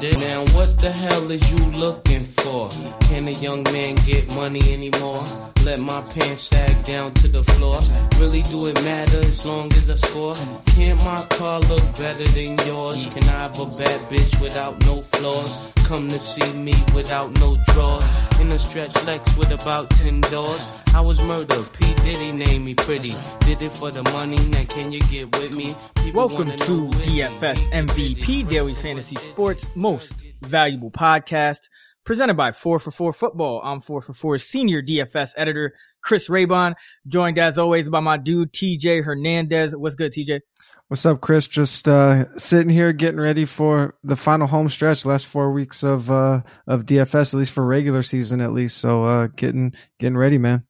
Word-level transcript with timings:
Now 0.00 0.44
what 0.54 0.78
the 0.78 0.92
hell 0.92 1.28
is 1.32 1.50
you 1.50 1.58
looking 1.72 2.22
for? 2.24 2.68
Can 3.08 3.26
a 3.26 3.32
young 3.32 3.64
man 3.64 3.96
get 4.06 4.32
money 4.32 4.72
anymore? 4.72 5.24
Let 5.64 5.80
my 5.80 6.00
pants 6.02 6.42
sag 6.42 6.84
down 6.84 7.14
to 7.14 7.26
the 7.26 7.42
floor. 7.42 7.80
Really 8.20 8.42
do 8.42 8.66
it 8.66 8.80
matter 8.84 9.20
as 9.24 9.44
long 9.44 9.72
as 9.72 9.90
I 9.90 9.96
score? 9.96 10.36
Can't 10.66 11.04
my 11.04 11.26
car 11.30 11.58
look 11.58 11.82
better 11.96 12.28
than 12.28 12.58
yours? 12.58 13.08
Can 13.12 13.24
I 13.24 13.42
have 13.42 13.58
a 13.58 13.66
bad 13.66 14.00
bitch 14.08 14.40
without 14.40 14.78
no 14.86 15.02
flaws? 15.02 15.77
Come 15.88 16.06
to 16.10 16.18
see 16.18 16.52
me 16.52 16.74
without 16.94 17.32
no 17.40 17.56
drawers. 17.68 18.04
In 18.40 18.52
a 18.52 18.58
stretch 18.58 18.94
Lex 19.06 19.34
with 19.38 19.50
about 19.52 19.88
10 19.88 20.20
doors. 20.20 20.62
I 20.94 21.00
was 21.00 21.18
murdered. 21.24 21.72
P. 21.72 21.94
Diddy 22.04 22.30
named 22.30 22.66
me 22.66 22.74
pretty. 22.74 23.14
Did 23.40 23.62
it 23.62 23.72
for 23.72 23.90
the 23.90 24.02
money. 24.12 24.36
Now 24.50 24.64
can 24.64 24.92
you 24.92 25.00
get 25.04 25.34
with 25.34 25.52
me? 25.56 25.74
People 25.94 26.28
Welcome 26.28 26.50
to 26.50 26.56
know 26.58 26.64
who 26.66 26.90
it 26.90 27.30
DFS. 27.30 27.72
MVP 27.72 28.46
Daily 28.50 28.74
Fantasy 28.74 29.16
Sports 29.16 29.66
Most 29.74 30.26
Valuable 30.42 30.90
Podcast, 30.90 31.70
presented 32.04 32.34
by 32.34 32.52
4 32.52 32.78
for 32.78 32.90
4 32.90 33.14
Football. 33.14 33.62
I'm 33.64 33.80
4 33.80 34.02
for 34.02 34.12
4 34.12 34.36
Senior 34.36 34.82
DFS 34.82 35.30
Editor 35.38 35.72
Chris 36.02 36.28
Raybon, 36.28 36.74
joined 37.06 37.38
as 37.38 37.56
always 37.56 37.88
by 37.88 38.00
my 38.00 38.18
dude 38.18 38.52
TJ 38.52 39.04
Hernandez. 39.04 39.74
What's 39.74 39.94
good, 39.94 40.12
TJ? 40.12 40.40
What's 40.88 41.04
up, 41.04 41.20
Chris? 41.20 41.46
Just 41.46 41.86
uh, 41.86 42.34
sitting 42.38 42.70
here 42.70 42.94
getting 42.94 43.20
ready 43.20 43.44
for 43.44 43.94
the 44.02 44.16
final 44.16 44.46
home 44.46 44.70
stretch, 44.70 45.04
last 45.04 45.26
four 45.26 45.52
weeks 45.52 45.82
of 45.82 46.10
uh, 46.10 46.40
of 46.66 46.86
DFS, 46.86 47.34
at 47.34 47.38
least 47.38 47.52
for 47.52 47.62
regular 47.62 48.02
season, 48.02 48.40
at 48.40 48.54
least. 48.54 48.78
So 48.78 49.04
uh, 49.04 49.26
getting 49.36 49.74
getting 49.98 50.16
ready, 50.16 50.38
man. 50.38 50.64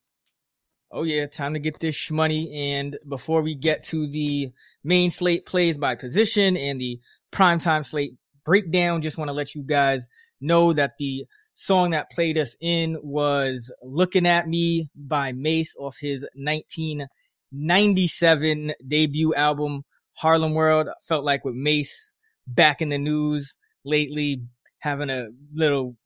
Oh 0.90 1.04
yeah, 1.04 1.26
time 1.26 1.54
to 1.54 1.60
get 1.60 1.78
this 1.78 2.10
money. 2.10 2.72
And 2.72 2.98
before 3.08 3.42
we 3.42 3.54
get 3.54 3.84
to 3.84 4.10
the 4.10 4.50
main 4.82 5.12
slate 5.12 5.46
plays 5.46 5.78
by 5.78 5.94
position 5.94 6.56
and 6.56 6.80
the 6.80 6.98
primetime 7.32 7.86
slate 7.86 8.14
breakdown, 8.44 9.02
just 9.02 9.18
want 9.18 9.28
to 9.28 9.34
let 9.34 9.54
you 9.54 9.62
guys 9.62 10.04
know 10.40 10.72
that 10.72 10.94
the 10.98 11.26
song 11.54 11.90
that 11.90 12.10
played 12.10 12.38
us 12.38 12.56
in 12.60 12.98
was 13.04 13.72
Looking 13.84 14.26
at 14.26 14.48
Me 14.48 14.90
by 14.96 15.30
Mase 15.30 15.76
off 15.78 15.98
his 16.00 16.22
1997 16.34 18.72
debut 18.84 19.32
album, 19.34 19.84
Harlem 20.18 20.54
World. 20.54 20.88
I 20.88 20.92
felt 21.02 21.24
like 21.24 21.44
with 21.44 21.54
Mase 21.54 22.12
back 22.46 22.82
in 22.82 22.88
the 22.88 22.98
news 22.98 23.56
lately, 23.84 24.42
having 24.80 25.10
a 25.10 25.28
little 25.54 25.96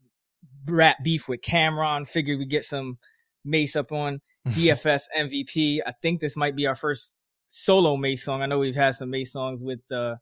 rap 0.66 0.98
beef 1.02 1.28
with 1.28 1.41
Cam'ron, 1.41 2.06
figured 2.06 2.38
we'd 2.38 2.50
get 2.50 2.64
some 2.64 2.98
Mase 3.44 3.74
up 3.77 3.90
on 3.92 4.20
DFS 4.48 5.05
MVP. 5.16 5.80
I 5.86 5.92
think 6.02 6.20
this 6.20 6.36
might 6.36 6.56
be 6.56 6.66
our 6.66 6.74
first 6.74 7.14
solo 7.50 7.96
Mase 7.96 8.24
song. 8.24 8.42
I 8.42 8.46
know 8.46 8.58
we've 8.58 8.74
had 8.74 8.94
some 8.94 9.10
Mase 9.10 9.33
songs 9.33 9.60
with 9.62 9.80
uh 9.90 10.16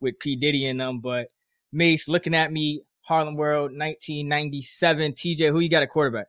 with 0.00 0.18
P 0.18 0.36
Diddy 0.36 0.66
in 0.66 0.76
them, 0.76 1.00
but 1.00 1.28
Mase 1.72 2.08
looking 2.08 2.34
at 2.34 2.52
me, 2.52 2.82
Harlem 3.00 3.36
World, 3.36 3.72
1997. 3.72 5.12
TJ, 5.12 5.50
who 5.50 5.60
you 5.60 5.68
got 5.68 5.82
a 5.82 5.86
quarterback? 5.86 6.26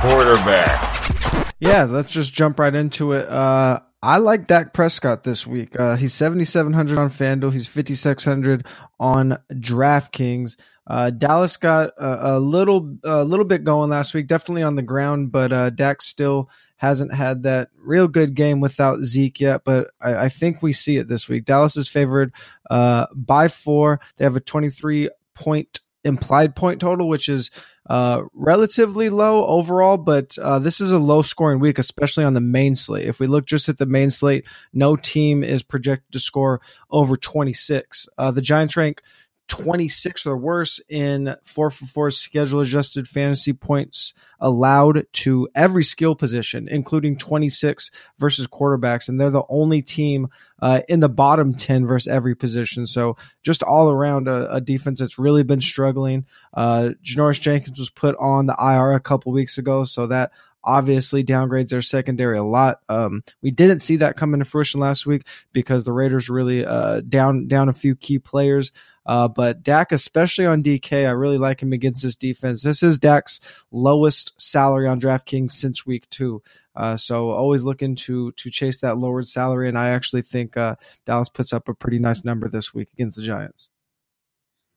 quarterback. 0.00 1.54
Yeah, 1.60 1.84
let's 1.84 2.10
just 2.10 2.32
jump 2.32 2.58
right 2.58 2.74
into 2.74 3.12
it. 3.12 3.28
Uh, 3.28 3.80
I 4.02 4.16
like 4.16 4.46
Dak 4.46 4.72
Prescott 4.72 5.24
this 5.24 5.46
week. 5.46 5.78
Uh, 5.78 5.96
he's 5.96 6.14
7,700 6.14 6.98
on 6.98 7.10
FanDuel. 7.10 7.52
He's 7.52 7.68
5,600 7.68 8.66
on 8.98 9.38
DraftKings. 9.52 10.56
Uh, 10.86 11.10
Dallas 11.10 11.58
got 11.58 11.90
a, 11.98 12.36
a 12.36 12.40
little, 12.40 12.96
a 13.04 13.24
little 13.24 13.44
bit 13.44 13.62
going 13.62 13.90
last 13.90 14.14
week, 14.14 14.26
definitely 14.26 14.62
on 14.62 14.74
the 14.74 14.82
ground, 14.82 15.30
but 15.30 15.52
uh, 15.52 15.70
Dak 15.70 16.00
still 16.00 16.48
hasn't 16.78 17.12
had 17.12 17.42
that 17.42 17.68
real 17.76 18.08
good 18.08 18.34
game 18.34 18.60
without 18.60 19.04
Zeke 19.04 19.38
yet. 19.38 19.62
But 19.64 19.90
I, 20.00 20.14
I 20.14 20.28
think 20.30 20.62
we 20.62 20.72
see 20.72 20.96
it 20.96 21.06
this 21.06 21.28
week. 21.28 21.44
Dallas 21.44 21.76
is 21.76 21.88
favored 21.88 22.32
uh, 22.70 23.06
by 23.14 23.48
four. 23.48 24.00
They 24.16 24.24
have 24.24 24.36
a 24.36 24.40
23 24.40 25.10
point 25.34 25.80
implied 26.04 26.56
point 26.56 26.80
total, 26.80 27.08
which 27.08 27.28
is 27.28 27.50
uh, 27.88 28.22
relatively 28.34 29.08
low 29.10 29.44
overall, 29.46 29.96
but 29.96 30.38
uh, 30.38 30.58
this 30.58 30.80
is 30.80 30.92
a 30.92 30.98
low 30.98 31.22
scoring 31.22 31.58
week, 31.58 31.78
especially 31.78 32.24
on 32.24 32.34
the 32.34 32.40
main 32.40 32.76
slate. 32.76 33.08
If 33.08 33.20
we 33.20 33.26
look 33.26 33.46
just 33.46 33.68
at 33.68 33.78
the 33.78 33.86
main 33.86 34.10
slate, 34.10 34.44
no 34.72 34.96
team 34.96 35.42
is 35.42 35.62
projected 35.62 36.12
to 36.12 36.20
score 36.20 36.60
over 36.90 37.16
26. 37.16 38.06
Uh, 38.16 38.30
the 38.30 38.42
Giants 38.42 38.76
rank 38.76 39.02
26 39.50 40.26
or 40.26 40.36
worse 40.36 40.80
in 40.88 41.34
4 41.42 41.70
for 41.70 41.84
4 41.84 42.10
schedule 42.12 42.60
adjusted 42.60 43.08
fantasy 43.08 43.52
points 43.52 44.14
allowed 44.38 45.04
to 45.12 45.48
every 45.56 45.82
skill 45.82 46.14
position, 46.14 46.68
including 46.68 47.18
26 47.18 47.90
versus 48.16 48.46
quarterbacks. 48.46 49.08
And 49.08 49.20
they're 49.20 49.28
the 49.28 49.42
only 49.48 49.82
team 49.82 50.28
uh, 50.62 50.82
in 50.88 51.00
the 51.00 51.08
bottom 51.08 51.54
10 51.54 51.84
versus 51.86 52.06
every 52.06 52.36
position. 52.36 52.86
So 52.86 53.16
just 53.42 53.64
all 53.64 53.90
around 53.90 54.28
a, 54.28 54.54
a 54.54 54.60
defense 54.60 55.00
that's 55.00 55.18
really 55.18 55.42
been 55.42 55.60
struggling. 55.60 56.26
Uh, 56.54 56.90
Janoris 57.02 57.40
Jenkins 57.40 57.78
was 57.78 57.90
put 57.90 58.14
on 58.20 58.46
the 58.46 58.56
IR 58.56 58.92
a 58.92 59.00
couple 59.00 59.32
weeks 59.32 59.58
ago. 59.58 59.82
So 59.82 60.06
that 60.06 60.30
obviously 60.62 61.24
downgrades 61.24 61.70
their 61.70 61.82
secondary 61.82 62.38
a 62.38 62.44
lot. 62.44 62.80
Um, 62.88 63.24
we 63.42 63.50
didn't 63.50 63.80
see 63.80 63.96
that 63.96 64.16
come 64.16 64.34
into 64.34 64.44
fruition 64.44 64.80
last 64.80 65.06
week 65.06 65.26
because 65.52 65.84
the 65.84 65.92
Raiders 65.92 66.28
really 66.28 66.64
uh, 66.64 67.00
down 67.00 67.48
down 67.48 67.68
a 67.68 67.74
few 67.74 67.96
key 67.96 68.18
players. 68.18 68.72
Uh, 69.06 69.28
but 69.28 69.62
Dak, 69.62 69.92
especially 69.92 70.46
on 70.46 70.62
DK, 70.62 71.06
I 71.06 71.12
really 71.12 71.38
like 71.38 71.62
him 71.62 71.72
against 71.72 72.02
this 72.02 72.16
defense. 72.16 72.62
This 72.62 72.82
is 72.82 72.98
Dak's 72.98 73.40
lowest 73.70 74.40
salary 74.40 74.86
on 74.86 75.00
DraftKings 75.00 75.52
since 75.52 75.86
week 75.86 76.08
two. 76.10 76.42
Uh, 76.76 76.96
so 76.96 77.30
always 77.30 77.62
looking 77.62 77.96
to 77.96 78.32
to 78.32 78.50
chase 78.50 78.78
that 78.78 78.98
lowered 78.98 79.26
salary, 79.26 79.68
and 79.68 79.78
I 79.78 79.90
actually 79.90 80.22
think 80.22 80.56
uh, 80.56 80.76
Dallas 81.06 81.28
puts 81.28 81.52
up 81.52 81.68
a 81.68 81.74
pretty 81.74 81.98
nice 81.98 82.24
number 82.24 82.48
this 82.48 82.72
week 82.72 82.88
against 82.92 83.16
the 83.16 83.22
Giants. 83.22 83.68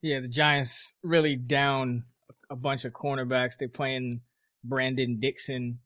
Yeah, 0.01 0.19
the 0.19 0.27
Giants 0.27 0.93
really 1.03 1.35
down 1.35 2.03
a 2.49 2.55
bunch 2.55 2.85
of 2.85 2.93
cornerbacks. 2.93 3.57
They're 3.57 3.69
playing 3.69 4.21
Brandon 4.63 5.19
Dixon 5.19 5.79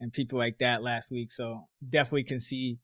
and 0.00 0.12
people 0.12 0.38
like 0.38 0.58
that 0.58 0.82
last 0.82 1.10
week. 1.10 1.32
So 1.32 1.68
definitely 1.86 2.24
can 2.24 2.40
see 2.40 2.78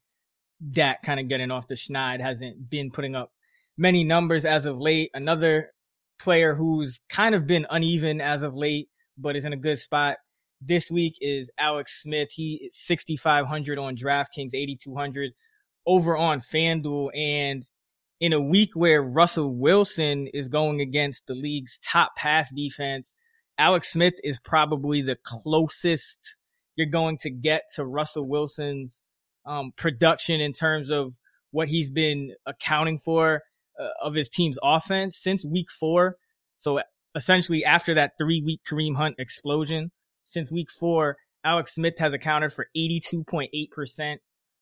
Dak 0.67 1.03
kind 1.03 1.19
of 1.19 1.27
getting 1.27 1.51
off 1.51 1.67
the 1.67 1.75
schneid. 1.75 2.21
Hasn't 2.21 2.69
been 2.69 2.91
putting 2.91 3.15
up 3.15 3.31
many 3.79 4.03
numbers 4.03 4.45
as 4.45 4.65
of 4.65 4.79
late. 4.79 5.09
Another 5.13 5.71
player 6.19 6.53
who's 6.53 6.99
kind 7.09 7.33
of 7.33 7.47
been 7.47 7.65
uneven 7.69 8.21
as 8.21 8.43
of 8.43 8.55
late, 8.55 8.89
but 9.17 9.35
is 9.35 9.45
in 9.45 9.53
a 9.53 9.57
good 9.57 9.79
spot 9.79 10.17
this 10.61 10.91
week 10.91 11.17
is 11.21 11.49
Alex 11.57 12.01
Smith. 12.01 12.29
He 12.31 12.55
is 12.55 12.75
6,500 12.75 13.79
on 13.79 13.95
DraftKings, 13.95 14.53
8,200 14.53 15.31
over 15.85 16.17
on 16.17 16.41
FanDuel. 16.41 17.09
And 17.15 17.63
in 18.19 18.33
a 18.33 18.41
week 18.41 18.71
where 18.73 19.01
Russell 19.01 19.55
Wilson 19.55 20.27
is 20.27 20.49
going 20.49 20.81
against 20.81 21.27
the 21.27 21.35
league's 21.35 21.79
top 21.83 22.15
pass 22.17 22.51
defense, 22.53 23.15
Alex 23.57 23.91
Smith 23.91 24.15
is 24.23 24.39
probably 24.39 25.01
the 25.01 25.17
closest 25.23 26.37
you're 26.75 26.87
going 26.87 27.17
to 27.19 27.29
get 27.29 27.63
to 27.75 27.85
Russell 27.85 28.27
Wilson's 28.27 29.01
um, 29.45 29.71
production 29.75 30.39
in 30.39 30.53
terms 30.53 30.89
of 30.89 31.13
what 31.51 31.67
he's 31.67 31.89
been 31.89 32.33
accounting 32.45 32.99
for 32.99 33.41
uh, 33.79 33.87
of 34.01 34.13
his 34.13 34.29
team's 34.29 34.57
offense 34.63 35.17
since 35.17 35.45
week 35.45 35.69
four. 35.71 36.17
So 36.57 36.81
essentially 37.15 37.63
after 37.63 37.95
that 37.95 38.13
three 38.17 38.41
week 38.41 38.61
Kareem 38.69 38.95
Hunt 38.95 39.15
explosion, 39.17 39.91
since 40.23 40.51
week 40.51 40.69
four, 40.71 41.17
Alex 41.43 41.75
Smith 41.75 41.97
has 41.99 42.13
accounted 42.13 42.53
for 42.53 42.67
82.8% 42.75 44.17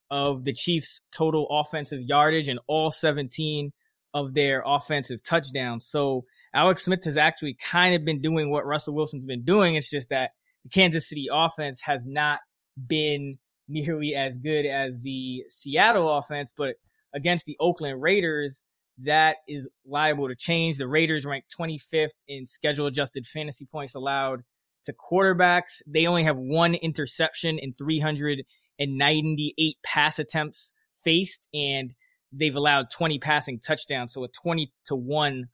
of 0.10 0.44
the 0.44 0.54
Chiefs 0.54 1.02
total 1.12 1.48
offensive 1.50 2.02
yardage 2.02 2.48
and 2.48 2.60
all 2.68 2.92
17 2.92 3.74
of 4.14 4.34
their 4.34 4.64
offensive 4.66 5.24
touchdowns. 5.24 5.86
So 5.86 6.26
Alex 6.54 6.86
Smith 6.86 7.04
has 7.04 7.18
actually 7.18 7.56
kind 7.56 7.94
of 7.96 8.06
been 8.06 8.22
doing 8.22 8.50
what 8.50 8.66
Russell 8.66 8.96
Wilson's 8.96 9.26
been 9.26 9.44
doing. 9.44 9.76
It's 9.76 9.90
just 9.90 10.10
that 10.10 10.32
the 10.64 10.70
Kansas 10.70 11.10
City 11.10 11.28
offense 11.32 11.82
has 11.82 12.06
not 12.06 12.40
been 12.88 13.38
nearly 13.68 14.16
as 14.16 14.38
good 14.38 14.66
as 14.66 15.00
the 15.02 15.44
Seattle 15.50 16.18
offense, 16.18 16.54
but 16.56 16.76
against 17.14 17.46
the 17.46 17.58
Oakland 17.60 18.02
Raiders, 18.02 18.62
that 19.04 19.38
is 19.48 19.68
liable 19.86 20.28
to 20.28 20.36
change. 20.36 20.78
The 20.78 20.88
Raiders 20.88 21.26
rank 21.26 21.46
25th 21.60 22.10
in 22.28 22.48
schedule 22.48 22.88
adjusted 22.88 23.28
fantasy 23.28 23.66
points 23.66 23.96
allowed 23.96 24.44
to 24.86 24.94
quarterbacks. 24.94 25.82
They 25.86 26.08
only 26.08 26.24
have 26.24 26.38
one 26.38 26.74
interception 26.74 27.60
in 27.60 27.74
398 27.74 29.78
pass 29.84 30.20
attempts 30.20 30.72
faced, 30.94 31.48
and 31.54 31.94
they've 32.32 32.56
allowed 32.56 32.90
20 32.92 33.20
passing 33.20 33.60
touchdowns. 33.60 34.14
So 34.14 34.24
a 34.24 34.30
20 34.30 34.72
to 34.86 34.96
1 34.96 35.46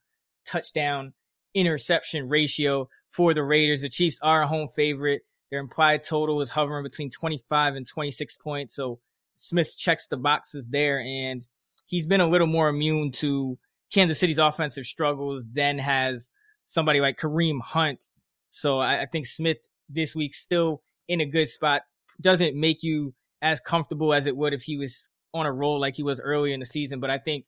touchdown 0.46 1.12
interception 1.54 2.28
ratio 2.28 2.88
for 3.10 3.34
the 3.34 3.44
Raiders. 3.44 3.82
The 3.82 3.88
Chiefs 3.88 4.18
are 4.22 4.42
a 4.42 4.46
home 4.46 4.68
favorite. 4.68 5.22
Their 5.50 5.60
implied 5.60 6.04
total 6.04 6.40
is 6.40 6.50
hovering 6.50 6.82
between 6.82 7.10
25 7.10 7.76
and 7.76 7.86
26 7.86 8.36
points. 8.38 8.74
So 8.74 9.00
Smith 9.36 9.76
checks 9.76 10.08
the 10.08 10.16
boxes 10.16 10.68
there, 10.70 11.00
and 11.00 11.46
he's 11.86 12.06
been 12.06 12.20
a 12.20 12.28
little 12.28 12.46
more 12.46 12.68
immune 12.68 13.12
to 13.12 13.58
Kansas 13.92 14.18
City's 14.18 14.38
offensive 14.38 14.86
struggles 14.86 15.44
than 15.52 15.78
has 15.78 16.30
somebody 16.66 17.00
like 17.00 17.18
Kareem 17.18 17.60
Hunt. 17.60 18.04
So 18.50 18.78
I, 18.78 19.02
I 19.02 19.06
think 19.06 19.26
Smith 19.26 19.58
this 19.88 20.14
week 20.14 20.34
still 20.34 20.82
in 21.08 21.20
a 21.20 21.26
good 21.26 21.48
spot. 21.48 21.82
Doesn't 22.20 22.58
make 22.58 22.82
you 22.82 23.14
as 23.42 23.60
comfortable 23.60 24.14
as 24.14 24.26
it 24.26 24.36
would 24.36 24.54
if 24.54 24.62
he 24.62 24.76
was 24.76 25.08
on 25.32 25.46
a 25.46 25.52
roll 25.52 25.80
like 25.80 25.96
he 25.96 26.02
was 26.02 26.20
earlier 26.20 26.54
in 26.54 26.60
the 26.60 26.66
season. 26.66 27.00
But 27.00 27.10
I 27.10 27.18
think 27.18 27.44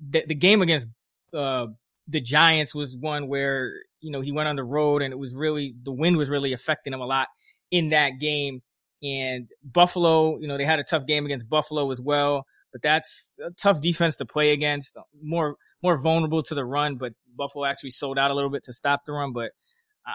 the, 0.00 0.24
the 0.26 0.34
game 0.34 0.62
against 0.62 0.88
uh, 1.34 1.66
the 2.08 2.20
Giants 2.20 2.74
was 2.74 2.96
one 2.96 3.28
where 3.28 3.72
you 4.00 4.10
know 4.10 4.20
he 4.20 4.32
went 4.32 4.48
on 4.48 4.56
the 4.56 4.64
road 4.64 5.02
and 5.02 5.12
it 5.12 5.18
was 5.18 5.34
really 5.34 5.74
the 5.82 5.92
wind 5.92 6.16
was 6.16 6.28
really 6.28 6.52
affecting 6.52 6.92
him 6.92 7.00
a 7.00 7.06
lot 7.06 7.28
in 7.70 7.90
that 7.90 8.18
game. 8.20 8.62
And 9.02 9.48
Buffalo, 9.64 10.38
you 10.38 10.46
know, 10.46 10.56
they 10.56 10.64
had 10.64 10.78
a 10.78 10.84
tough 10.84 11.06
game 11.06 11.24
against 11.24 11.48
Buffalo 11.48 11.90
as 11.90 12.00
well, 12.00 12.46
but 12.72 12.82
that's 12.82 13.30
a 13.44 13.50
tough 13.50 13.80
defense 13.80 14.16
to 14.16 14.24
play 14.24 14.52
against. 14.52 14.96
More 15.22 15.56
more 15.82 15.98
vulnerable 15.98 16.42
to 16.44 16.54
the 16.54 16.64
run, 16.64 16.96
but 16.96 17.12
Buffalo 17.36 17.66
actually 17.66 17.90
sold 17.90 18.18
out 18.18 18.30
a 18.30 18.34
little 18.34 18.50
bit 18.50 18.64
to 18.64 18.72
stop 18.72 19.04
the 19.04 19.12
run. 19.12 19.32
But 19.32 19.52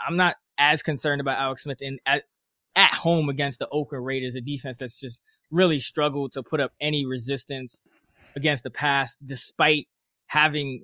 I'm 0.08 0.18
not 0.18 0.36
as 0.58 0.82
concerned 0.82 1.22
about 1.22 1.38
Alex 1.38 1.64
Smith 1.64 1.82
in 1.82 2.00
at, 2.06 2.24
at 2.76 2.94
home 2.94 3.30
against 3.30 3.60
the 3.60 3.70
Oakland 3.70 4.06
Raiders, 4.06 4.36
a 4.36 4.42
defense 4.42 4.78
that's 4.78 5.00
just 5.00 5.22
really 5.52 5.80
struggled 5.80 6.34
to 6.34 6.44
put 6.44 6.60
up 6.60 6.72
any 6.82 7.06
resistance 7.06 7.82
against 8.36 8.64
the 8.64 8.70
pass, 8.70 9.16
despite 9.24 9.88
having 10.26 10.84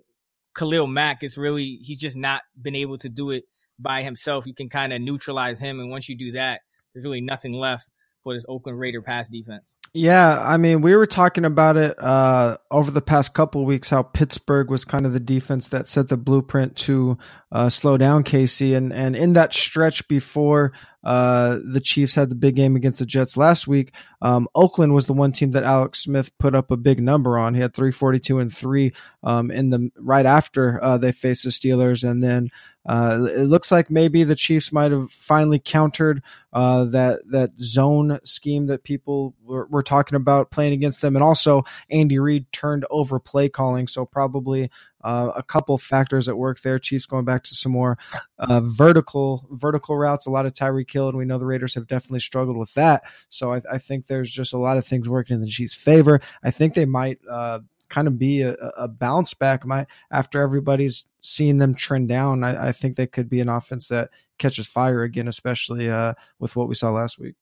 Khalil 0.56 0.88
Mack. 0.88 1.24
It's 1.24 1.38
really 1.38 1.80
he's 1.81 2.00
just 2.00 2.16
not 2.16 2.44
been 2.62 2.75
able 2.75 2.98
to 3.00 3.10
do 3.10 3.31
it 3.31 3.46
by 3.80 4.04
himself. 4.04 4.46
You 4.46 4.54
can 4.54 4.70
kind 4.70 4.94
of 4.94 5.02
neutralize 5.02 5.60
him, 5.60 5.80
and 5.80 5.90
once 5.90 6.08
you 6.08 6.18
do 6.18 6.34
that, 6.34 6.62
there's 6.94 7.04
really 7.04 7.22
nothing 7.22 7.54
left 7.54 7.90
for 8.24 8.34
this 8.34 8.46
Oakland 8.48 8.80
Raider 8.80 9.02
pass 9.02 9.28
defense. 9.28 9.75
Yeah, 9.94 10.40
I 10.40 10.58
mean, 10.58 10.81
we 10.81 10.96
were 10.96 11.06
talking 11.06 11.46
about 11.46 11.78
it 11.78 12.02
uh, 12.02 12.58
over 12.72 12.90
the 12.90 13.02
past 13.02 13.34
couple 13.34 13.66
weeks 13.66 13.90
how 13.90 14.04
Pittsburgh 14.04 14.70
was 14.70 14.86
kind 14.86 15.06
of 15.06 15.14
the 15.14 15.20
defense 15.20 15.68
that 15.70 15.88
set 15.88 16.08
the 16.08 16.18
blueprint 16.18 16.75
to 16.78 17.18
uh, 17.52 17.70
slow 17.70 17.98
down 17.98 18.24
Casey, 18.24 18.74
and 18.74 18.92
and 18.92 19.16
in 19.16 19.34
that 19.34 19.54
stretch 19.54 20.08
before 20.08 20.74
uh, 21.04 21.60
the 21.72 21.81
Chiefs 21.81 22.16
had 22.16 22.30
the 22.30 22.36
big 22.36 22.56
game 22.56 22.75
against 22.75 23.00
the 23.00 23.06
Jets 23.06 23.36
last 23.36 23.68
week, 23.68 23.94
um, 24.22 24.48
Oakland 24.56 24.94
was 24.94 25.06
the 25.06 25.14
one 25.14 25.34
team 25.34 25.52
that 25.52 25.64
Alex 25.64 26.00
Smith 26.00 26.36
put 26.38 26.56
up 26.56 26.72
a 26.72 26.78
big 26.78 27.02
number 27.02 27.38
on. 27.38 27.54
He 27.54 27.62
had 27.62 27.74
342 27.74 28.40
and 28.40 28.54
three 28.54 28.94
um, 29.22 29.52
in 29.52 29.70
the 29.70 29.92
right 29.98 30.25
after 30.25 30.81
uh, 30.84 30.98
they 30.98 31.12
faced 31.12 31.44
the 31.44 31.50
Steelers, 31.50 32.10
and 32.10 32.24
then 32.24 32.50
uh, 32.86 33.18
it 33.30 33.48
looks 33.48 33.72
like 33.72 33.90
maybe 33.90 34.24
the 34.24 34.36
Chiefs 34.36 34.72
might 34.72 34.92
have 34.92 35.12
finally 35.12 35.60
countered 35.60 36.22
uh, 36.52 36.84
that 36.86 37.22
that 37.30 37.52
zone 37.58 38.20
scheme 38.26 38.68
that 38.68 38.84
people 38.84 39.34
were, 39.42 39.66
were, 39.68 39.84
talking 39.84 40.16
about 40.16 40.52
playing 40.52 40.74
against 40.74 41.02
them, 41.02 41.16
and 41.16 41.24
also 41.24 41.64
Andy 41.90 42.20
Reid 42.20 42.52
turned 42.52 42.86
over 42.90 43.20
play 43.20 43.48
calling, 43.48 43.88
so 43.88 44.06
probably 44.06 44.70
uh, 45.04 45.32
a 45.36 45.44
couple 45.44 45.78
factors 45.78 46.28
at 46.28 46.38
work 46.38 46.62
there. 46.62 46.78
Chiefs 46.78 47.06
going 47.06 47.26
back 47.26 47.44
to 47.44 47.56
some 47.56 47.72
more 47.72 47.98
uh, 48.38 48.60
vertical 48.62 49.48
vertical 49.52 49.98
routes, 49.98 50.26
a 50.26 50.30
lot 50.30 50.46
of 50.46 50.54
Tyreek 50.54 50.92
Hill, 50.92 51.08
and 51.08 51.18
we 51.18 51.26
know 51.26 51.38
the 51.38 51.46
Raiders 51.46 51.76
have 51.76 51.88
definitely 51.88 52.20
struggled 52.20 52.58
with 52.58 52.74
that. 52.74 53.04
So 53.30 53.54
I, 53.54 53.62
I 53.72 53.78
think 53.78 54.08
there's 54.08 54.30
just 54.30 54.54
a 54.54 54.58
lot 54.58 54.78
of 54.78 54.86
things 54.86 55.08
working 55.08 55.36
in 55.36 55.42
the 55.42 55.48
Chiefs' 55.48 55.74
favor. 55.74 56.20
I 56.44 56.52
think 56.52 56.74
they 56.74 56.86
might 56.86 57.20
uh, 57.30 57.62
kind 57.94 58.07
of 58.07 58.18
be 58.18 58.42
a, 58.42 58.54
a 58.75 58.88
bounce 58.88 59.34
back. 59.36 59.66
My 59.66 59.86
after 60.12 60.42
everybody's 60.42 61.06
seen 61.22 61.60
them 61.60 61.75
trend 61.75 62.07
down, 62.07 62.44
I, 62.44 62.69
I, 62.69 62.72
think 62.72 62.95
they 62.95 63.06
could 63.06 63.30
be 63.30 63.40
an 63.40 63.50
offense 63.50 63.88
that 63.90 64.10
catches 64.40 64.66
fire 64.66 65.04
again, 65.04 65.28
especially 65.28 65.90
uh, 65.90 66.16
with 66.40 66.56
what 66.56 66.68
we 66.68 66.75
saw 66.75 66.90
last 66.90 67.19
week. 67.19 67.36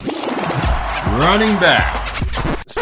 Running 0.00 1.58
back. 1.60 2.27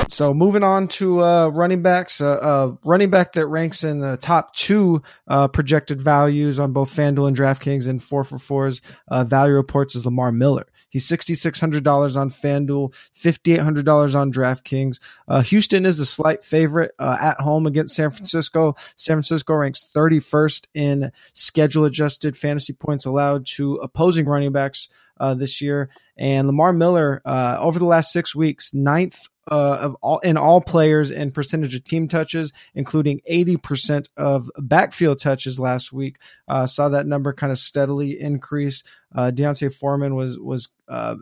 So 0.08 0.34
moving 0.34 0.62
on 0.62 0.88
to 0.88 1.22
uh, 1.22 1.48
running 1.48 1.82
backs, 1.82 2.20
uh, 2.20 2.32
uh, 2.32 2.76
running 2.84 3.10
back 3.10 3.32
that 3.34 3.46
ranks 3.46 3.84
in 3.84 4.00
the 4.00 4.16
top 4.16 4.54
two 4.54 5.02
uh, 5.28 5.48
projected 5.48 6.00
values 6.00 6.58
on 6.58 6.72
both 6.72 6.94
FanDuel 6.94 7.28
and 7.28 7.36
DraftKings 7.36 7.86
and 7.86 8.02
four 8.02 8.24
for 8.24 8.38
fours 8.38 8.80
uh, 9.08 9.24
value 9.24 9.54
reports 9.54 9.94
is 9.94 10.04
Lamar 10.04 10.32
Miller. 10.32 10.66
He's 10.88 11.04
sixty 11.04 11.34
six 11.34 11.60
hundred 11.60 11.84
dollars 11.84 12.16
on 12.16 12.30
FanDuel, 12.30 12.94
fifty 13.12 13.52
eight 13.52 13.60
hundred 13.60 13.84
dollars 13.84 14.14
on 14.14 14.32
DraftKings. 14.32 14.98
Uh, 15.28 15.42
Houston 15.42 15.84
is 15.84 16.00
a 16.00 16.06
slight 16.06 16.42
favorite 16.42 16.92
at 16.98 17.40
home 17.40 17.66
against 17.66 17.94
San 17.94 18.10
Francisco. 18.10 18.74
San 18.96 19.16
Francisco 19.16 19.54
ranks 19.54 19.88
thirty 19.92 20.20
first 20.20 20.68
in 20.74 21.12
schedule 21.32 21.84
adjusted 21.84 22.36
fantasy 22.36 22.72
points 22.72 23.04
allowed 23.04 23.46
to 23.46 23.74
opposing 23.76 24.26
running 24.26 24.52
backs 24.52 24.88
this 25.36 25.60
year. 25.60 25.90
And 26.16 26.46
Lamar 26.46 26.72
Miller, 26.72 27.22
over 27.24 27.78
the 27.78 27.84
last 27.84 28.12
six 28.12 28.34
weeks, 28.34 28.72
ninth 28.72 29.28
uh, 29.50 29.78
of 29.80 29.94
all 30.02 30.18
in 30.20 30.36
all 30.36 30.60
players 30.60 31.10
and 31.10 31.32
percentage 31.32 31.74
of 31.74 31.84
team 31.84 32.08
touches, 32.08 32.52
including 32.74 33.20
80% 33.30 34.08
of 34.16 34.50
backfield 34.58 35.20
touches 35.20 35.58
last 35.58 35.92
week. 35.92 36.16
Uh, 36.48 36.66
saw 36.66 36.88
that 36.88 37.06
number 37.06 37.32
kind 37.32 37.52
of 37.52 37.58
steadily 37.58 38.20
increase. 38.20 38.82
Uh, 39.14 39.30
D'Onta 39.30 39.72
Foreman 39.72 40.14
was 40.14 40.38
was 40.38 40.68
uh, 40.88 41.16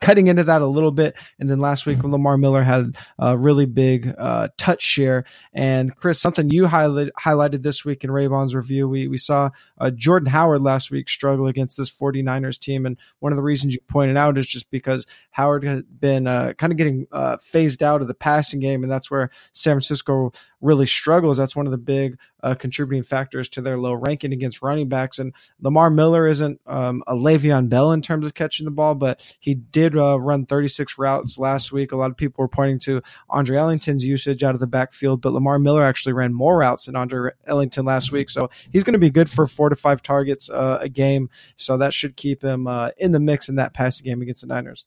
cutting 0.00 0.26
into 0.28 0.44
that 0.44 0.62
a 0.62 0.66
little 0.66 0.90
bit. 0.90 1.16
And 1.38 1.48
then 1.48 1.58
last 1.58 1.86
week, 1.86 2.02
Lamar 2.02 2.36
Miller 2.36 2.62
had 2.62 2.96
a 3.18 3.36
really 3.36 3.66
big 3.66 4.14
uh, 4.18 4.48
touch 4.56 4.82
share. 4.82 5.24
And 5.52 5.94
Chris, 5.96 6.20
something 6.20 6.50
you 6.50 6.66
highlight, 6.66 7.10
highlighted 7.20 7.62
this 7.62 7.84
week 7.84 8.04
in 8.04 8.10
Raybon's 8.10 8.54
review, 8.54 8.88
we, 8.88 9.08
we 9.08 9.18
saw 9.18 9.50
uh, 9.78 9.90
Jordan 9.90 10.28
Howard 10.28 10.62
last 10.62 10.90
week 10.90 11.08
struggle 11.08 11.46
against 11.46 11.76
this 11.76 11.90
49ers 11.90 12.58
team. 12.58 12.86
And 12.86 12.96
one 13.20 13.32
of 13.32 13.36
the 13.36 13.42
reasons 13.42 13.74
you 13.74 13.80
pointed 13.88 14.16
out 14.16 14.38
is 14.38 14.46
just 14.46 14.70
because 14.70 15.06
Howard 15.30 15.64
had 15.64 16.00
been 16.00 16.26
uh, 16.26 16.54
kind 16.54 16.72
of 16.72 16.76
getting 16.76 17.06
uh, 17.12 17.36
phased 17.38 17.82
out 17.82 18.00
of 18.00 18.08
the 18.08 18.14
passing 18.14 18.60
game. 18.60 18.82
And 18.82 18.90
that's 18.90 19.10
where 19.10 19.30
San 19.52 19.74
Francisco 19.74 20.32
really 20.60 20.86
struggles. 20.86 21.36
That's 21.36 21.56
one 21.56 21.66
of 21.66 21.72
the 21.72 21.78
big 21.78 22.18
uh, 22.42 22.54
contributing 22.54 23.02
factors 23.02 23.48
to 23.50 23.62
their 23.62 23.78
low 23.78 23.94
ranking 23.94 24.32
against 24.32 24.62
running 24.62 24.88
backs. 24.88 25.18
And 25.18 25.34
Lamar 25.60 25.90
Miller 25.90 26.26
isn't 26.26 26.60
um, 26.66 27.02
a 27.06 27.14
Le'Veon 27.14 27.68
Bell 27.68 27.92
in 27.92 28.02
terms 28.02 28.26
of 28.26 28.34
catching 28.34 28.64
the 28.64 28.70
ball, 28.70 28.94
but 28.94 29.36
he 29.40 29.54
did 29.54 29.89
uh, 29.96 30.18
run 30.18 30.46
36 30.46 30.98
routes 30.98 31.38
last 31.38 31.72
week. 31.72 31.92
A 31.92 31.96
lot 31.96 32.10
of 32.10 32.16
people 32.16 32.42
were 32.42 32.48
pointing 32.48 32.78
to 32.80 33.02
Andre 33.28 33.58
Ellington's 33.58 34.04
usage 34.04 34.42
out 34.42 34.54
of 34.54 34.60
the 34.60 34.66
backfield, 34.66 35.20
but 35.20 35.32
Lamar 35.32 35.58
Miller 35.58 35.84
actually 35.84 36.12
ran 36.12 36.32
more 36.32 36.58
routes 36.58 36.86
than 36.86 36.96
Andre 36.96 37.32
Ellington 37.46 37.84
last 37.84 38.12
week. 38.12 38.30
So 38.30 38.50
he's 38.72 38.84
going 38.84 38.94
to 38.94 38.98
be 38.98 39.10
good 39.10 39.30
for 39.30 39.46
four 39.46 39.68
to 39.68 39.76
five 39.76 40.02
targets 40.02 40.48
uh, 40.50 40.78
a 40.80 40.88
game. 40.88 41.30
So 41.56 41.76
that 41.78 41.92
should 41.92 42.16
keep 42.16 42.42
him 42.42 42.66
uh, 42.66 42.90
in 42.96 43.12
the 43.12 43.20
mix 43.20 43.48
in 43.48 43.56
that 43.56 43.74
passing 43.74 44.04
game 44.04 44.22
against 44.22 44.42
the 44.42 44.46
Niners. 44.46 44.84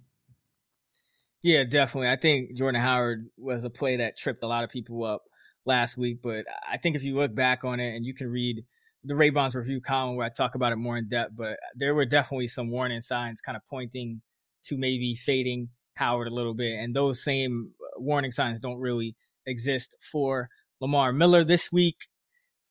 Yeah, 1.41 1.65
definitely. 1.65 2.09
I 2.09 2.15
think 2.15 2.55
Jordan 2.55 2.81
Howard 2.81 3.27
was 3.37 3.65
a 3.65 3.69
play 3.69 3.97
that 3.97 4.17
tripped 4.17 4.43
a 4.43 4.47
lot 4.47 4.63
of 4.63 4.69
people 4.69 5.03
up 5.03 5.23
last 5.65 5.97
week. 5.97 6.21
But 6.21 6.45
I 6.69 6.77
think 6.77 6.95
if 6.95 7.03
you 7.03 7.15
look 7.15 7.35
back 7.35 7.63
on 7.63 7.79
it 7.79 7.95
and 7.95 8.05
you 8.05 8.13
can 8.13 8.29
read 8.29 8.63
the 9.03 9.15
Raybon's 9.15 9.55
review 9.55 9.81
column 9.81 10.15
where 10.15 10.25
I 10.25 10.29
talk 10.29 10.55
about 10.55 10.71
it 10.71 10.77
more 10.77 10.97
in 10.97 11.09
depth, 11.09 11.33
but 11.35 11.57
there 11.75 11.93
were 11.93 12.05
definitely 12.05 12.47
some 12.47 12.71
warning 12.71 13.01
signs 13.01 13.41
kind 13.41 13.57
of 13.57 13.61
pointing 13.69 14.21
to 14.65 14.77
maybe 14.77 15.15
fading 15.15 15.69
Howard 15.95 16.27
a 16.27 16.33
little 16.33 16.53
bit. 16.53 16.79
And 16.79 16.95
those 16.95 17.23
same 17.23 17.71
warning 17.97 18.31
signs 18.31 18.59
don't 18.59 18.79
really 18.79 19.15
exist 19.45 19.95
for 20.11 20.49
Lamar 20.79 21.13
Miller 21.13 21.43
this 21.43 21.71
week. 21.71 22.07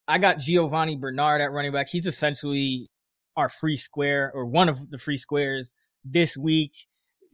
I 0.08 0.18
got 0.18 0.38
Giovani 0.38 0.96
Bernard 0.96 1.40
at 1.40 1.52
running 1.52 1.72
back. 1.72 1.88
He's 1.88 2.06
essentially 2.06 2.90
our 3.36 3.48
free 3.48 3.76
square 3.76 4.30
or 4.34 4.44
one 4.44 4.68
of 4.68 4.90
the 4.90 4.98
free 4.98 5.16
squares 5.16 5.74
this 6.04 6.36
week. 6.36 6.72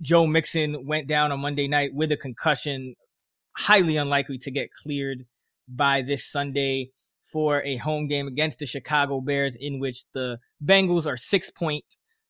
Joe 0.00 0.26
Mixon 0.26 0.86
went 0.86 1.08
down 1.08 1.32
on 1.32 1.40
Monday 1.40 1.66
night 1.66 1.92
with 1.92 2.12
a 2.12 2.16
concussion, 2.16 2.94
highly 3.56 3.96
unlikely 3.96 4.38
to 4.38 4.50
get 4.50 4.70
cleared 4.72 5.24
by 5.66 6.02
this 6.02 6.24
Sunday 6.24 6.90
for 7.22 7.62
a 7.62 7.76
home 7.76 8.06
game 8.06 8.26
against 8.26 8.58
the 8.58 8.66
Chicago 8.66 9.20
Bears, 9.20 9.56
in 9.58 9.80
which 9.80 10.04
the 10.14 10.38
Bengals 10.64 11.06
are 11.06 11.16
six 11.16 11.50
point 11.50 11.84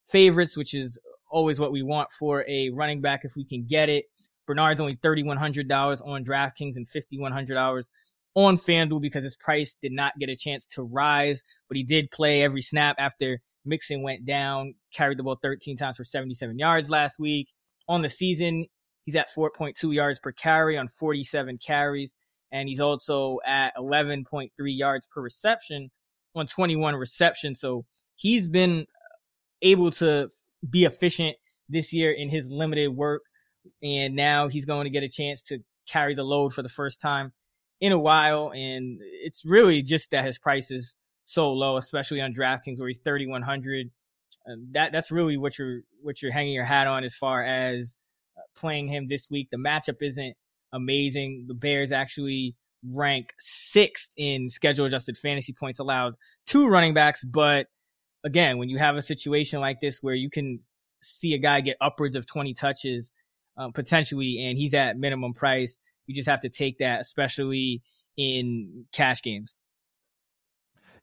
favorites, 0.07 0.57
which 0.57 0.75
is 0.75 0.99
always 1.30 1.61
what 1.61 1.73
we 1.73 1.82
want 1.82 2.11
for 2.12 2.44
a 2.49 2.70
running 2.70 3.00
back 3.00 3.25
if 3.25 3.37
we 3.37 3.44
can 3.44 3.66
get 3.66 3.88
it. 3.88 4.06
Bernard's 4.47 4.80
only 4.80 4.97
$3,100 4.97 6.06
on 6.06 6.25
DraftKings 6.25 6.76
and 6.76 6.87
$5,100 6.87 7.85
on 8.35 8.56
FanDuel 8.56 9.00
because 9.00 9.25
his 9.25 9.37
price 9.37 9.75
did 9.82 9.92
not 9.92 10.18
get 10.18 10.28
a 10.28 10.37
chance 10.37 10.64
to 10.66 10.82
rise, 10.82 11.42
but 11.68 11.76
he 11.76 11.82
did 11.82 12.11
play 12.11 12.42
every 12.42 12.62
snap 12.62 12.97
after 12.99 13.40
Mixon 13.64 14.02
went 14.02 14.25
down, 14.25 14.75
carried 14.92 15.18
the 15.18 15.23
ball 15.23 15.38
13 15.42 15.76
times 15.76 15.97
for 15.97 16.04
77 16.04 16.58
yards 16.58 16.88
last 16.88 17.18
week. 17.18 17.52
On 17.88 18.00
the 18.02 18.08
season, 18.08 18.66
he's 19.04 19.16
at 19.16 19.32
4.2 19.35 19.94
yards 19.94 20.18
per 20.18 20.32
carry 20.32 20.78
on 20.78 20.88
47 20.88 21.58
carries 21.58 22.12
and 22.50 22.68
he's 22.68 22.80
also 22.80 23.38
at 23.44 23.76
11.3 23.76 24.49
yards 24.58 25.06
per 25.06 25.20
reception 25.20 25.90
on 26.35 26.47
21 26.47 26.94
receptions. 26.94 27.61
So 27.61 27.85
he's 28.16 28.49
been 28.49 28.87
able 29.62 29.90
to 29.92 30.28
be 30.69 30.85
efficient 30.85 31.37
this 31.69 31.93
year 31.93 32.12
in 32.12 32.29
his 32.29 32.49
limited 32.50 32.88
work, 32.88 33.23
and 33.83 34.15
now 34.15 34.49
he's 34.49 34.65
going 34.65 34.85
to 34.85 34.91
get 34.91 35.03
a 35.03 35.09
chance 35.09 35.43
to 35.43 35.59
carry 35.88 36.15
the 36.15 36.23
load 36.23 36.53
for 36.53 36.62
the 36.62 36.69
first 36.69 37.00
time 37.00 37.33
in 37.81 37.93
a 37.93 37.99
while. 37.99 38.50
And 38.55 38.99
it's 39.03 39.45
really 39.45 39.83
just 39.83 40.11
that 40.11 40.25
his 40.25 40.38
price 40.38 40.71
is 40.71 40.97
so 41.25 41.53
low, 41.53 41.77
especially 41.77 42.21
on 42.21 42.33
DraftKings 42.33 42.79
where 42.79 42.88
he's 42.88 42.99
3,100. 42.99 43.91
that 44.73 44.93
that's 44.93 45.11
really 45.11 45.37
what 45.37 45.59
you're 45.59 45.81
what 46.03 46.23
you're 46.23 46.33
hanging 46.33 46.55
your 46.55 46.65
hat 46.65 46.87
on 46.87 47.05
as 47.05 47.15
far 47.15 47.43
as 47.43 47.97
uh, 48.37 48.41
playing 48.59 48.88
him 48.88 49.09
this 49.09 49.29
week. 49.31 49.49
The 49.50 49.59
matchup 49.59 49.97
isn't 50.00 50.37
amazing. 50.73 51.45
The 51.49 51.55
Bears 51.55 51.93
actually 51.93 52.57
rank 52.87 53.31
sixth 53.41 54.11
in 54.17 54.49
schedule 54.49 54.87
adjusted 54.87 55.19
fantasy 55.19 55.53
points 55.53 55.79
allowed 55.79 56.15
to 56.47 56.69
running 56.69 56.95
backs. 56.95 57.25
But 57.25 57.67
again, 58.25 58.59
when 58.59 58.69
you 58.69 58.79
have 58.79 58.97
a 58.97 59.03
situation 59.03 59.61
like 59.61 59.81
this 59.81 60.03
where 60.03 60.15
you 60.15 60.31
can 60.31 60.61
see 61.03 61.35
a 61.35 61.39
guy 61.39 61.61
get 61.61 61.77
upwards 61.81 62.17
of 62.17 62.27
20 62.27 62.55
touches 62.55 63.11
um, 63.57 63.73
potentially, 63.73 64.45
and 64.45 64.57
he's 64.57 64.75
at 64.75 64.97
minimum 64.97 65.35
price, 65.35 65.79
you 66.07 66.15
just 66.15 66.29
have 66.29 66.41
to 66.41 66.49
take 66.49 66.79
that, 66.79 67.01
especially 67.01 67.83
in 68.17 68.87
cash 68.93 69.23
games. 69.23 69.57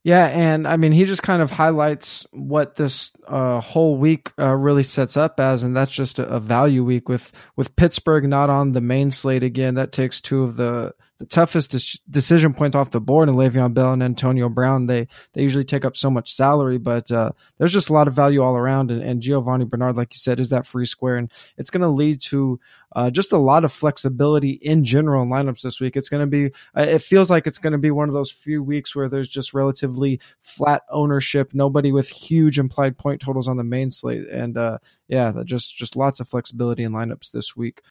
Yeah, 0.06 0.28
and 0.28 0.68
I 0.68 0.78
mean, 0.78 0.92
he 0.92 1.04
just 1.04 1.24
kind 1.24 1.42
of 1.42 1.50
highlights 1.50 2.28
what 2.32 2.76
this 2.76 3.12
uh, 3.28 3.60
whole 3.60 3.98
week 3.98 4.32
uh, 4.38 4.54
really 4.54 4.84
sets 4.84 5.18
up 5.18 5.40
as, 5.40 5.64
and 5.64 5.76
that's 5.76 5.92
just 5.92 6.20
a, 6.20 6.28
a, 6.28 6.40
value 6.40 6.84
week 6.84 7.10
with 7.10 7.32
with 7.56 7.76
Pittsburgh 7.76 8.30
not 8.30 8.52
on 8.52 8.74
the 8.74 8.82
main 8.82 9.10
slate 9.10 9.42
again. 9.42 9.74
That 9.74 9.92
takes 9.92 10.22
two 10.22 10.44
of 10.44 10.58
the 10.58 10.94
the 11.18 11.26
toughest 11.26 11.72
de- 11.72 12.00
decision 12.10 12.54
points 12.54 12.76
off 12.76 12.92
the 12.92 13.00
board, 13.00 13.30
and 13.30 13.38
Le'Veon 13.38 13.74
Bell 13.74 13.94
and 13.94 14.04
Antonio 14.04 14.50
Brown. 14.50 14.88
They 14.88 15.08
they 15.34 15.42
usually 15.42 15.64
take 15.64 15.86
up 15.86 15.96
so 15.96 16.10
much 16.10 16.34
salary, 16.34 16.78
but 16.78 17.10
uh, 17.12 17.32
there's 17.58 17.74
just 17.74 17.90
a 17.90 17.94
lot 17.94 18.08
of 18.08 18.14
value 18.14 18.42
all 18.42 18.58
around. 18.58 18.92
And, 18.92 19.02
and 19.02 19.22
Giovani 19.22 19.66
Bernard, 19.66 19.96
like 19.96 20.14
you 20.14 20.20
said, 20.20 20.40
is 20.40 20.50
that 20.50 20.66
free 20.66 20.86
square, 20.86 21.16
and 21.18 21.32
it's 21.58 21.70
going 21.70 21.82
to 21.82 21.88
lead 21.88 22.22
to 22.22 22.60
uh, 22.96 23.10
just 23.10 23.32
a 23.32 23.38
lot 23.38 23.66
of 23.66 23.72
flexibility 23.72 24.52
in 24.52 24.84
general 24.84 25.24
in 25.24 25.30
lineups 25.30 25.62
this 25.62 25.80
week. 25.80 25.96
It's 25.96 26.10
going 26.10 26.22
to 26.22 26.28
be, 26.28 26.46
uh, 26.78 26.84
it 26.84 27.00
feels 27.00 27.30
like 27.30 27.46
it's 27.46 27.58
going 27.58 27.74
to 27.74 27.80
be 27.80 27.92
one 27.92 28.10
of 28.10 28.14
those 28.14 28.32
few 28.32 28.64
weeks 28.64 28.96
where 28.96 29.10
there's 29.10 29.30
just 29.30 29.54
relatively 29.54 30.20
flat 30.42 30.84
ownership, 30.90 31.52
nobody 31.54 31.92
with 31.92 32.10
huge 32.10 32.60
implied 32.60 32.98
point 32.98 33.22
totals 33.22 33.48
on 33.48 33.58
the 33.58 33.64
main 33.64 33.92
slate, 33.92 34.28
and 34.30 34.58
uh, 34.58 34.78
yeah, 35.08 35.32
just 35.46 35.76
just 35.76 35.96
lots 35.96 36.20
of 36.20 36.28
flexibility 36.28 36.84
in 36.84 36.92
lineups 36.92 37.32
this 37.32 37.56
week 37.56 37.82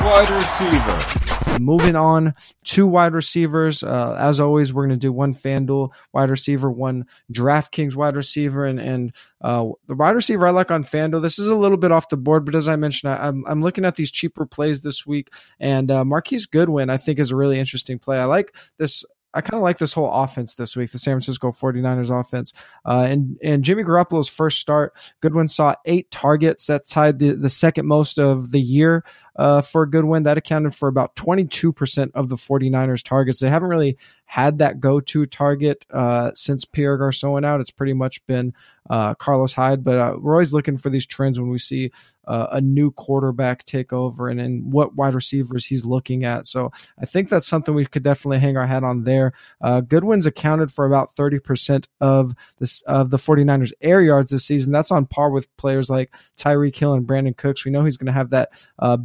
wide 0.00 0.30
receiver. 0.30 1.58
Moving 1.60 1.96
on 1.96 2.34
to 2.64 2.86
wide 2.86 3.14
receivers. 3.14 3.82
Uh, 3.82 4.16
as 4.18 4.38
always, 4.38 4.72
we're 4.72 4.86
going 4.86 4.98
to 4.98 5.06
do 5.06 5.12
one 5.12 5.34
FanDuel 5.34 5.90
wide 6.12 6.30
receiver, 6.30 6.70
one 6.70 7.06
DraftKings 7.32 7.96
wide 7.96 8.14
receiver, 8.14 8.64
and 8.64 8.78
and 8.78 9.12
uh, 9.40 9.68
the 9.86 9.94
wide 9.94 10.14
receiver 10.14 10.46
I 10.46 10.50
like 10.50 10.70
on 10.70 10.84
FanDuel. 10.84 11.22
This 11.22 11.38
is 11.38 11.48
a 11.48 11.56
little 11.56 11.78
bit 11.78 11.90
off 11.90 12.10
the 12.10 12.16
board, 12.16 12.44
but 12.44 12.54
as 12.54 12.68
I 12.68 12.76
mentioned, 12.76 13.12
I, 13.12 13.28
am 13.28 13.44
I'm, 13.46 13.52
I'm 13.52 13.62
looking 13.62 13.84
at 13.84 13.96
these 13.96 14.10
cheaper 14.10 14.46
plays 14.46 14.82
this 14.82 15.04
week, 15.06 15.30
and 15.58 15.90
uh, 15.90 16.04
Marquise 16.04 16.46
Goodwin 16.46 16.90
I 16.90 16.96
think 16.96 17.18
is 17.18 17.32
a 17.32 17.36
really 17.36 17.58
interesting 17.58 17.98
play. 17.98 18.18
I 18.18 18.24
like 18.24 18.54
this 18.76 19.04
I 19.34 19.40
kind 19.42 19.54
of 19.54 19.62
like 19.62 19.78
this 19.78 19.92
whole 19.92 20.10
offense 20.10 20.54
this 20.54 20.74
week, 20.74 20.90
the 20.90 20.98
San 20.98 21.12
Francisco 21.12 21.52
49ers 21.52 22.18
offense. 22.18 22.54
Uh, 22.84 23.06
and, 23.08 23.36
and 23.42 23.62
Jimmy 23.62 23.84
Garoppolo's 23.84 24.28
first 24.28 24.58
start, 24.58 24.94
Goodwin 25.20 25.48
saw 25.48 25.74
eight 25.84 26.10
targets. 26.10 26.66
That 26.66 26.88
tied 26.88 27.18
the, 27.18 27.34
the 27.34 27.50
second 27.50 27.86
most 27.86 28.18
of 28.18 28.52
the 28.52 28.60
year 28.60 29.04
uh, 29.38 29.62
for 29.62 29.86
Goodwin. 29.86 30.24
That 30.24 30.36
accounted 30.36 30.74
for 30.74 30.88
about 30.88 31.16
22% 31.16 32.10
of 32.14 32.28
the 32.28 32.36
49ers 32.36 33.02
targets. 33.02 33.40
They 33.40 33.48
haven't 33.48 33.70
really 33.70 33.96
had 34.28 34.58
that 34.58 34.78
go 34.78 35.00
to 35.00 35.24
target 35.24 35.86
uh, 35.90 36.30
since 36.34 36.66
Pierre 36.66 36.98
Garcon 36.98 37.32
went 37.32 37.46
out. 37.46 37.62
It's 37.62 37.70
pretty 37.70 37.94
much 37.94 38.24
been 38.26 38.52
uh, 38.90 39.14
Carlos 39.14 39.54
Hyde, 39.54 39.82
but 39.82 39.96
uh, 39.96 40.16
we're 40.18 40.34
always 40.34 40.52
looking 40.52 40.76
for 40.76 40.90
these 40.90 41.06
trends 41.06 41.40
when 41.40 41.48
we 41.48 41.58
see 41.58 41.90
uh, 42.26 42.48
a 42.52 42.60
new 42.60 42.90
quarterback 42.90 43.64
take 43.64 43.90
over 43.90 44.28
and, 44.28 44.38
and 44.38 44.70
what 44.70 44.94
wide 44.94 45.14
receivers 45.14 45.64
he's 45.64 45.86
looking 45.86 46.24
at. 46.24 46.46
So 46.46 46.70
I 47.00 47.06
think 47.06 47.30
that's 47.30 47.46
something 47.46 47.74
we 47.74 47.86
could 47.86 48.02
definitely 48.02 48.38
hang 48.38 48.58
our 48.58 48.66
hat 48.66 48.84
on 48.84 49.04
there. 49.04 49.32
Uh, 49.62 49.80
Goodwin's 49.80 50.26
accounted 50.26 50.70
for 50.70 50.84
about 50.84 51.14
30% 51.14 51.86
of 52.02 52.34
this 52.58 52.82
of 52.82 53.08
the 53.08 53.16
49ers 53.16 53.72
air 53.80 54.02
yards 54.02 54.30
this 54.30 54.44
season. 54.44 54.72
That's 54.72 54.90
on 54.90 55.06
par 55.06 55.30
with 55.30 55.54
players 55.56 55.88
like 55.88 56.14
Tyreek 56.36 56.76
Hill 56.76 56.92
and 56.92 57.06
Brandin 57.06 57.36
Cooks. 57.36 57.64
We 57.64 57.70
know 57.70 57.84
he's 57.84 57.96
going 57.96 58.06
to 58.06 58.12
have 58.12 58.30
that 58.30 58.50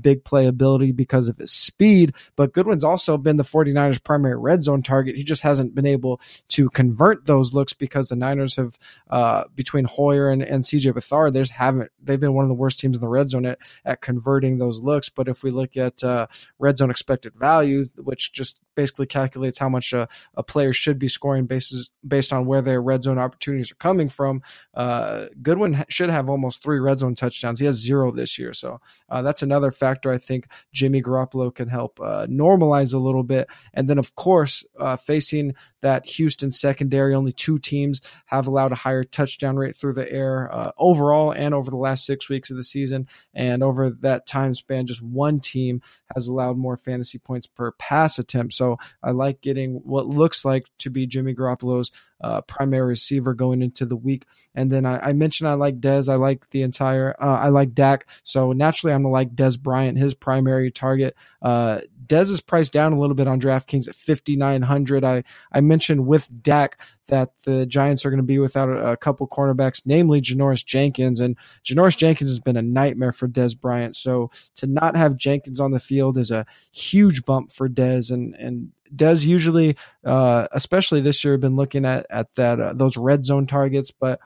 big 0.02 0.23
play 0.24 0.48
ability 0.48 0.92
because 0.92 1.28
of 1.28 1.38
his 1.38 1.52
speed, 1.52 2.14
but 2.36 2.54
Goodwin's 2.54 2.84
also 2.84 3.18
been 3.18 3.38
the 3.38 3.44
49ers 3.44 4.04
primary 4.04 4.38
red 4.38 4.64
zone 4.64 4.82
target. 4.82 5.16
He 5.16 5.24
just 5.24 5.42
hasn't 5.42 5.76
been 5.76 5.86
able 5.86 6.22
to 6.50 6.70
convert 6.70 7.26
those 7.26 7.54
looks 7.54 7.74
because 7.74 8.10
the 8.10 8.16
Niners 8.16 8.56
have 8.56 8.78
uh, 9.10 9.46
between 9.56 9.86
Hoyer 9.86 10.30
and, 10.30 10.42
and 10.42 10.64
CJ 10.64 10.94
Beathard, 10.94 11.34
there's 11.34 11.52
haven't 11.52 11.92
they've 12.02 12.20
been 12.20 12.34
one 12.34 12.46
of 12.46 12.50
the 12.50 12.56
worst 12.56 12.80
teams 12.80 12.98
in 12.98 13.02
the 13.02 13.08
red 13.08 13.30
zone 13.30 13.46
at, 13.46 13.60
at 13.86 14.02
converting 14.02 14.58
those 14.58 14.80
looks. 14.80 15.10
But 15.10 15.28
if 15.28 15.44
we 15.44 15.52
look 15.52 15.78
at 15.78 16.04
uh, 16.04 16.28
red 16.60 16.78
zone 16.78 16.92
expected 16.92 17.34
value, 17.36 17.88
which 17.98 18.32
just 18.32 18.60
basically 18.76 19.06
calculates 19.06 19.58
how 19.58 19.70
much 19.70 19.94
a, 19.94 20.08
a 20.36 20.44
player 20.44 20.74
should 20.74 21.00
be 21.00 21.08
scoring 21.08 21.46
basis, 21.46 21.92
based 22.08 22.34
on 22.34 22.46
where 22.46 22.62
their 22.62 22.82
red 22.82 23.04
zone 23.04 23.18
opportunities 23.18 23.72
are 23.72 23.76
coming 23.76 24.10
from. 24.10 24.42
Uh, 24.74 25.28
Goodwin 25.42 25.86
should 25.90 26.10
have 26.10 26.30
almost 26.30 26.62
three 26.64 26.80
red 26.80 27.00
zone 27.00 27.16
touchdowns. 27.16 27.60
He 27.60 27.66
has 27.66 27.76
zero 27.76 28.12
this 28.12 28.38
year. 28.40 28.54
So 28.54 28.80
uh, 29.10 29.22
that's 29.22 29.42
another 29.42 29.72
factor 29.72 30.12
I 30.12 30.18
think 30.18 30.48
Jimmy 30.72 31.02
Garoppolo 31.02 31.54
can 31.54 31.70
help 31.70 32.00
uh, 32.00 32.28
normalize 32.28 32.94
a 32.94 32.98
little 32.98 33.24
bit. 33.24 33.48
And 33.74 33.90
then, 33.90 33.98
of 33.98 34.16
course, 34.16 34.64
uh, 34.80 34.96
facing 34.96 35.56
that 35.82 36.06
Houston 36.06 36.52
secondary, 36.52 37.14
only 37.14 37.32
two 37.32 37.58
teams 37.58 38.02
have 38.26 38.48
allowed 38.48 38.72
a 38.72 38.76
higher 38.76 39.04
touchdown 39.04 39.58
rate 39.58 39.76
through 39.76 39.94
the 39.94 40.12
air 40.12 40.50
uh, 40.54 40.72
overall 40.78 41.32
and 41.32 41.54
over 41.54 41.70
the 41.70 41.78
last 41.78 42.06
six 42.06 42.30
weeks 42.30 42.50
of 42.50 42.58
the 42.58 42.64
season. 42.64 43.08
And 43.34 43.62
over 43.62 43.92
that 44.02 44.26
time 44.26 44.56
span, 44.56 44.88
just 44.88 45.02
one 45.02 45.40
team 45.40 45.82
has 46.16 46.28
allowed 46.28 46.58
more 46.58 46.78
fantasy 46.78 47.20
points 47.20 47.48
per 47.48 47.72
pass 47.74 48.18
attempt. 48.18 48.54
So 48.54 48.63
I 49.02 49.12
like 49.12 49.42
getting 49.42 49.76
what 49.84 50.08
looks 50.08 50.46
like 50.46 50.66
to 50.80 50.90
be 50.90 51.08
Jimmy 51.08 51.34
Garoppolo's 51.34 51.92
uh, 52.24 52.42
primary 52.42 52.88
receiver 52.88 53.34
going 53.34 53.62
into 53.62 53.86
the 53.86 53.96
week. 53.96 54.26
And 54.56 54.72
then 54.72 54.86
I, 54.86 55.10
I 55.10 55.14
mentioned 55.14 55.50
I 55.50 55.56
like 55.56 55.80
Dez. 55.80 56.12
I 56.12 56.16
like 56.16 56.50
the 56.52 56.62
entire. 56.62 57.16
Uh, 57.22 57.40
I 57.40 57.50
like 57.50 57.74
Dak. 57.74 58.08
So 58.24 58.54
naturally, 58.54 58.94
I'm 58.94 59.04
gonna 59.04 59.12
like 59.12 59.36
Dez 59.36 59.60
Bryant, 59.60 59.98
his 59.98 60.14
primary 60.14 60.72
target. 60.72 61.16
Uh, 61.42 61.82
Dez 62.06 62.30
is 62.30 62.42
priced 62.42 62.74
down 62.74 62.94
a 62.94 63.00
little 63.00 63.16
bit 63.16 63.28
on 63.28 63.40
DraftKings 63.40 63.88
at 63.88 63.96
5,900. 63.96 65.04
I 65.04 65.24
I 65.52 65.62
mentioned 65.62 66.06
with 66.06 66.30
Dak 66.42 66.78
that 67.08 67.32
the 67.44 67.66
Giants 67.66 68.06
are 68.06 68.10
going 68.10 68.18
to 68.18 68.24
be 68.24 68.40
without 68.40 68.70
a, 68.70 68.92
a, 68.92 68.98
couple 68.98 69.28
cornerbacks, 69.28 69.82
namely 69.86 70.22
Janoris 70.22 70.66
Jenkins, 70.66 71.20
and 71.20 71.38
Janoris 71.66 71.98
Jenkins 71.98 72.30
has 72.30 72.40
been 72.40 72.56
a 72.56 72.62
nightmare 72.62 73.12
for 73.12 73.28
Dez 73.28 73.60
Bryant. 73.60 73.96
So 73.96 74.32
to 74.56 74.68
not 74.68 74.96
have 74.96 75.18
Jenkins 75.18 75.60
on 75.60 75.72
the 75.72 75.80
field 75.80 76.18
is 76.18 76.32
a 76.32 76.46
huge 76.72 77.26
bump 77.26 77.52
for 77.52 77.68
Dez, 77.68 78.12
and 78.12 78.36
and 78.36 78.72
does 78.96 79.26
usually, 79.26 79.76
uh, 80.06 80.48
especially 80.52 81.02
this 81.02 81.24
year, 81.24 81.38
been 81.38 81.56
looking 81.56 81.86
at 81.86 82.06
at 82.10 82.34
that 82.36 82.60
uh, 82.60 82.74
those 82.74 82.98
red 82.98 83.26
zone 83.26 83.48
targets, 83.48 83.92
but 83.92 84.20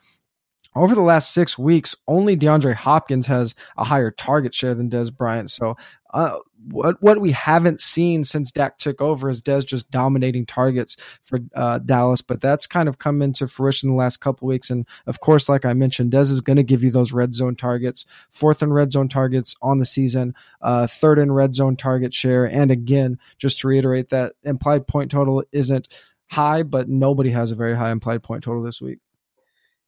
over 0.76 0.94
the 0.94 1.02
last 1.02 1.34
six 1.34 1.58
weeks, 1.58 1.96
only 2.08 2.38
DeAndre 2.38 2.76
Hopkins 2.76 3.26
has 3.28 3.56
a 3.78 3.84
higher 3.84 4.12
target 4.12 4.54
share 4.54 4.76
than 4.76 4.90
Dez 4.90 5.16
Bryant. 5.16 5.50
So, 5.50 5.76
uh, 6.14 6.38
what 6.66 7.02
what 7.02 7.22
we 7.22 7.32
haven't 7.32 7.82
seen 7.82 8.24
since 8.24 8.52
Dak 8.52 8.78
took 8.78 9.02
over 9.02 9.30
is 9.30 9.42
Dez 9.42 9.66
just 9.66 9.90
dominating 9.92 10.46
targets 10.46 10.98
for 11.22 11.40
uh, 11.56 11.80
Dallas. 11.80 12.22
But 12.22 12.42
that's 12.42 12.68
kind 12.68 12.90
of 12.90 12.98
come 12.98 13.22
into 13.22 13.48
fruition 13.48 13.90
the 13.90 13.96
last 13.96 14.18
couple 14.18 14.48
weeks. 14.48 14.70
And 14.70 14.86
of 15.06 15.20
course, 15.20 15.50
like 15.50 15.66
I 15.66 15.74
mentioned, 15.74 16.12
Dez 16.12 16.30
is 16.30 16.42
going 16.42 16.58
to 16.58 16.64
give 16.64 16.84
you 16.84 16.92
those 16.92 17.12
red 17.12 17.34
zone 17.34 17.56
targets, 17.56 18.06
fourth 18.32 18.62
in 18.62 18.74
red 18.74 18.92
zone 18.92 19.10
targets 19.10 19.56
on 19.62 19.78
the 19.78 19.86
season, 19.86 20.34
uh, 20.62 20.88
third 20.88 21.20
in 21.20 21.32
red 21.32 21.56
zone 21.56 21.76
target 21.76 22.14
share. 22.14 22.46
And 22.46 22.72
again, 22.72 23.20
just 23.38 23.60
to 23.60 23.68
reiterate, 23.68 24.10
that 24.10 24.34
implied 24.44 24.88
point 24.88 25.12
total 25.12 25.44
isn't 25.52 25.88
high, 26.28 26.64
but 26.64 26.90
nobody 26.90 27.30
has 27.32 27.52
a 27.52 27.56
very 27.56 27.76
high 27.76 27.92
implied 27.92 28.24
point 28.24 28.44
total 28.44 28.64
this 28.64 28.82
week. 28.82 29.00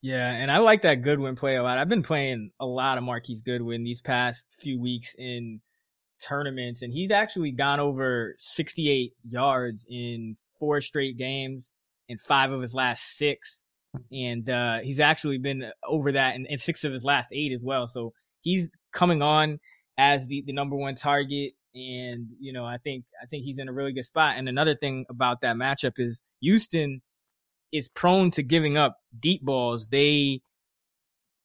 Yeah, 0.01 0.31
and 0.31 0.49
I 0.49 0.59
like 0.59 0.83
that 0.83 1.01
Goodwin 1.01 1.35
play 1.35 1.57
a 1.57 1.63
lot. 1.63 1.77
I've 1.77 1.89
been 1.89 2.03
playing 2.03 2.51
a 2.57 2.65
lot 2.65 2.97
of 2.97 3.03
Marquise 3.03 3.41
Goodwin 3.41 3.83
these 3.83 3.99
past 3.99 4.45
few 4.49 4.79
weeks 4.79 5.13
in 5.17 5.59
tournaments, 6.21 6.81
and 6.81 6.93
he's 6.93 7.11
actually 7.11 7.51
gone 7.51 7.79
over 7.79 8.35
68 8.38 9.13
yards 9.27 9.85
in 9.89 10.35
four 10.59 10.81
straight 10.81 11.17
games 11.17 11.71
in 12.07 12.17
five 12.17 12.51
of 12.51 12.61
his 12.61 12.73
last 12.73 13.17
six. 13.17 13.63
And 14.11 14.47
uh, 14.49 14.79
he's 14.79 14.99
actually 14.99 15.38
been 15.38 15.71
over 15.88 16.11
that 16.11 16.35
in, 16.35 16.45
in 16.45 16.59
six 16.59 16.83
of 16.83 16.91
his 16.91 17.03
last 17.03 17.29
eight 17.31 17.53
as 17.53 17.63
well. 17.63 17.88
So 17.88 18.13
he's 18.41 18.69
coming 18.91 19.21
on 19.21 19.59
as 19.97 20.27
the, 20.27 20.43
the 20.45 20.53
number 20.53 20.75
one 20.75 20.95
target. 20.95 21.53
And, 21.73 22.27
you 22.39 22.53
know, 22.53 22.65
I 22.65 22.77
think 22.77 23.05
I 23.21 23.25
think 23.27 23.45
he's 23.45 23.59
in 23.59 23.69
a 23.69 23.73
really 23.73 23.93
good 23.93 24.05
spot. 24.05 24.35
And 24.38 24.49
another 24.49 24.75
thing 24.75 25.05
about 25.09 25.41
that 25.41 25.55
matchup 25.55 25.93
is 25.97 26.21
Houston 26.41 27.01
is 27.71 27.89
prone 27.89 28.31
to 28.31 28.43
giving 28.43 28.77
up 28.77 28.97
deep 29.17 29.43
balls. 29.43 29.88
They 29.88 30.41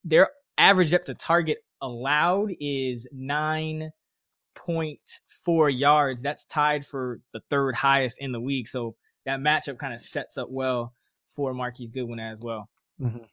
their 0.03 0.31
average 0.57 0.91
depth 0.91 1.07
to 1.07 1.15
target 1.15 1.59
allowed 1.81 2.53
is 2.61 3.07
nine 3.13 3.91
point 4.55 5.01
four 5.45 5.69
yards. 5.69 6.23
That's 6.23 6.45
tied 6.45 6.87
for 6.87 7.21
the 7.33 7.41
third 7.51 7.75
highest 7.75 8.19
in 8.21 8.33
the 8.33 8.39
league. 8.39 8.69
So 8.69 8.97
that 9.27 9.41
matchup 9.41 9.79
kind 9.79 9.95
of 9.95 10.01
sets 10.01 10.37
up 10.37 10.49
well 10.51 10.95
for 11.29 11.55
Marquise 11.55 11.91
Goodwin 11.91 12.21
as 12.21 12.39
well. 12.41 12.69
Mm-hmm. 13.01 13.25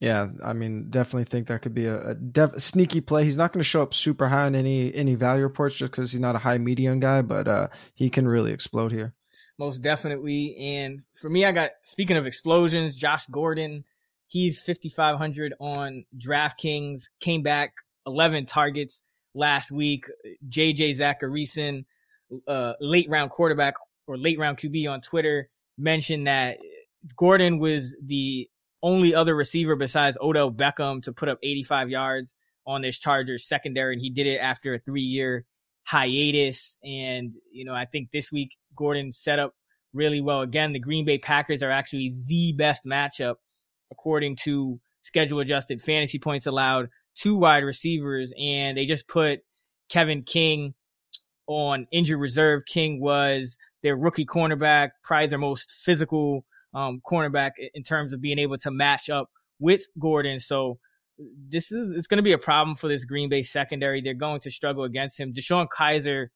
Yeah, 0.00 0.28
I 0.42 0.54
mean, 0.54 0.88
definitely 0.88 1.24
think 1.24 1.48
that 1.48 1.60
could 1.60 1.74
be 1.74 1.84
a, 1.84 2.10
a 2.10 2.14
def- 2.14 2.62
sneaky 2.62 3.02
play. 3.02 3.24
He's 3.24 3.36
not 3.36 3.52
going 3.52 3.60
to 3.60 3.68
show 3.68 3.82
up 3.82 3.92
super 3.92 4.28
high 4.28 4.46
in 4.46 4.54
any 4.54 4.94
any 4.94 5.14
value 5.14 5.42
reports 5.42 5.76
just 5.76 5.92
because 5.92 6.10
he's 6.10 6.20
not 6.20 6.36
a 6.36 6.38
high 6.38 6.56
median 6.56 7.00
guy, 7.00 7.20
but 7.20 7.46
uh, 7.46 7.68
he 7.94 8.08
can 8.08 8.26
really 8.26 8.52
explode 8.52 8.92
here 8.92 9.14
most 9.60 9.82
definitely. 9.82 10.56
And 10.56 11.02
for 11.12 11.28
me, 11.28 11.44
I 11.44 11.52
got 11.52 11.70
speaking 11.84 12.16
of 12.16 12.26
explosions, 12.26 12.96
Josh 12.96 13.26
Gordon. 13.26 13.84
He's 14.26 14.60
5,500 14.60 15.54
on 15.60 16.04
DraftKings. 16.18 17.02
Came 17.20 17.42
back 17.42 17.74
11 18.06 18.46
targets 18.46 19.00
last 19.34 19.70
week. 19.70 20.06
JJ 20.48 20.98
Zachariason, 20.98 21.84
uh, 22.46 22.74
late 22.80 23.08
round 23.08 23.30
quarterback 23.30 23.74
or 24.06 24.16
late 24.16 24.38
round 24.38 24.58
QB 24.58 24.88
on 24.88 25.00
Twitter, 25.00 25.48
mentioned 25.78 26.26
that 26.26 26.58
Gordon 27.16 27.58
was 27.58 27.96
the 28.04 28.48
only 28.82 29.14
other 29.14 29.34
receiver 29.34 29.76
besides 29.76 30.16
Odell 30.20 30.50
Beckham 30.50 31.02
to 31.04 31.12
put 31.12 31.28
up 31.28 31.38
85 31.42 31.90
yards 31.90 32.34
on 32.66 32.82
this 32.82 32.98
Chargers 32.98 33.46
secondary, 33.46 33.94
and 33.94 34.02
he 34.02 34.10
did 34.10 34.26
it 34.26 34.38
after 34.38 34.74
a 34.74 34.78
three 34.78 35.02
year 35.02 35.44
hiatus. 35.84 36.78
And, 36.84 37.32
you 37.52 37.64
know, 37.64 37.74
I 37.74 37.84
think 37.84 38.10
this 38.10 38.30
week 38.30 38.56
Gordon 38.76 39.12
set 39.12 39.38
up 39.38 39.54
really 39.92 40.20
well. 40.20 40.42
Again, 40.42 40.72
the 40.72 40.78
Green 40.78 41.04
Bay 41.04 41.18
Packers 41.18 41.62
are 41.62 41.70
actually 41.70 42.14
the 42.26 42.52
best 42.52 42.84
matchup 42.84 43.36
according 43.90 44.36
to 44.44 44.80
schedule 45.02 45.40
adjusted 45.40 45.82
fantasy 45.82 46.18
points 46.18 46.46
allowed 46.46 46.88
two 47.14 47.36
wide 47.36 47.64
receivers. 47.64 48.32
And 48.40 48.76
they 48.76 48.86
just 48.86 49.08
put 49.08 49.40
Kevin 49.88 50.22
King 50.22 50.74
on 51.46 51.86
injured 51.90 52.20
reserve. 52.20 52.62
King 52.66 53.00
was 53.00 53.58
their 53.82 53.96
rookie 53.96 54.26
cornerback, 54.26 54.90
probably 55.02 55.26
their 55.26 55.38
most 55.38 55.70
physical 55.70 56.44
um, 56.74 57.00
cornerback 57.04 57.52
in 57.74 57.82
terms 57.82 58.12
of 58.12 58.20
being 58.20 58.38
able 58.38 58.58
to 58.58 58.70
match 58.70 59.10
up 59.10 59.30
with 59.58 59.82
Gordon. 59.98 60.38
So 60.38 60.78
this 61.18 61.70
is 61.70 61.96
it's 61.96 62.06
going 62.06 62.18
to 62.18 62.22
be 62.22 62.32
a 62.32 62.38
problem 62.38 62.76
for 62.76 62.88
this 62.88 63.04
Green 63.04 63.28
Bay 63.28 63.42
secondary. 63.42 64.00
They're 64.00 64.14
going 64.14 64.40
to 64.40 64.50
struggle 64.50 64.84
against 64.84 65.18
him. 65.18 65.32
DeShone 65.32 65.68
Kizer 65.68 66.28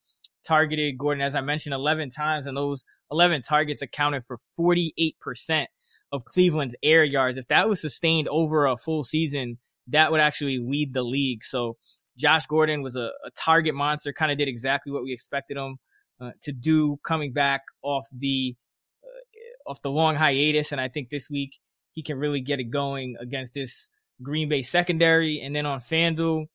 targeted 0.45 0.99
Gordon, 0.99 1.23
as 1.23 1.35
I 1.35 1.40
mentioned, 1.40 1.75
11 1.75 2.11
times, 2.11 2.47
and 2.47 2.57
those 2.57 2.85
11 3.11 3.43
targets 3.43 3.83
accounted 3.83 4.25
for 4.25 4.37
48% 4.37 5.66
of 6.12 6.25
Cleveland's 6.25 6.76
air 6.83 7.02
yards. 7.02 7.38
If 7.38 7.49
that 7.49 7.69
was 7.69 7.81
sustained 7.81 8.28
over 8.28 8.66
a 8.66 8.76
full 8.76 9.04
season, 9.04 9.59
that 9.88 10.10
would 10.10 10.20
actually 10.20 10.58
lead 10.58 10.94
the 10.94 11.02
league. 11.02 11.44
So 11.44 11.76
Josh 12.16 12.46
Gordon 12.46 12.82
was 12.82 12.96
a, 12.96 13.10
a 13.24 13.30
target 13.36 13.74
monster, 13.74 14.12
kind 14.12 14.32
of 14.32 14.38
did 14.38 14.48
exactly 14.48 14.92
what 14.92 15.02
we 15.02 15.12
expected 15.12 15.56
him 15.56 15.78
uh, 16.20 16.30
to 16.42 16.52
do 16.52 16.98
coming 17.02 17.32
back 17.32 17.62
off 17.82 18.06
the 18.12 18.54
uh, 19.02 19.70
off 19.70 19.82
the 19.82 19.90
long 19.90 20.14
hiatus, 20.14 20.72
and 20.72 20.80
I 20.80 20.88
think 20.88 21.10
this 21.10 21.28
week 21.30 21.58
he 21.92 22.02
can 22.02 22.18
really 22.18 22.40
get 22.40 22.60
it 22.60 22.70
going 22.70 23.16
against 23.20 23.54
this 23.54 23.88
Green 24.22 24.48
Bay 24.48 24.62
secondary. 24.62 25.40
And 25.40 25.54
then 25.54 25.66
on 25.66 25.80
FanDuel, 25.80 26.46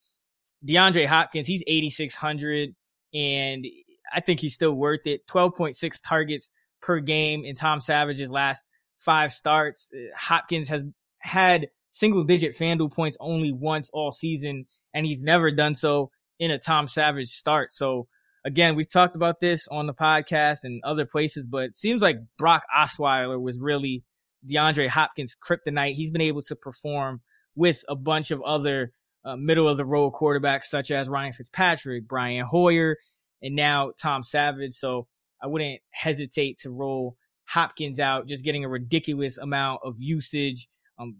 DeAndre 0.66 1.06
Hopkins, 1.06 1.46
he's 1.46 1.62
8,600 1.66 2.74
and 3.12 3.66
I 4.12 4.20
think 4.20 4.40
he's 4.40 4.54
still 4.54 4.72
worth 4.72 5.06
it. 5.06 5.26
12.6 5.26 5.98
targets 6.04 6.50
per 6.80 7.00
game 7.00 7.44
in 7.44 7.56
Tom 7.56 7.80
Savage's 7.80 8.30
last 8.30 8.62
five 8.98 9.32
starts. 9.32 9.90
Hopkins 10.16 10.68
has 10.68 10.82
had 11.18 11.68
single 11.90 12.24
digit 12.24 12.56
FanDuel 12.56 12.92
points 12.92 13.16
only 13.20 13.52
once 13.52 13.90
all 13.92 14.12
season, 14.12 14.66
and 14.94 15.06
he's 15.06 15.22
never 15.22 15.50
done 15.50 15.74
so 15.74 16.10
in 16.38 16.50
a 16.50 16.58
Tom 16.58 16.88
Savage 16.88 17.28
start. 17.28 17.74
So 17.74 18.06
again, 18.44 18.76
we've 18.76 18.90
talked 18.90 19.16
about 19.16 19.40
this 19.40 19.68
on 19.68 19.86
the 19.86 19.94
podcast 19.94 20.58
and 20.64 20.82
other 20.84 21.06
places, 21.06 21.46
but 21.46 21.64
it 21.64 21.76
seems 21.76 22.02
like 22.02 22.16
Brock 22.38 22.64
Osweiler 22.76 23.40
was 23.40 23.58
really 23.58 24.04
DeAndre 24.48 24.88
Hopkins' 24.88 25.36
kryptonite. 25.36 25.94
He's 25.94 26.10
been 26.10 26.20
able 26.20 26.42
to 26.42 26.56
perform 26.56 27.20
with 27.54 27.84
a 27.88 27.96
bunch 27.96 28.30
of 28.30 28.40
other 28.42 28.92
uh, 29.24 29.36
middle 29.36 29.68
of 29.68 29.76
the 29.76 29.84
road 29.84 30.12
quarterbacks 30.12 30.64
such 30.64 30.90
as 30.90 31.08
Ryan 31.08 31.32
Fitzpatrick, 31.32 32.08
Brian 32.08 32.46
Hoyer, 32.46 32.96
and 33.42 33.54
now 33.54 33.92
Tom 34.00 34.22
Savage. 34.22 34.74
So 34.74 35.06
I 35.42 35.46
wouldn't 35.46 35.80
hesitate 35.90 36.60
to 36.60 36.70
roll 36.70 37.16
Hopkins 37.44 37.98
out, 37.98 38.28
just 38.28 38.44
getting 38.44 38.64
a 38.64 38.68
ridiculous 38.68 39.36
amount 39.36 39.80
of 39.84 39.96
usage, 39.98 40.68
um, 40.98 41.16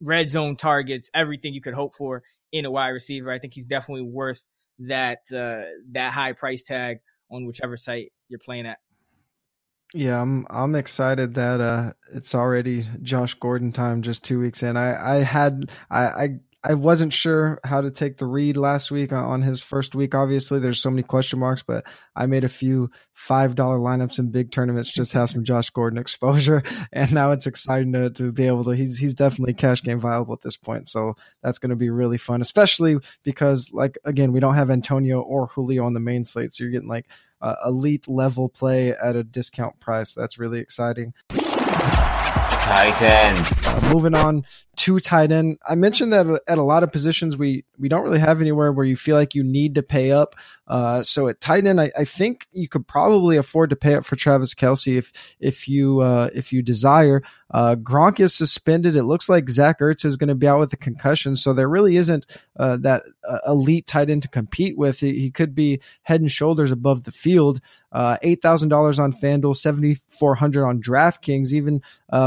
red 0.00 0.28
zone 0.30 0.56
targets, 0.56 1.10
everything 1.14 1.54
you 1.54 1.60
could 1.60 1.74
hope 1.74 1.94
for 1.94 2.22
in 2.52 2.64
a 2.64 2.70
wide 2.70 2.88
receiver. 2.88 3.30
I 3.30 3.38
think 3.38 3.54
he's 3.54 3.66
definitely 3.66 4.04
worth 4.04 4.46
that 4.80 5.20
uh, 5.32 5.62
that 5.92 6.12
high 6.12 6.32
price 6.32 6.62
tag 6.62 6.98
on 7.30 7.46
whichever 7.46 7.76
site 7.76 8.12
you're 8.28 8.38
playing 8.38 8.66
at. 8.66 8.78
Yeah, 9.94 10.20
I'm 10.20 10.46
I'm 10.50 10.74
excited 10.74 11.34
that 11.34 11.60
uh 11.60 11.92
it's 12.12 12.34
already 12.34 12.82
Josh 13.02 13.34
Gordon 13.34 13.72
time 13.72 14.02
just 14.02 14.24
two 14.24 14.40
weeks 14.40 14.62
in. 14.62 14.76
I 14.76 15.16
I 15.16 15.22
had 15.22 15.70
I 15.90 16.02
I 16.06 16.28
I 16.64 16.74
wasn't 16.74 17.12
sure 17.12 17.60
how 17.62 17.80
to 17.80 17.90
take 17.90 18.16
the 18.16 18.26
read 18.26 18.56
last 18.56 18.90
week 18.90 19.12
on 19.12 19.42
his 19.42 19.62
first 19.62 19.94
week. 19.94 20.14
Obviously, 20.14 20.58
there's 20.58 20.80
so 20.80 20.90
many 20.90 21.02
question 21.02 21.38
marks, 21.38 21.62
but 21.62 21.84
I 22.14 22.26
made 22.26 22.42
a 22.44 22.48
few 22.48 22.90
five 23.12 23.54
dollar 23.54 23.78
lineups 23.78 24.18
in 24.18 24.30
big 24.30 24.50
tournaments 24.50 24.92
just 24.92 25.12
have 25.12 25.30
some 25.30 25.44
Josh 25.44 25.70
Gordon 25.70 25.98
exposure, 26.00 26.62
and 26.92 27.12
now 27.12 27.30
it's 27.30 27.46
exciting 27.46 27.92
to, 27.92 28.10
to 28.10 28.32
be 28.32 28.46
able 28.46 28.64
to. 28.64 28.70
He's 28.70 28.98
he's 28.98 29.14
definitely 29.14 29.54
cash 29.54 29.82
game 29.82 30.00
viable 30.00 30.32
at 30.34 30.42
this 30.42 30.56
point, 30.56 30.88
so 30.88 31.14
that's 31.42 31.58
going 31.58 31.70
to 31.70 31.76
be 31.76 31.90
really 31.90 32.18
fun, 32.18 32.40
especially 32.40 32.96
because 33.22 33.70
like 33.72 33.96
again 34.04 34.32
we 34.32 34.40
don't 34.40 34.56
have 34.56 34.70
Antonio 34.70 35.20
or 35.20 35.46
Julio 35.46 35.84
on 35.84 35.94
the 35.94 36.00
main 36.00 36.24
slate, 36.24 36.52
so 36.52 36.64
you're 36.64 36.72
getting 36.72 36.88
like 36.88 37.06
uh, 37.40 37.54
elite 37.64 38.08
level 38.08 38.48
play 38.48 38.90
at 38.90 39.14
a 39.14 39.22
discount 39.22 39.78
price. 39.78 40.14
That's 40.14 40.38
really 40.38 40.58
exciting. 40.58 41.14
Tight 42.66 43.00
end. 43.00 43.52
Uh, 43.64 43.94
moving 43.94 44.14
on 44.14 44.44
to 44.76 45.00
tight 45.00 45.32
end. 45.32 45.58
I 45.66 45.74
mentioned 45.74 46.12
that 46.12 46.26
at 46.46 46.58
a 46.58 46.62
lot 46.62 46.82
of 46.82 46.92
positions 46.92 47.36
we 47.36 47.64
we 47.78 47.88
don't 47.88 48.02
really 48.02 48.18
have 48.18 48.40
anywhere 48.40 48.72
where 48.72 48.84
you 48.84 48.96
feel 48.96 49.16
like 49.16 49.34
you 49.34 49.42
need 49.42 49.74
to 49.76 49.82
pay 49.82 50.12
up. 50.12 50.36
Uh, 50.68 51.02
so 51.02 51.28
at 51.28 51.40
tight 51.40 51.64
end, 51.64 51.80
I, 51.80 51.92
I, 51.96 52.04
think 52.04 52.48
you 52.50 52.68
could 52.68 52.88
probably 52.88 53.36
afford 53.36 53.70
to 53.70 53.76
pay 53.76 53.94
up 53.94 54.04
for 54.04 54.16
Travis 54.16 54.52
Kelce 54.52 54.98
if 54.98 55.36
if 55.38 55.68
you 55.68 56.00
uh, 56.00 56.28
if 56.34 56.52
you 56.52 56.60
desire. 56.60 57.22
Uh, 57.52 57.76
Gronk 57.76 58.18
is 58.18 58.34
suspended. 58.34 58.96
It 58.96 59.04
looks 59.04 59.28
like 59.28 59.48
Zach 59.48 59.78
Ertz 59.78 60.04
is 60.04 60.16
going 60.16 60.28
to 60.28 60.34
be 60.34 60.48
out 60.48 60.58
with 60.58 60.72
a 60.72 60.76
concussion, 60.76 61.36
so 61.36 61.52
there 61.52 61.68
really 61.68 61.96
isn't 61.96 62.26
uh, 62.58 62.78
that 62.78 63.04
uh, 63.26 63.38
elite 63.46 63.86
tight 63.86 64.10
end 64.10 64.22
to 64.22 64.28
compete 64.28 64.76
with. 64.76 64.98
He, 64.98 65.20
he, 65.20 65.30
could 65.30 65.54
be 65.54 65.80
head 66.02 66.20
and 66.20 66.32
shoulders 66.32 66.72
above 66.72 67.04
the 67.04 67.12
field. 67.12 67.60
Uh, 67.92 68.16
Eight 68.22 68.42
thousand 68.42 68.70
dollars 68.70 68.98
on 68.98 69.12
FanDuel, 69.12 69.54
seventy 69.54 69.94
four 70.08 70.34
hundred 70.34 70.66
on 70.66 70.82
DraftKings. 70.82 71.52
Even 71.52 71.80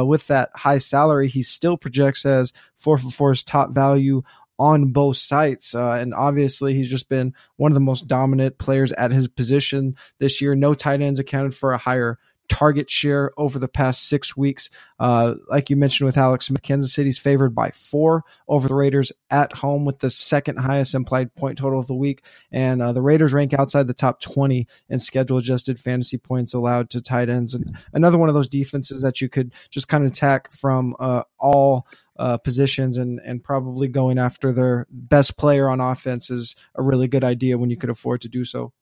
with 0.05 0.27
that 0.27 0.51
high 0.55 0.77
salary, 0.77 1.27
he 1.27 1.41
still 1.41 1.75
projects 1.75 2.25
as 2.25 2.38
four 2.75 2.97
for 2.97 3.09
four's 3.09 3.43
top 3.43 3.71
value 3.71 4.21
on 4.57 4.91
both 4.91 5.17
sites. 5.17 5.73
Uh, 5.73 5.93
and 5.93 6.13
obviously, 6.13 6.73
he's 6.73 6.89
just 6.89 7.09
been 7.09 7.33
one 7.55 7.71
of 7.71 7.75
the 7.75 7.79
most 7.79 8.07
dominant 8.07 8.57
players 8.57 8.91
at 8.91 9.11
his 9.11 9.27
position 9.27 9.95
this 10.19 10.41
year. 10.41 10.53
No 10.53 10.73
tight 10.73 11.01
ends 11.01 11.19
accounted 11.19 11.55
for 11.55 11.71
a 11.71 11.77
higher 11.77 12.19
target 12.49 12.89
share 12.89 13.31
over 13.37 13.59
the 13.59 13.67
past 13.67 14.07
six 14.07 14.35
weeks. 14.35 14.69
Uh, 14.99 15.35
like 15.49 15.69
you 15.69 15.75
mentioned 15.75 16.05
with 16.05 16.17
Alex 16.17 16.47
Smith, 16.47 16.61
Kansas 16.61 16.93
City's 16.93 17.17
favored 17.17 17.55
by 17.55 17.71
four 17.71 18.23
over 18.47 18.67
the 18.67 18.75
Raiders 18.75 19.11
at 19.29 19.53
home 19.53 19.85
with 19.85 19.99
the 19.99 20.09
second 20.09 20.57
highest 20.57 20.93
implied 20.93 21.33
point 21.35 21.57
total 21.57 21.79
of 21.79 21.87
the 21.87 21.95
week. 21.95 22.23
And 22.51 22.81
uh, 22.81 22.91
the 22.91 23.01
Raiders 23.01 23.31
rank 23.31 23.53
outside 23.53 23.87
the 23.87 23.93
top 23.93 24.19
20 24.19 24.67
in 24.89 24.99
schedule 24.99 25.37
adjusted 25.37 25.79
fantasy 25.79 26.17
points 26.17 26.53
allowed 26.53 26.89
to 26.91 27.01
tight 27.01 27.29
ends. 27.29 27.53
And 27.53 27.75
another 27.93 28.17
one 28.17 28.29
of 28.29 28.35
those 28.35 28.49
defenses 28.49 29.01
that 29.01 29.21
you 29.21 29.29
could 29.29 29.53
just 29.69 29.87
kind 29.87 30.03
of 30.03 30.11
attack 30.11 30.51
from 30.51 30.95
uh, 30.99 31.23
all 31.39 31.87
uh, 32.17 32.37
positions 32.37 32.97
and 32.97 33.21
and 33.23 33.41
probably 33.41 33.87
going 33.87 34.19
after 34.19 34.51
their 34.51 34.85
best 34.91 35.37
player 35.37 35.69
on 35.69 35.79
offense 35.79 36.29
is 36.29 36.53
a 36.75 36.83
really 36.83 37.07
good 37.07 37.23
idea 37.23 37.57
when 37.57 37.69
you 37.69 37.77
could 37.77 37.89
afford 37.89 38.19
to 38.21 38.27
do 38.27 38.43
so. 38.43 38.73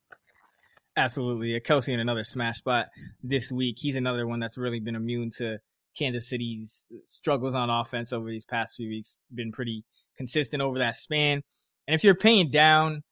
Absolutely, 0.97 1.59
Kelce 1.61 1.93
in 1.93 1.99
another 1.99 2.23
smash 2.23 2.57
spot 2.57 2.87
this 3.21 3.51
week. 3.51 3.77
He's 3.79 3.95
another 3.95 4.25
one 4.25 4.39
that's 4.39 4.57
really 4.57 4.79
been 4.79 4.95
immune 4.95 5.29
to 5.37 5.59
Kansas 5.97 6.27
City's 6.27 6.85
struggles 7.05 7.53
on 7.53 7.69
offense 7.69 8.11
over 8.11 8.27
these 8.27 8.45
past 8.45 8.75
few 8.75 8.89
weeks. 8.89 9.15
Been 9.33 9.51
pretty 9.51 9.85
consistent 10.17 10.63
over 10.63 10.79
that 10.79 10.95
span. 10.95 11.43
And 11.87 11.93
if 11.93 12.03
you're 12.03 12.15
paying 12.15 12.49
down, 12.49 13.03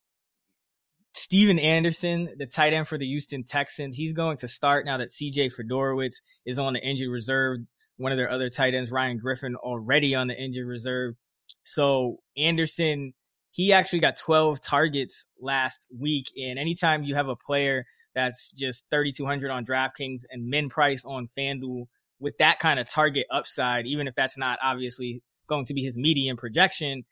Stephen 1.13 1.59
Anderson, 1.59 2.29
the 2.37 2.47
tight 2.47 2.73
end 2.73 2.87
for 2.87 2.97
the 2.97 3.05
Houston 3.05 3.43
Texans, 3.43 3.95
he's 3.95 4.13
going 4.13 4.37
to 4.37 4.47
start 4.47 4.85
now 4.87 4.97
that 4.97 5.11
CJ 5.11 5.51
Fiedorowicz 5.53 6.15
is 6.43 6.57
on 6.57 6.73
the 6.73 6.79
injured 6.79 7.11
reserve 7.11 7.59
one 7.97 8.11
of 8.11 8.17
their 8.17 8.31
other 8.31 8.49
tight 8.49 8.73
ends, 8.73 8.91
Ryan 8.91 9.17
Griffin, 9.17 9.55
already 9.55 10.15
on 10.15 10.27
the 10.27 10.35
injured 10.35 10.67
reserve. 10.67 11.15
So 11.63 12.17
Anderson, 12.35 13.13
he 13.55 13.71
actually 13.71 13.99
got 13.99 14.17
12 14.17 14.59
targets 14.59 15.25
last 15.39 15.79
week. 15.97 16.27
And 16.35 16.59
anytime 16.59 17.03
you 17.03 17.15
have 17.15 17.29
a 17.29 17.37
player 17.37 17.85
that's 18.13 18.51
just 18.51 18.83
3,200 18.91 19.49
on 19.49 19.65
DraftKings 19.65 20.23
and 20.29 20.49
min 20.49 20.67
price 20.67 21.05
on 21.05 21.27
FanDuel 21.27 21.85
with 22.19 22.37
that 22.39 22.59
kind 22.59 22.81
of 22.81 22.89
target 22.89 23.25
upside, 23.31 23.85
even 23.85 24.09
if 24.09 24.15
that's 24.15 24.37
not 24.37 24.59
obviously 24.61 25.21
going 25.47 25.65
to 25.67 25.73
be 25.73 25.83
his 25.83 25.97
median 25.97 26.35
projection, 26.35 27.05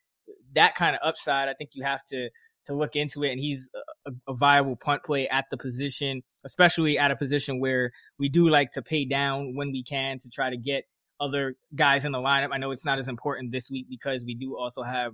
that 0.53 0.75
kind 0.75 0.97
of 0.97 1.01
upside, 1.07 1.47
I 1.47 1.53
think 1.53 1.71
you 1.75 1.83
have 1.85 2.05
to 2.07 2.29
to 2.65 2.73
look 2.73 2.97
into 2.97 3.23
it. 3.23 3.31
And 3.31 3.39
he's 3.39 3.69
a, 4.05 4.11
a, 4.27 4.33
viable 4.33 4.75
punt 4.75 5.03
play 5.03 5.29
at 5.29 5.45
the 5.49 5.57
position, 5.57 6.23
especially 6.43 6.97
at 6.97 7.11
a 7.11 7.15
position 7.15 7.61
where 7.61 7.91
we 8.19 8.27
do 8.27 8.49
like 8.49 8.71
to 8.71 8.81
pay 8.81 9.05
down 9.05 9.55
when 9.55 9.71
we 9.71 9.83
can 9.83 10.19
to 10.19 10.29
try 10.29 10.49
to 10.49 10.57
get 10.57 10.83
other 11.21 11.55
guys 11.73 12.03
in 12.03 12.11
the 12.11 12.19
lineup. 12.19 12.49
I 12.51 12.57
know 12.57 12.71
it's 12.71 12.85
not 12.85 12.99
as 12.99 13.07
important 13.07 13.51
this 13.51 13.69
week 13.71 13.87
because 13.89 14.23
we 14.25 14.35
do 14.35 14.57
also 14.57 14.83
have 14.83 15.13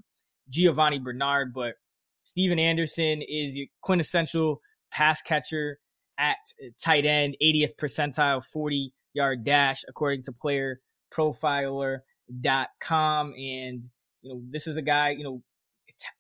Giovani 0.50 1.00
Bernard, 1.00 1.54
but 1.54 1.74
Stephen 2.24 2.60
Anderson 2.60 3.22
is 3.28 3.56
your 3.56 3.68
quintessential 3.82 4.62
pass 4.92 5.22
catcher 5.22 5.80
at 6.18 6.38
tight 6.84 7.06
end, 7.06 7.36
80th 7.42 7.76
percentile 7.80 8.44
40 8.44 8.94
yard 9.14 9.46
dash, 9.46 9.84
according 9.88 10.24
to 10.24 10.32
player 10.32 10.80
profiler.com. 11.14 13.34
And, 13.34 13.84
you 14.22 14.34
know, 14.34 14.42
this 14.50 14.68
is 14.68 14.78
a 14.78 14.82
guy, 14.82 15.16
you 15.18 15.24
know, 15.24 15.42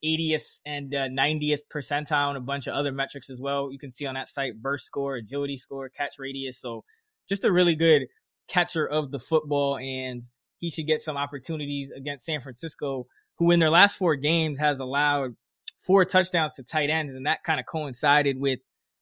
80th 0.04 0.60
and 0.66 0.94
uh, 0.94 1.08
90th 1.08 1.62
percentile 1.74 2.30
and 2.30 2.38
a 2.38 2.42
bunch 2.42 2.68
of 2.68 2.74
other 2.74 2.92
metrics 2.92 3.30
as 3.30 3.40
well. 3.40 3.72
You 3.72 3.80
can 3.80 3.92
see 3.92 4.06
on 4.06 4.16
that 4.16 4.30
site 4.30 4.62
burst 4.62 4.86
score, 4.86 5.16
agility 5.16 5.58
score, 5.58 5.90
catch 5.90 6.16
radius. 6.20 6.60
So 6.60 6.84
just 7.28 7.46
a 7.46 7.52
really 7.52 7.76
good 7.76 8.08
catcher 8.48 8.86
of 8.86 9.12
the 9.12 9.20
football, 9.20 9.78
and 9.78 10.24
he 10.58 10.70
should 10.70 10.88
get 10.88 11.02
some 11.02 11.18
opportunities 11.18 11.92
against 11.96 12.26
San 12.26 12.42
Francisco, 12.42 13.08
who 13.40 13.52
in 13.52 13.60
their 13.60 13.72
last 13.72 13.98
four 13.98 14.16
games 14.16 14.60
has 14.60 14.80
allowed 14.80 15.36
four 15.78 16.06
touchdowns 16.06 16.54
to 16.58 16.64
tight 16.64 16.90
ends, 16.90 17.16
and 17.16 17.26
that 17.26 17.44
kind 17.44 17.60
of 17.60 17.66
coincided 17.66 18.38
with 18.38 18.60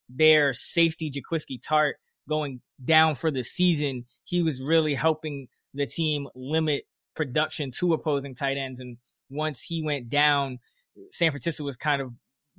their 0.07 0.53
safety 0.53 1.11
Jaquiski 1.11 1.59
Tartt 1.59 1.93
going 2.29 2.61
down 2.83 3.15
for 3.15 3.31
the 3.31 3.43
season. 3.43 4.05
He 4.23 4.43
was 4.43 4.61
really 4.61 4.93
helping 4.93 5.47
the 5.73 5.87
team 5.87 6.27
limit 6.35 6.83
production 7.15 7.71
to 7.79 7.93
opposing 7.93 8.35
tight 8.35 8.57
ends, 8.57 8.79
and 8.79 8.97
once 9.29 9.61
he 9.61 9.83
went 9.83 10.09
down, 10.09 10.59
San 11.11 11.31
Francisco 11.31 11.63
was 11.63 11.75
kind 11.75 12.01
of 12.01 12.11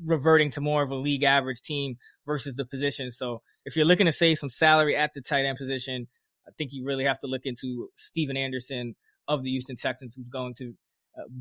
reverting 0.04 0.50
to 0.52 0.60
more 0.60 0.82
of 0.82 0.90
a 0.90 0.96
league 0.96 1.24
average 1.24 1.62
team 1.62 1.96
versus 2.26 2.54
the 2.56 2.64
position. 2.64 3.10
So 3.10 3.42
if 3.64 3.76
you're 3.76 3.86
looking 3.86 4.06
to 4.06 4.12
save 4.12 4.38
some 4.38 4.50
salary 4.50 4.96
at 4.96 5.12
the 5.14 5.20
tight 5.20 5.44
end 5.44 5.58
position, 5.58 6.08
I 6.46 6.50
think 6.56 6.72
you 6.72 6.84
really 6.84 7.04
have 7.04 7.18
to 7.20 7.26
look 7.26 7.42
into 7.44 7.88
Stephen 7.94 8.36
Anderson 8.36 8.94
of 9.26 9.42
the 9.42 9.50
Houston 9.50 9.76
Texans, 9.76 10.14
who's 10.14 10.28
going 10.28 10.54
to 10.56 10.74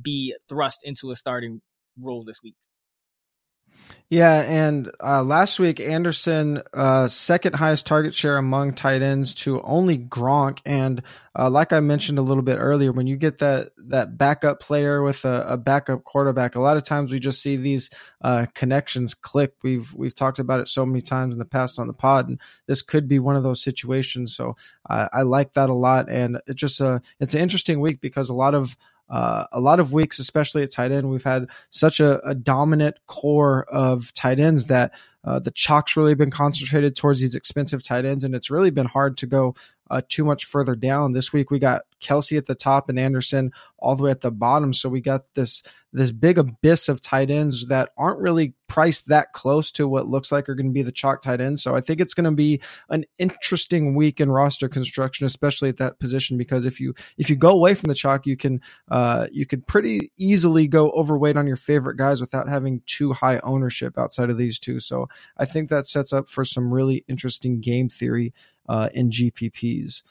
be 0.02 0.36
thrust 0.50 0.80
into 0.84 1.12
a 1.12 1.16
starting 1.16 1.62
role 2.00 2.24
this 2.24 2.42
week. 2.44 2.56
Yeah, 4.10 4.42
and 4.42 4.90
uh, 5.04 5.22
last 5.22 5.60
week 5.60 5.82
Anderson 5.82 6.62
uh, 6.74 7.10
second 7.10 7.56
highest 7.56 7.86
target 7.86 8.16
share 8.16 8.38
among 8.38 8.74
tight 8.74 9.02
ends 9.02 9.34
to 9.36 9.62
only 9.62 9.98
Gronk, 9.98 10.60
and 10.66 11.04
uh, 11.38 11.50
like 11.50 11.74
I 11.74 11.82
mentioned 11.82 12.18
a 12.18 12.22
little 12.22 12.44
bit 12.44 12.56
earlier, 12.56 12.94
when 12.94 13.08
you 13.08 13.18
get 13.18 13.40
that 13.40 13.72
that 13.90 14.18
backup 14.18 14.62
player 14.62 15.04
with 15.04 15.26
a, 15.26 15.46
a 15.50 15.58
backup 15.58 16.06
quarterback, 16.06 16.56
a 16.56 16.62
lot 16.62 16.78
of 16.78 16.84
times 16.84 17.12
we 17.12 17.20
just 17.20 17.42
see 17.42 17.58
these 17.58 17.90
uh, 18.22 18.46
connections 18.54 19.14
click. 19.14 19.56
We've 19.62 19.94
we've 19.94 20.16
talked 20.16 20.40
about 20.40 20.62
it 20.62 20.70
so 20.70 20.86
many 20.86 21.02
times 21.02 21.34
in 21.34 21.40
the 21.40 21.46
past 21.46 21.78
on 21.78 21.88
the 21.88 21.94
pod, 21.94 22.30
and 22.30 22.40
this 22.66 22.82
could 22.82 23.10
be 23.10 23.20
one 23.20 23.36
of 23.36 23.44
those 23.44 23.62
situations. 23.62 24.34
So 24.34 24.56
I 24.90 25.24
like 25.24 25.54
that 25.54 25.70
a 25.70 25.74
lot, 25.74 26.10
and 26.10 26.40
it 26.48 26.56
just 26.56 26.82
uh, 26.82 27.00
it's 27.20 27.34
an 27.34 27.42
interesting 27.42 27.82
week 27.82 28.00
because 28.00 28.30
a 28.30 28.34
lot 28.34 28.56
of 28.56 28.78
uh, 29.10 29.46
a 29.52 29.60
lot 29.60 29.80
of 29.80 29.94
weeks, 29.94 30.20
especially 30.20 30.64
at 30.64 30.72
tight 30.72 30.92
end, 30.92 31.10
we've 31.10 31.24
had 31.24 31.48
such 31.70 32.00
a, 32.00 32.26
a 32.28 32.36
dominant 32.36 32.98
core 33.08 33.64
of 33.66 34.14
tight 34.14 34.40
ends 34.40 34.66
that 34.66 34.92
uh, 35.24 35.40
the 35.40 35.52
chalk's 35.52 35.98
really 35.98 36.16
been 36.16 36.32
concentrated 36.32 36.96
towards 36.96 37.20
these 37.20 37.36
expensive 37.36 37.84
tight 37.84 38.06
ends, 38.06 38.24
and 38.24 38.36
it's 38.36 38.50
really 38.50 38.70
been 38.70 38.86
hard 38.86 39.18
to 39.18 39.26
go 39.26 39.56
uh, 39.90 40.02
too 40.10 40.24
much 40.24 40.46
further 40.46 40.76
down. 40.76 41.14
This 41.14 41.32
week 41.34 41.52
we 41.52 41.60
got 41.60 41.84
Kelce 42.02 42.38
at 42.38 42.46
the 42.46 42.56
top 42.56 42.90
and 42.90 43.00
Anderson 43.00 43.52
all 43.80 43.96
the 43.96 44.04
way 44.04 44.12
at 44.12 44.22
the 44.22 44.32
bottom. 44.32 44.74
So 44.74 44.90
we 44.90 45.02
got 45.02 45.34
this 45.34 45.62
this 45.94 46.12
big 46.12 46.38
abyss 46.38 46.90
of 46.90 47.02
tight 47.02 47.32
ends 47.32 47.68
that 47.68 47.90
aren't 47.98 48.20
really 48.20 48.54
priced 48.68 49.08
that 49.08 49.32
close 49.34 49.72
to 49.72 49.88
what 49.88 50.08
looks 50.08 50.32
like 50.32 50.50
are 50.50 50.56
going 50.56 50.68
to 50.68 50.74
be 50.74 50.84
the 50.84 50.92
chalk 50.92 51.22
tight 51.22 51.40
ends. 51.40 51.64
So 51.64 51.76
I 51.76 51.82
think 51.82 52.02
it's 52.02 52.14
going 52.14 52.26
to 52.26 52.32
be 52.32 52.62
an 52.90 53.06
interesting 53.18 53.96
week 53.96 54.20
in 54.20 54.30
roster 54.30 54.68
construction, 54.68 55.26
especially 55.26 55.70
at 55.70 55.78
that 55.78 56.00
position, 56.00 56.38
because 56.38 56.66
if 56.66 56.80
you 56.80 56.94
if 57.18 57.30
you 57.30 57.36
go 57.36 57.52
away 57.52 57.74
from 57.74 57.88
the 57.88 57.96
chalk, 57.96 58.28
you 58.28 58.38
can 58.38 58.62
uh, 58.90 59.28
you 59.32 59.46
could 59.46 59.66
pretty 59.66 60.12
easily 60.18 60.68
go 60.68 60.92
overweight 60.92 61.38
on 61.38 61.48
your 61.48 61.58
favorite 61.58 61.98
guys 61.98 62.22
without 62.22 62.50
having 62.50 62.82
too 62.86 63.14
high 63.14 63.40
ownership 63.40 63.98
outside 63.98 64.30
of 64.30 64.38
these 64.38 64.60
two. 64.60 64.80
So 64.80 65.08
I 65.38 65.46
think 65.46 65.70
that 65.70 65.88
sets 65.88 66.14
up 66.14 66.30
for 66.30 66.44
some 66.44 66.74
really 66.74 67.06
interesting 67.08 67.62
game 67.62 67.90
theory 67.90 68.34
uh, 68.68 68.90
in 68.94 69.10
GPPs. 69.10 70.04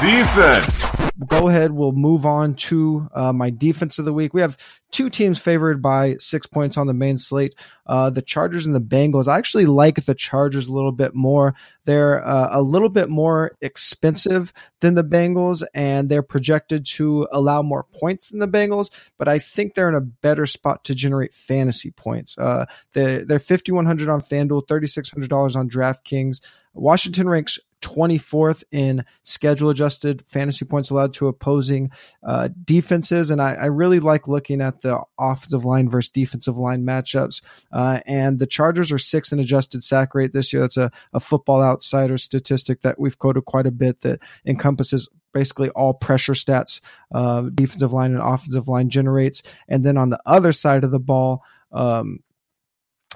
Defense. 0.00 0.84
Go 1.26 1.48
ahead. 1.48 1.72
We'll 1.72 1.90
move 1.92 2.24
on 2.24 2.54
to 2.54 3.08
uh, 3.12 3.32
my 3.32 3.50
defense 3.50 3.98
of 3.98 4.04
the 4.04 4.12
week. 4.12 4.32
We 4.32 4.40
have 4.40 4.56
two 4.90 5.10
teams 5.10 5.38
favored 5.38 5.82
by 5.82 6.16
six 6.18 6.46
points 6.46 6.76
on 6.76 6.86
the 6.86 6.94
main 6.94 7.18
slate. 7.18 7.54
Uh, 7.86 8.10
the 8.10 8.22
Chargers 8.22 8.66
and 8.66 8.74
the 8.74 8.80
Bengals. 8.80 9.28
I 9.28 9.38
actually 9.38 9.66
like 9.66 10.04
the 10.04 10.14
Chargers 10.14 10.66
a 10.66 10.72
little 10.72 10.92
bit 10.92 11.14
more. 11.14 11.54
They're 11.84 12.26
uh, 12.26 12.48
a 12.52 12.62
little 12.62 12.88
bit 12.88 13.08
more 13.08 13.52
expensive 13.60 14.52
than 14.80 14.94
the 14.94 15.04
Bengals, 15.04 15.62
and 15.74 16.08
they're 16.08 16.22
projected 16.22 16.84
to 16.86 17.26
allow 17.32 17.62
more 17.62 17.84
points 17.84 18.28
than 18.28 18.40
the 18.40 18.48
Bengals. 18.48 18.90
But 19.18 19.28
I 19.28 19.38
think 19.38 19.74
they're 19.74 19.88
in 19.88 19.94
a 19.94 20.00
better 20.00 20.46
spot 20.46 20.84
to 20.84 20.94
generate 20.94 21.34
fantasy 21.34 21.90
points. 21.90 22.36
Uh, 22.36 22.66
they're, 22.92 23.24
they're 23.24 23.38
5100 23.38 24.08
on 24.08 24.20
FanDuel, 24.20 24.66
$3,600 24.66 25.56
on 25.56 25.68
DraftKings. 25.68 26.40
Washington 26.74 27.28
ranks 27.28 27.58
24th 27.80 28.64
in 28.72 29.04
schedule 29.22 29.70
adjusted 29.70 30.22
fantasy 30.26 30.64
points 30.64 30.90
allowed 30.90 31.14
to 31.14 31.28
opposing 31.28 31.90
uh, 32.24 32.48
defenses. 32.64 33.30
And 33.30 33.40
I, 33.40 33.54
I, 33.54 33.66
really 33.66 34.00
like 34.00 34.26
looking 34.26 34.60
at 34.60 34.77
the 34.82 35.00
offensive 35.18 35.64
line 35.64 35.88
versus 35.88 36.10
defensive 36.10 36.58
line 36.58 36.84
matchups. 36.84 37.42
Uh, 37.72 38.00
and 38.06 38.38
the 38.38 38.46
Chargers 38.46 38.92
are 38.92 38.98
six 38.98 39.32
in 39.32 39.40
adjusted 39.40 39.82
sack 39.82 40.14
rate 40.14 40.32
this 40.32 40.52
year. 40.52 40.62
That's 40.62 40.76
a, 40.76 40.90
a 41.12 41.20
football 41.20 41.62
outsider 41.62 42.18
statistic 42.18 42.82
that 42.82 42.98
we've 42.98 43.18
quoted 43.18 43.44
quite 43.44 43.66
a 43.66 43.70
bit 43.70 44.00
that 44.02 44.20
encompasses 44.46 45.08
basically 45.32 45.68
all 45.70 45.94
pressure 45.94 46.32
stats 46.32 46.80
uh, 47.14 47.42
defensive 47.42 47.92
line 47.92 48.12
and 48.12 48.22
offensive 48.22 48.68
line 48.68 48.88
generates. 48.88 49.42
And 49.68 49.84
then 49.84 49.96
on 49.96 50.10
the 50.10 50.20
other 50.26 50.52
side 50.52 50.84
of 50.84 50.90
the 50.90 50.98
ball, 50.98 51.42
um, 51.72 52.20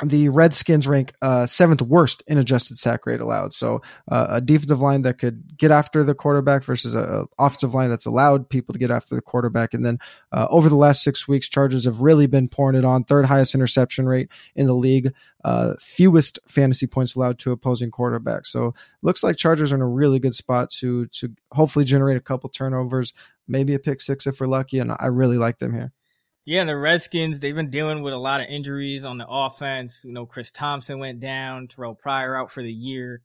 the 0.02 0.28
Redskins 0.28 0.86
rank 0.86 1.12
uh, 1.22 1.46
seventh 1.46 1.80
worst 1.80 2.22
in 2.26 2.38
adjusted 2.38 2.78
sack 2.78 3.06
rate 3.06 3.20
allowed. 3.20 3.52
So 3.52 3.82
uh, 4.10 4.26
a 4.30 4.40
defensive 4.40 4.80
line 4.80 5.02
that 5.02 5.18
could 5.18 5.56
get 5.56 5.70
after 5.70 6.02
the 6.02 6.14
quarterback 6.14 6.64
versus 6.64 6.94
a, 6.94 7.26
offensive 7.38 7.74
line 7.74 7.90
that's 7.90 8.06
allowed 8.06 8.48
people 8.48 8.72
to 8.72 8.78
get 8.78 8.90
after 8.90 9.14
the 9.14 9.22
quarterback. 9.22 9.74
And 9.74 9.84
then 9.84 9.98
uh, 10.32 10.48
over 10.50 10.68
the 10.68 10.76
last 10.76 11.02
six 11.02 11.28
weeks, 11.28 11.48
Chargers 11.48 11.84
have 11.84 12.00
really 12.00 12.26
been 12.26 12.48
pouring 12.48 12.76
it 12.76 12.84
on. 12.84 13.04
Third 13.04 13.26
highest 13.26 13.54
interception 13.54 14.06
rate 14.06 14.28
in 14.56 14.66
the 14.66 14.74
league, 14.74 15.14
uh, 15.44 15.74
fewest 15.78 16.38
fantasy 16.48 16.86
points 16.86 17.14
allowed 17.14 17.38
to 17.40 17.52
opposing 17.52 17.90
quarterbacks. 17.90 18.48
So 18.48 18.74
looks 19.02 19.22
like 19.22 19.36
Chargers 19.36 19.72
are 19.72 19.76
in 19.76 19.82
a 19.82 19.88
really 19.88 20.18
good 20.18 20.34
spot 20.34 20.70
to 20.78 21.06
to 21.06 21.32
hopefully 21.52 21.84
generate 21.84 22.16
a 22.16 22.20
couple 22.20 22.50
turnovers, 22.50 23.12
maybe 23.46 23.74
a 23.74 23.78
pick 23.78 24.00
six 24.00 24.26
if 24.26 24.40
we're 24.40 24.46
lucky. 24.46 24.78
And 24.78 24.92
I 24.98 25.06
really 25.06 25.38
like 25.38 25.58
them 25.58 25.72
here. 25.72 25.92
Yeah, 26.44 26.60
and 26.60 26.68
the 26.68 26.76
Redskins, 26.76 27.38
they've 27.38 27.54
been 27.54 27.70
dealing 27.70 28.02
with 28.02 28.12
a 28.12 28.18
lot 28.18 28.40
of 28.40 28.48
injuries 28.48 29.04
on 29.04 29.16
the 29.16 29.26
offense. 29.28 30.02
You 30.04 30.12
know, 30.12 30.26
Chris 30.26 30.50
Thompson 30.50 30.98
went 30.98 31.20
down, 31.20 31.68
Terrell 31.68 31.94
Pryor 31.94 32.36
out 32.36 32.50
for 32.50 32.62
the 32.62 32.72
year, 32.72 33.22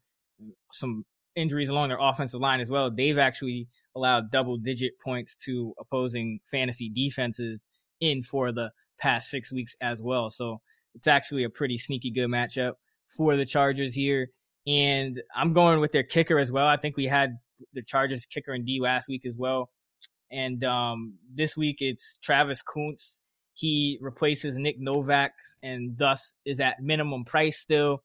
some 0.72 1.04
injuries 1.36 1.70
along 1.70 1.90
their 1.90 2.00
offensive 2.00 2.42
line 2.42 2.60
as 2.60 2.70
well. 2.70 2.92
They've 2.92 3.18
actually 3.18 3.70
allowed 3.96 4.30
double 4.32 4.58
digit 4.58 5.00
points 5.04 5.36
to 5.46 5.74
opposing 5.80 6.40
fantasy 6.46 6.90
defenses 6.90 7.66
in 8.00 8.22
for 8.22 8.52
the 8.52 8.70
past 9.00 9.30
six 9.30 9.52
weeks 9.52 9.76
as 9.82 10.00
well. 10.00 10.30
So 10.30 10.62
it's 10.94 11.08
actually 11.08 11.44
a 11.44 11.50
pretty 11.50 11.80
sneaky 11.80 12.12
good 12.12 12.30
matchup 12.30 12.74
for 13.08 13.36
the 13.36 13.46
Chargers 13.46 13.96
here. 13.96 14.28
And 14.68 15.22
I'm 15.36 15.54
going 15.54 15.80
with 15.80 15.92
their 15.92 16.04
kicker 16.04 16.38
as 16.38 16.52
well. 16.52 16.68
I 16.68 16.78
think 16.78 16.98
we 16.98 17.06
had 17.06 17.38
the 17.74 17.82
Chargers 17.82 18.28
kicker 18.28 18.54
in 18.54 18.66
D 18.66 18.80
last 18.80 19.08
week 19.08 19.26
as 19.26 19.36
well. 19.36 19.70
And 20.32 20.64
um, 20.64 21.16
this 21.34 21.56
week 21.56 21.78
it's 21.80 22.18
Travis 22.22 22.62
Coons. 22.62 23.22
He 23.54 23.98
replaces 24.02 24.56
Nick 24.56 24.80
Novak 24.80 25.34
and 25.64 25.98
thus 25.98 26.34
is 26.46 26.60
at 26.60 26.82
minimum 26.82 27.26
price 27.26 27.58
still, 27.60 28.04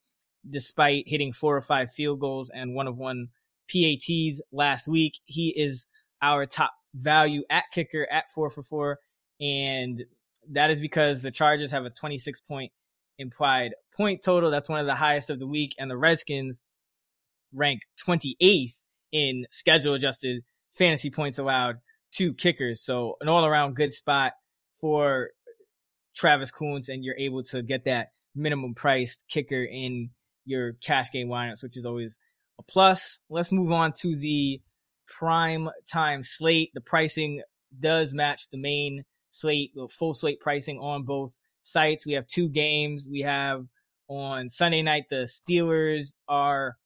despite 0.49 1.05
hitting 1.07 1.33
four 1.33 1.57
or 1.57 1.61
five 1.61 1.93
field 1.93 2.21
goals 2.21 2.51
and 2.53 2.75
one 2.75 2.89
of 2.89 2.97
one 2.97 3.29
PATs 3.71 4.41
last 4.51 4.89
week. 4.89 5.19
He 5.27 5.49
is 5.49 5.87
our 6.23 6.47
top 6.47 6.73
value 6.95 7.43
at 7.51 7.65
kicker 7.73 8.07
at 8.11 8.31
four 8.31 8.51
for 8.51 8.63
four. 8.63 8.99
And 9.41 10.05
that 10.51 10.71
is 10.71 10.81
because 10.81 11.23
the 11.23 11.31
Chargers 11.31 11.71
have 11.71 11.85
a 11.85 11.91
26 11.91 12.41
point 12.43 12.73
implied 13.19 13.75
point 13.97 14.23
total. 14.23 14.51
That's 14.51 14.69
one 14.69 14.81
of 14.81 14.87
the 14.87 14.95
highest 14.95 15.31
of 15.31 15.39
the 15.39 15.47
week. 15.47 15.75
And 15.79 15.91
the 15.91 15.97
Redskins 15.97 16.61
rank 17.53 17.83
28th 18.07 18.75
in 19.13 19.47
schedule 19.51 19.95
adjusted 19.95 20.43
fantasy 20.73 21.11
points 21.11 21.39
allowed 21.39 21.77
two 22.13 22.35
kickers. 22.35 22.81
So 22.81 23.17
an 23.21 23.29
all 23.29 23.45
around 23.45 23.77
good 23.77 23.93
spot 23.93 24.33
for 24.81 25.31
Travis 26.15 26.51
Coons, 26.51 26.89
and 26.89 27.05
you're 27.05 27.17
able 27.19 27.43
to 27.45 27.63
get 27.63 27.85
that 27.85 28.09
minimum 28.35 28.75
priced 28.75 29.25
kicker 29.29 29.65
in 29.65 30.11
your 30.45 30.73
cash 30.75 31.11
game 31.11 31.29
lineups, 31.29 31.63
which 31.63 31.77
is 31.77 31.85
always 31.85 32.19
a 32.59 32.63
plus. 32.63 33.21
Let's 33.29 33.53
move 33.53 33.73
on 33.73 33.93
to 34.01 34.17
the 34.17 34.61
prime 35.07 35.69
time 35.91 36.23
slate. 36.23 36.71
The 36.75 36.81
pricing 36.81 37.43
does 37.81 38.13
match 38.13 38.49
the 38.51 38.59
main 38.59 39.05
slate, 39.31 39.73
the 39.75 39.89
full 39.89 40.15
slate 40.15 40.41
pricing 40.41 40.79
on 40.79 41.05
both 41.05 41.39
sites. 41.63 42.07
We 42.07 42.13
have 42.15 42.27
two 42.27 42.49
games. 42.49 43.09
We 43.11 43.21
have 43.21 43.67
on 44.09 44.51
Sunday 44.51 44.83
night, 44.83 45.05
the 45.09 45.27
Steelers 45.29 46.13
are 46.29 46.77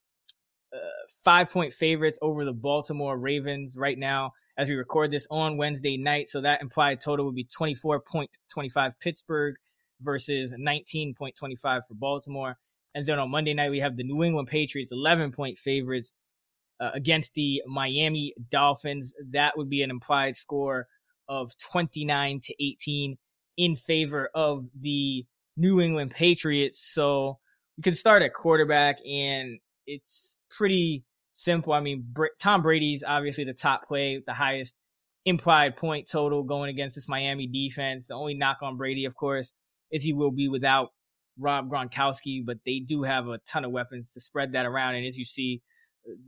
uh, 0.72 0.78
five 1.24 1.50
point 1.50 1.72
favorites 1.72 2.18
over 2.22 2.44
the 2.44 2.52
Baltimore 2.52 3.18
Ravens 3.18 3.76
right 3.76 3.98
now 3.98 4.32
as 4.58 4.68
we 4.68 4.74
record 4.74 5.10
this 5.10 5.26
on 5.30 5.56
Wednesday 5.56 5.96
night. 5.96 6.28
So 6.28 6.40
that 6.40 6.62
implied 6.62 7.00
total 7.00 7.26
would 7.26 7.34
be 7.34 7.46
24.25 7.58 8.92
Pittsburgh 9.00 9.54
versus 10.00 10.52
19.25 10.52 11.58
for 11.60 11.94
Baltimore. 11.94 12.56
And 12.94 13.06
then 13.06 13.18
on 13.18 13.30
Monday 13.30 13.54
night, 13.54 13.70
we 13.70 13.80
have 13.80 13.96
the 13.96 14.04
New 14.04 14.22
England 14.24 14.48
Patriots 14.48 14.92
11 14.92 15.32
point 15.32 15.58
favorites 15.58 16.12
uh, 16.80 16.90
against 16.94 17.34
the 17.34 17.62
Miami 17.66 18.34
Dolphins. 18.50 19.12
That 19.32 19.56
would 19.56 19.68
be 19.68 19.82
an 19.82 19.90
implied 19.90 20.36
score 20.36 20.86
of 21.28 21.52
29 21.58 22.40
to 22.44 22.54
18 22.64 23.18
in 23.58 23.76
favor 23.76 24.30
of 24.34 24.64
the 24.80 25.26
New 25.56 25.80
England 25.80 26.12
Patriots. 26.12 26.80
So 26.92 27.38
we 27.76 27.82
can 27.82 27.94
start 27.94 28.22
at 28.22 28.32
quarterback 28.32 28.98
and 29.06 29.58
it's 29.86 30.38
pretty 30.50 31.04
simple. 31.36 31.72
I 31.72 31.80
mean, 31.80 32.14
Tom 32.40 32.62
Brady's 32.62 33.04
obviously 33.06 33.44
the 33.44 33.52
top 33.52 33.86
play, 33.86 34.22
the 34.26 34.32
highest 34.32 34.74
implied 35.24 35.76
point 35.76 36.08
total 36.10 36.42
going 36.42 36.70
against 36.70 36.94
this 36.94 37.08
Miami 37.08 37.46
defense. 37.46 38.06
The 38.06 38.14
only 38.14 38.34
knock 38.34 38.58
on 38.62 38.76
Brady, 38.76 39.04
of 39.04 39.14
course, 39.14 39.52
is 39.90 40.02
he 40.02 40.12
will 40.12 40.30
be 40.30 40.48
without 40.48 40.90
Rob 41.38 41.68
Gronkowski, 41.70 42.44
but 42.44 42.58
they 42.64 42.78
do 42.78 43.02
have 43.02 43.28
a 43.28 43.38
ton 43.46 43.64
of 43.64 43.70
weapons 43.70 44.12
to 44.12 44.20
spread 44.20 44.52
that 44.52 44.64
around. 44.64 44.94
And 44.94 45.06
as 45.06 45.18
you 45.18 45.24
see, 45.24 45.60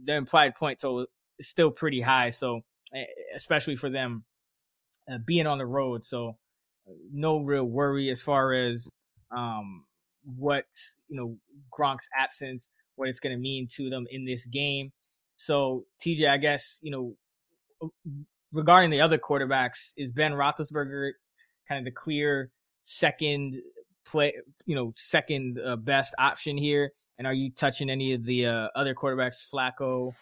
the 0.04 0.14
implied 0.14 0.54
point 0.56 0.80
total 0.80 1.06
is 1.38 1.48
still 1.48 1.70
pretty 1.70 2.02
high. 2.02 2.30
So, 2.30 2.60
especially 3.34 3.76
for 3.76 3.88
them 3.88 4.24
uh, 5.10 5.18
being 5.26 5.46
on 5.46 5.58
the 5.58 5.66
road. 5.66 6.04
So, 6.04 6.36
no 7.10 7.38
real 7.38 7.64
worry 7.64 8.10
as 8.10 8.20
far 8.20 8.52
as 8.52 8.88
um, 9.34 9.84
what, 10.24 10.64
you 11.08 11.16
know, 11.16 11.36
Gronk's 11.72 12.08
absence, 12.18 12.68
what 12.96 13.08
it's 13.08 13.20
going 13.20 13.34
to 13.34 13.40
mean 13.40 13.68
to 13.76 13.88
them 13.88 14.06
in 14.10 14.26
this 14.26 14.44
game. 14.44 14.90
So, 15.38 15.84
TJ, 16.04 16.28
I 16.28 16.36
guess, 16.36 16.78
you 16.82 16.90
know, 16.90 17.90
regarding 18.52 18.90
the 18.90 19.00
other 19.00 19.18
quarterbacks, 19.18 19.92
is 19.96 20.10
Ben 20.10 20.32
Roethlisberger 20.32 21.12
kind 21.68 21.78
of 21.78 21.84
the 21.84 21.92
clear 21.92 22.50
second 22.84 23.62
play, 24.04 24.34
you 24.66 24.74
know, 24.74 24.92
second 24.96 25.60
uh, 25.64 25.76
best 25.76 26.14
option 26.18 26.56
here? 26.56 26.90
And 27.18 27.26
are 27.26 27.32
you 27.32 27.50
touching 27.52 27.88
any 27.88 28.14
of 28.14 28.24
the 28.24 28.46
uh, 28.46 28.68
other 28.74 28.94
quarterbacks, 28.94 29.48
Flacco 29.52 30.12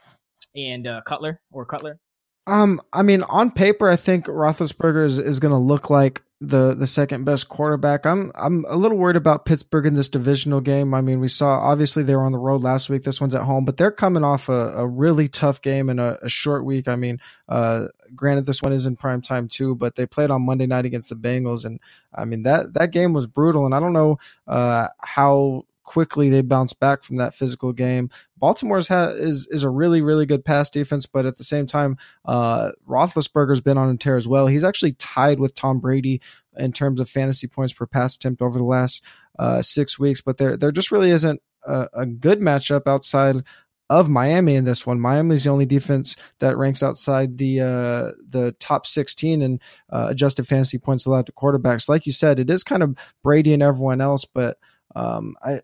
and 0.54 0.86
uh, 0.86 1.00
Cutler 1.06 1.40
or 1.50 1.64
Cutler? 1.64 1.98
Um, 2.46 2.80
I 2.92 3.02
mean, 3.02 3.22
on 3.22 3.50
paper, 3.50 3.88
I 3.88 3.96
think 3.96 4.26
Roethlisberger 4.26 5.04
is, 5.04 5.18
is 5.18 5.40
going 5.40 5.52
to 5.52 5.58
look 5.58 5.90
like 5.90 6.22
the 6.40 6.74
the 6.74 6.86
second 6.86 7.24
best 7.24 7.48
quarterback. 7.48 8.04
I'm 8.04 8.30
I'm 8.34 8.66
a 8.68 8.76
little 8.76 8.98
worried 8.98 9.16
about 9.16 9.46
Pittsburgh 9.46 9.86
in 9.86 9.94
this 9.94 10.08
divisional 10.08 10.60
game. 10.60 10.92
I 10.92 11.00
mean, 11.00 11.20
we 11.20 11.28
saw 11.28 11.58
obviously 11.60 12.02
they 12.02 12.14
were 12.14 12.24
on 12.24 12.32
the 12.32 12.38
road 12.38 12.62
last 12.62 12.90
week. 12.90 13.04
This 13.04 13.20
one's 13.20 13.34
at 13.34 13.42
home, 13.42 13.64
but 13.64 13.78
they're 13.78 13.90
coming 13.90 14.22
off 14.22 14.48
a, 14.48 14.74
a 14.76 14.86
really 14.86 15.28
tough 15.28 15.62
game 15.62 15.88
and 15.88 15.98
a, 15.98 16.18
a, 16.22 16.28
short 16.28 16.64
week. 16.64 16.88
I 16.88 16.96
mean, 16.96 17.20
uh, 17.48 17.86
granted 18.14 18.44
this 18.44 18.62
one 18.62 18.74
is 18.74 18.86
in 18.86 18.96
prime 18.96 19.22
time 19.22 19.48
too, 19.48 19.74
but 19.74 19.96
they 19.96 20.04
played 20.04 20.30
on 20.30 20.42
Monday 20.42 20.66
night 20.66 20.84
against 20.84 21.08
the 21.08 21.16
Bengals, 21.16 21.64
and 21.64 21.80
I 22.14 22.26
mean 22.26 22.42
that 22.42 22.74
that 22.74 22.90
game 22.90 23.14
was 23.14 23.26
brutal. 23.26 23.64
And 23.64 23.74
I 23.74 23.80
don't 23.80 23.94
know 23.94 24.18
uh, 24.46 24.88
how 24.98 25.64
quickly 25.86 26.28
they 26.28 26.42
bounce 26.42 26.74
back 26.74 27.02
from 27.02 27.16
that 27.16 27.32
physical 27.32 27.72
game. 27.72 28.10
Baltimore's 28.36 28.88
ha- 28.88 29.14
is 29.14 29.48
is 29.50 29.62
a 29.62 29.70
really 29.70 30.02
really 30.02 30.26
good 30.26 30.44
pass 30.44 30.68
defense, 30.68 31.06
but 31.06 31.24
at 31.24 31.38
the 31.38 31.44
same 31.44 31.66
time, 31.66 31.96
uh, 32.26 32.72
Roethlisberger's 32.86 33.62
been 33.62 33.78
on 33.78 33.88
a 33.88 33.96
tear 33.96 34.16
as 34.16 34.28
well. 34.28 34.46
He's 34.46 34.64
actually 34.64 34.92
tied 34.92 35.40
with 35.40 35.54
Tom 35.54 35.80
Brady 35.80 36.20
in 36.58 36.72
terms 36.72 37.00
of 37.00 37.08
fantasy 37.08 37.46
points 37.46 37.72
per 37.72 37.86
pass 37.86 38.16
attempt 38.16 38.42
over 38.42 38.58
the 38.58 38.64
last 38.64 39.02
uh, 39.38 39.62
six 39.62 39.98
weeks. 39.98 40.20
But 40.20 40.36
there 40.36 40.58
there 40.58 40.72
just 40.72 40.92
really 40.92 41.10
isn't 41.12 41.40
a, 41.64 41.88
a 41.94 42.06
good 42.06 42.40
matchup 42.40 42.86
outside 42.86 43.42
of 43.88 44.08
Miami 44.08 44.56
in 44.56 44.64
this 44.64 44.84
one. 44.84 45.00
Miami's 45.00 45.44
the 45.44 45.50
only 45.50 45.66
defense 45.66 46.16
that 46.40 46.56
ranks 46.56 46.82
outside 46.82 47.38
the 47.38 47.60
uh, 47.60 48.12
the 48.28 48.54
top 48.58 48.86
16 48.86 49.42
and 49.42 49.62
uh, 49.90 50.08
adjusted 50.10 50.46
fantasy 50.46 50.78
points 50.78 51.06
allowed 51.06 51.26
to 51.26 51.32
quarterbacks. 51.32 51.88
Like 51.88 52.06
you 52.06 52.12
said, 52.12 52.38
it 52.38 52.50
is 52.50 52.64
kind 52.64 52.82
of 52.82 52.98
Brady 53.22 53.54
and 53.54 53.62
everyone 53.62 54.00
else, 54.00 54.24
but 54.24 54.58
um, 54.96 55.36
I, 55.42 55.60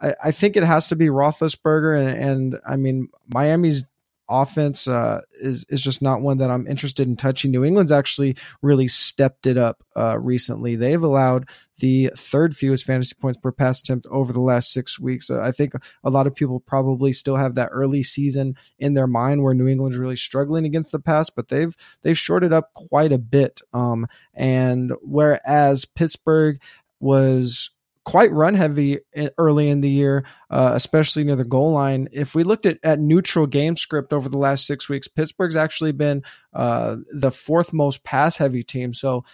I, 0.00 0.14
I 0.24 0.30
think 0.30 0.56
it 0.56 0.62
has 0.62 0.88
to 0.88 0.96
be 0.96 1.06
Roethlisberger, 1.06 1.98
and, 1.98 2.22
and 2.22 2.60
I 2.66 2.76
mean 2.76 3.08
Miami's 3.32 3.84
offense 4.30 4.86
uh, 4.86 5.22
is 5.40 5.66
is 5.68 5.82
just 5.82 6.00
not 6.00 6.20
one 6.20 6.38
that 6.38 6.50
I'm 6.50 6.66
interested 6.68 7.08
in 7.08 7.16
touching. 7.16 7.50
New 7.50 7.64
England's 7.64 7.90
actually 7.90 8.36
really 8.62 8.86
stepped 8.86 9.46
it 9.46 9.58
up 9.58 9.82
uh, 9.96 10.18
recently. 10.18 10.76
They've 10.76 11.02
allowed 11.02 11.48
the 11.78 12.12
third 12.16 12.56
fewest 12.56 12.84
fantasy 12.84 13.16
points 13.18 13.40
per 13.42 13.50
pass 13.50 13.80
attempt 13.80 14.06
over 14.08 14.32
the 14.32 14.40
last 14.40 14.72
six 14.72 15.00
weeks. 15.00 15.30
Uh, 15.30 15.40
I 15.40 15.50
think 15.50 15.74
a 16.04 16.10
lot 16.10 16.26
of 16.26 16.34
people 16.34 16.60
probably 16.60 17.12
still 17.12 17.36
have 17.36 17.56
that 17.56 17.70
early 17.72 18.02
season 18.02 18.56
in 18.78 18.94
their 18.94 19.08
mind 19.08 19.42
where 19.42 19.54
New 19.54 19.66
England's 19.66 19.98
really 19.98 20.16
struggling 20.16 20.64
against 20.64 20.92
the 20.92 21.00
pass, 21.00 21.28
but 21.28 21.48
they've 21.48 21.76
they've 22.02 22.18
shorted 22.18 22.52
up 22.52 22.72
quite 22.74 23.12
a 23.12 23.18
bit. 23.18 23.60
Um, 23.72 24.06
and 24.32 24.92
whereas 25.02 25.84
Pittsburgh 25.84 26.60
was 27.00 27.70
quite 28.04 28.32
run 28.32 28.54
heavy 28.54 28.98
early 29.38 29.68
in 29.68 29.80
the 29.80 29.90
year, 29.90 30.24
uh, 30.48 30.72
especially 30.74 31.24
near 31.24 31.36
the 31.36 31.44
goal 31.44 31.72
line. 31.72 32.08
If 32.12 32.34
we 32.34 32.44
looked 32.44 32.66
at, 32.66 32.78
at 32.82 32.98
neutral 32.98 33.46
game 33.46 33.76
script 33.76 34.12
over 34.12 34.28
the 34.28 34.38
last 34.38 34.66
six 34.66 34.88
weeks, 34.88 35.08
Pittsburgh's 35.08 35.56
actually 35.56 35.92
been 35.92 36.22
uh, 36.54 36.96
the 37.12 37.30
fourth 37.30 37.72
most 37.72 38.02
pass 38.02 38.36
heavy 38.36 38.62
team. 38.62 38.94
So, 38.94 39.24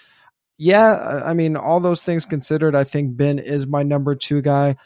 yeah, 0.58 1.22
I 1.24 1.34
mean, 1.34 1.56
all 1.56 1.80
those 1.80 2.02
things 2.02 2.26
considered, 2.26 2.74
I 2.74 2.84
think 2.84 3.16
Ben 3.16 3.38
is 3.38 3.66
my 3.66 3.82
number 3.82 4.14
two 4.14 4.42
guy. 4.42 4.76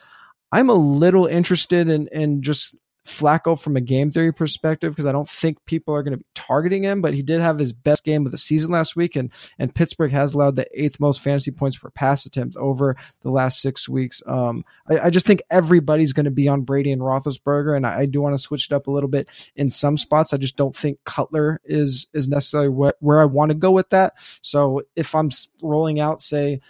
I'm 0.53 0.69
a 0.69 0.75
little 0.75 1.27
interested 1.27 1.89
in 1.89 2.09
in 2.09 2.43
just 2.43 2.75
Flacco 3.07 3.59
from 3.59 3.77
a 3.77 3.81
game 3.81 4.11
theory 4.11 4.33
perspective 4.33 4.93
because 4.93 5.07
I 5.07 5.13
don't 5.13 5.29
think 5.29 5.65
people 5.65 5.95
are 5.95 6.03
going 6.03 6.13
to 6.13 6.19
be 6.19 6.27
targeting 6.35 6.83
him, 6.83 7.01
but 7.01 7.15
he 7.15 7.23
did 7.23 7.41
have 7.41 7.59
his 7.59 7.73
best 7.73 8.05
game 8.05 8.27
of 8.27 8.33
the 8.33 8.39
season 8.39 8.71
last 8.71 8.95
week, 8.95 9.17
and 9.17 9.31
and 9.59 9.75
Pittsburgh 9.75 10.13
has 10.13 10.35
allowed 10.35 10.57
the 10.57 10.67
eighth 10.75 11.01
most 11.01 11.21
fantasy 11.21 11.51
points 11.51 11.79
per 11.79 11.91
pass 11.91 12.27
attempt 12.27 12.57
over 12.57 12.97
the 13.23 13.31
last 13.31 13.61
six 13.61 13.89
weeks. 13.89 14.23
Um, 14.27 14.65
I, 14.89 15.07
I 15.07 15.11
just 15.11 15.27
think 15.27 15.43
everybody's 15.51 16.13
going 16.13 16.25
to 16.25 16.31
be 16.31 16.49
on 16.49 16.63
Brady 16.63 16.93
and 16.93 17.01
Roethlisberger, 17.01 17.77
and 17.77 17.87
I, 17.87 18.01
I 18.01 18.07
do 18.07 18.21
want 18.21 18.35
to 18.35 18.43
switch 18.43 18.67
it 18.71 18.75
up 18.75 18.87
a 18.87 18.91
little 18.91 19.09
bit 19.11 19.29
in 19.57 19.71
some 19.71 19.97
spots. 19.97 20.33
I 20.33 20.37
just 20.37 20.57
don't 20.57 20.77
think 20.77 20.99
Cutler 21.05 21.61
is 21.65 22.07
is 22.13 22.29
necessarily 22.29 22.69
where, 22.69 22.95
where 23.01 23.21
I 23.21 23.25
want 23.25 23.51
to 23.51 23.55
go 23.55 23.71
with 23.71 23.91
that. 23.91 24.15
So 24.43 24.83
if 24.95 25.15
I'm 25.15 25.31
rolling 25.63 26.01
out, 26.01 26.21
say, 26.21 26.61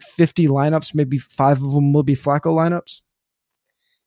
50 0.00 0.48
lineups, 0.48 0.94
maybe 0.94 1.18
five 1.18 1.62
of 1.62 1.72
them 1.72 1.92
will 1.92 2.02
be 2.02 2.16
Flacco 2.16 2.54
lineups. 2.54 3.02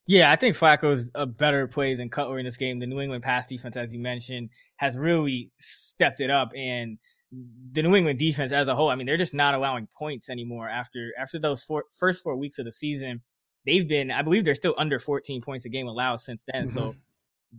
Yeah, 0.10 0.32
I 0.32 0.38
think 0.38 0.58
Flacco's 0.58 1.12
a 1.14 1.28
better 1.28 1.68
play 1.68 1.94
than 1.94 2.10
Cutler 2.10 2.40
in 2.40 2.46
this 2.46 2.58
game. 2.58 2.80
The 2.80 2.88
New 2.88 3.00
England 3.00 3.22
pass 3.22 3.46
defense, 3.46 3.78
as 3.78 3.94
you 3.94 4.00
mentioned, 4.00 4.50
has 4.78 4.98
really 4.98 5.52
stepped 5.60 6.20
it 6.20 6.32
up, 6.32 6.50
and 6.58 6.98
the 7.32 7.84
New 7.84 7.96
England 7.96 8.18
defense 8.18 8.52
as 8.52 8.68
a 8.68 8.74
whole, 8.74 8.90
I 8.90 8.96
mean, 8.96 9.06
they're 9.06 9.18
just 9.18 9.36
not 9.36 9.54
allowing 9.54 9.88
points 9.96 10.32
anymore 10.32 10.68
after 10.68 11.12
after 11.16 11.38
those 11.38 11.62
four, 11.62 11.84
first 12.00 12.24
four 12.24 12.36
weeks 12.38 12.58
of 12.58 12.66
the 12.66 12.72
season. 12.72 13.22
They've 13.68 13.88
been, 13.88 14.10
I 14.10 14.24
believe, 14.24 14.46
they're 14.46 14.56
still 14.56 14.74
under 14.80 14.98
14 14.98 15.44
points 15.44 15.66
a 15.66 15.70
game 15.70 15.86
allowed 15.86 16.22
since 16.22 16.44
then. 16.52 16.64
Mm-hmm. 16.66 16.74
So 16.74 16.96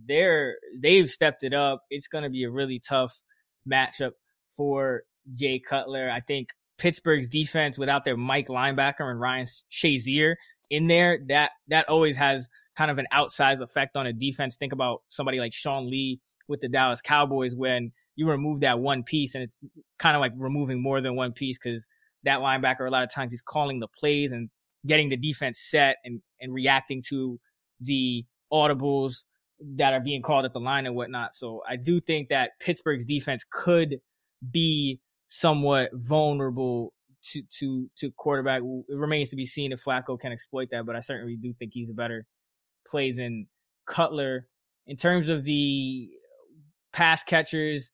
they're 0.05 0.55
they've 0.77 1.09
stepped 1.09 1.45
it 1.45 1.53
up. 1.53 1.83
It's 1.89 2.09
going 2.09 2.25
to 2.25 2.29
be 2.29 2.43
a 2.43 2.51
really 2.51 2.81
tough 2.85 3.17
matchup 3.65 4.11
for 4.57 5.03
Jay 5.33 5.61
Cutler. 5.65 6.11
I 6.11 6.19
think 6.19 6.49
Pittsburgh's 6.77 7.29
defense 7.29 7.77
without 7.77 8.03
their 8.03 8.17
Mike 8.17 8.49
linebacker 8.49 9.09
and 9.09 9.21
Ryan 9.21 9.47
Shazier 9.71 10.35
in 10.71 10.87
there, 10.87 11.19
that 11.27 11.51
that 11.67 11.87
always 11.87 12.17
has 12.17 12.49
kind 12.75 12.89
of 12.89 12.97
an 12.97 13.05
outsized 13.13 13.61
effect 13.61 13.95
on 13.95 14.07
a 14.07 14.13
defense. 14.13 14.55
Think 14.55 14.73
about 14.73 15.03
somebody 15.09 15.39
like 15.39 15.53
Sean 15.53 15.91
Lee 15.91 16.19
with 16.47 16.61
the 16.61 16.69
Dallas 16.69 17.01
Cowboys 17.01 17.55
when 17.55 17.91
you 18.15 18.27
remove 18.27 18.61
that 18.61 18.79
one 18.79 19.03
piece 19.03 19.35
and 19.35 19.43
it's 19.43 19.57
kind 19.99 20.15
of 20.15 20.21
like 20.21 20.31
removing 20.35 20.81
more 20.81 21.01
than 21.01 21.15
one 21.15 21.33
piece 21.33 21.57
because 21.61 21.87
that 22.23 22.39
linebacker 22.39 22.87
a 22.87 22.89
lot 22.89 23.03
of 23.03 23.13
times 23.13 23.31
he's 23.31 23.41
calling 23.41 23.79
the 23.79 23.87
plays 23.87 24.31
and 24.31 24.49
getting 24.87 25.09
the 25.09 25.17
defense 25.17 25.59
set 25.59 25.97
and, 26.03 26.21
and 26.39 26.53
reacting 26.53 27.03
to 27.09 27.39
the 27.79 28.25
audibles 28.51 29.25
that 29.75 29.93
are 29.93 29.99
being 29.99 30.21
called 30.21 30.45
at 30.45 30.53
the 30.53 30.59
line 30.59 30.85
and 30.85 30.95
whatnot. 30.95 31.35
So 31.35 31.61
I 31.67 31.75
do 31.75 32.01
think 32.01 32.29
that 32.29 32.51
Pittsburgh's 32.59 33.05
defense 33.05 33.45
could 33.49 33.99
be 34.49 34.99
somewhat 35.27 35.91
vulnerable 35.93 36.93
to 37.23 37.43
to 37.59 37.89
to 37.97 38.11
quarterback. 38.11 38.61
It 38.61 38.97
remains 38.97 39.29
to 39.29 39.35
be 39.35 39.45
seen 39.45 39.71
if 39.71 39.83
Flacco 39.83 40.19
can 40.19 40.31
exploit 40.31 40.69
that, 40.71 40.85
but 40.85 40.95
I 40.95 41.01
certainly 41.01 41.35
do 41.35 41.53
think 41.53 41.71
he's 41.73 41.89
a 41.89 41.93
better 41.93 42.25
play 42.87 43.11
than 43.11 43.47
Cutler. 43.85 44.47
In 44.87 44.97
terms 44.97 45.29
of 45.29 45.43
the 45.43 46.09
pass 46.91 47.23
catchers, 47.23 47.91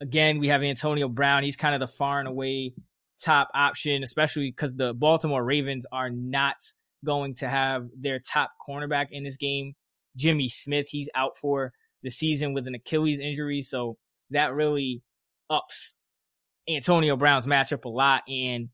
again, 0.00 0.38
we 0.38 0.48
have 0.48 0.62
Antonio 0.62 1.08
Brown. 1.08 1.42
He's 1.42 1.56
kind 1.56 1.74
of 1.74 1.80
the 1.80 1.92
far 1.92 2.18
and 2.18 2.28
away 2.28 2.74
top 3.22 3.48
option, 3.54 4.02
especially 4.02 4.50
because 4.50 4.74
the 4.74 4.92
Baltimore 4.94 5.42
Ravens 5.42 5.86
are 5.90 6.10
not 6.10 6.56
going 7.04 7.34
to 7.36 7.48
have 7.48 7.88
their 7.98 8.18
top 8.18 8.50
cornerback 8.68 9.06
in 9.10 9.24
this 9.24 9.36
game. 9.36 9.74
Jimmy 10.16 10.48
Smith, 10.48 10.86
he's 10.88 11.08
out 11.14 11.36
for 11.36 11.72
the 12.02 12.10
season 12.10 12.52
with 12.52 12.66
an 12.66 12.74
Achilles 12.74 13.20
injury, 13.20 13.62
so 13.62 13.96
that 14.30 14.54
really 14.54 15.02
ups 15.48 15.94
Antonio 16.68 17.16
Brown's 17.16 17.46
matchup 17.46 17.84
a 17.84 17.88
lot. 17.88 18.22
And 18.28 18.68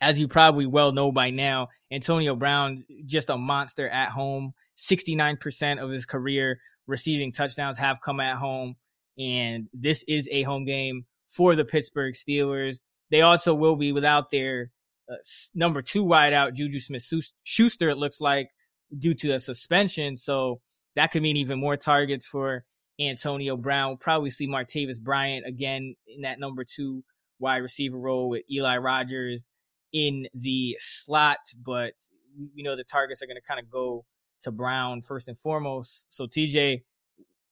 as 0.00 0.18
you 0.18 0.28
probably 0.28 0.66
well 0.66 0.92
know 0.92 1.12
by 1.12 1.30
now, 1.30 1.68
Antonio 1.90 2.34
Brown, 2.34 2.84
just 3.06 3.30
a 3.30 3.36
monster 3.36 3.88
at 3.88 4.10
home. 4.10 4.52
69% 4.78 5.82
of 5.82 5.90
his 5.90 6.06
career 6.06 6.60
receiving 6.86 7.32
touchdowns 7.32 7.78
have 7.78 8.00
come 8.00 8.20
at 8.20 8.36
home. 8.36 8.76
And 9.18 9.68
this 9.72 10.04
is 10.08 10.28
a 10.30 10.42
home 10.42 10.64
game 10.64 11.06
for 11.26 11.54
the 11.54 11.64
Pittsburgh 11.64 12.14
Steelers. 12.14 12.78
They 13.10 13.20
also 13.20 13.54
will 13.54 13.76
be 13.76 13.92
without 13.92 14.30
their 14.30 14.70
uh, 15.10 15.16
number 15.54 15.82
two 15.82 16.04
wideout, 16.04 16.54
Juju 16.54 16.80
Smith 16.80 17.06
Schuster, 17.42 17.90
it 17.90 17.98
looks 17.98 18.20
like, 18.20 18.50
due 18.96 19.14
to 19.14 19.32
a 19.32 19.40
suspension. 19.40 20.16
So 20.16 20.60
that 20.96 21.12
could 21.12 21.22
mean 21.22 21.36
even 21.36 21.60
more 21.60 21.76
targets 21.76 22.26
for 22.26 22.64
Antonio 23.08 23.56
Brown. 23.56 23.90
We'll 23.90 23.96
probably 23.98 24.30
see 24.30 24.48
Martavis 24.48 25.00
Bryant 25.00 25.46
again 25.46 25.94
in 26.06 26.22
that 26.22 26.38
number 26.38 26.64
two 26.64 27.04
wide 27.38 27.58
receiver 27.58 27.98
role 27.98 28.28
with 28.28 28.42
Eli 28.50 28.76
Rogers 28.76 29.46
in 29.92 30.26
the 30.34 30.76
slot, 30.80 31.38
but 31.64 31.92
we 32.54 32.62
know 32.62 32.76
the 32.76 32.84
targets 32.84 33.22
are 33.22 33.26
going 33.26 33.36
to 33.36 33.42
kind 33.46 33.60
of 33.60 33.70
go 33.70 34.04
to 34.42 34.50
Brown 34.50 35.02
first 35.02 35.28
and 35.28 35.38
foremost. 35.38 36.06
So 36.08 36.26
TJ, 36.26 36.82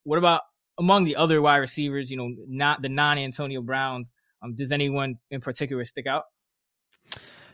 what 0.04 0.18
about 0.18 0.42
among 0.78 1.04
the 1.04 1.16
other 1.16 1.42
wide 1.42 1.58
receivers, 1.58 2.10
you 2.10 2.16
know, 2.16 2.30
not 2.48 2.82
the 2.82 2.88
non 2.88 3.18
Antonio 3.18 3.60
Browns, 3.60 4.14
um, 4.42 4.54
does 4.54 4.72
anyone 4.72 5.16
in 5.30 5.40
particular 5.40 5.84
stick 5.84 6.06
out? 6.06 6.24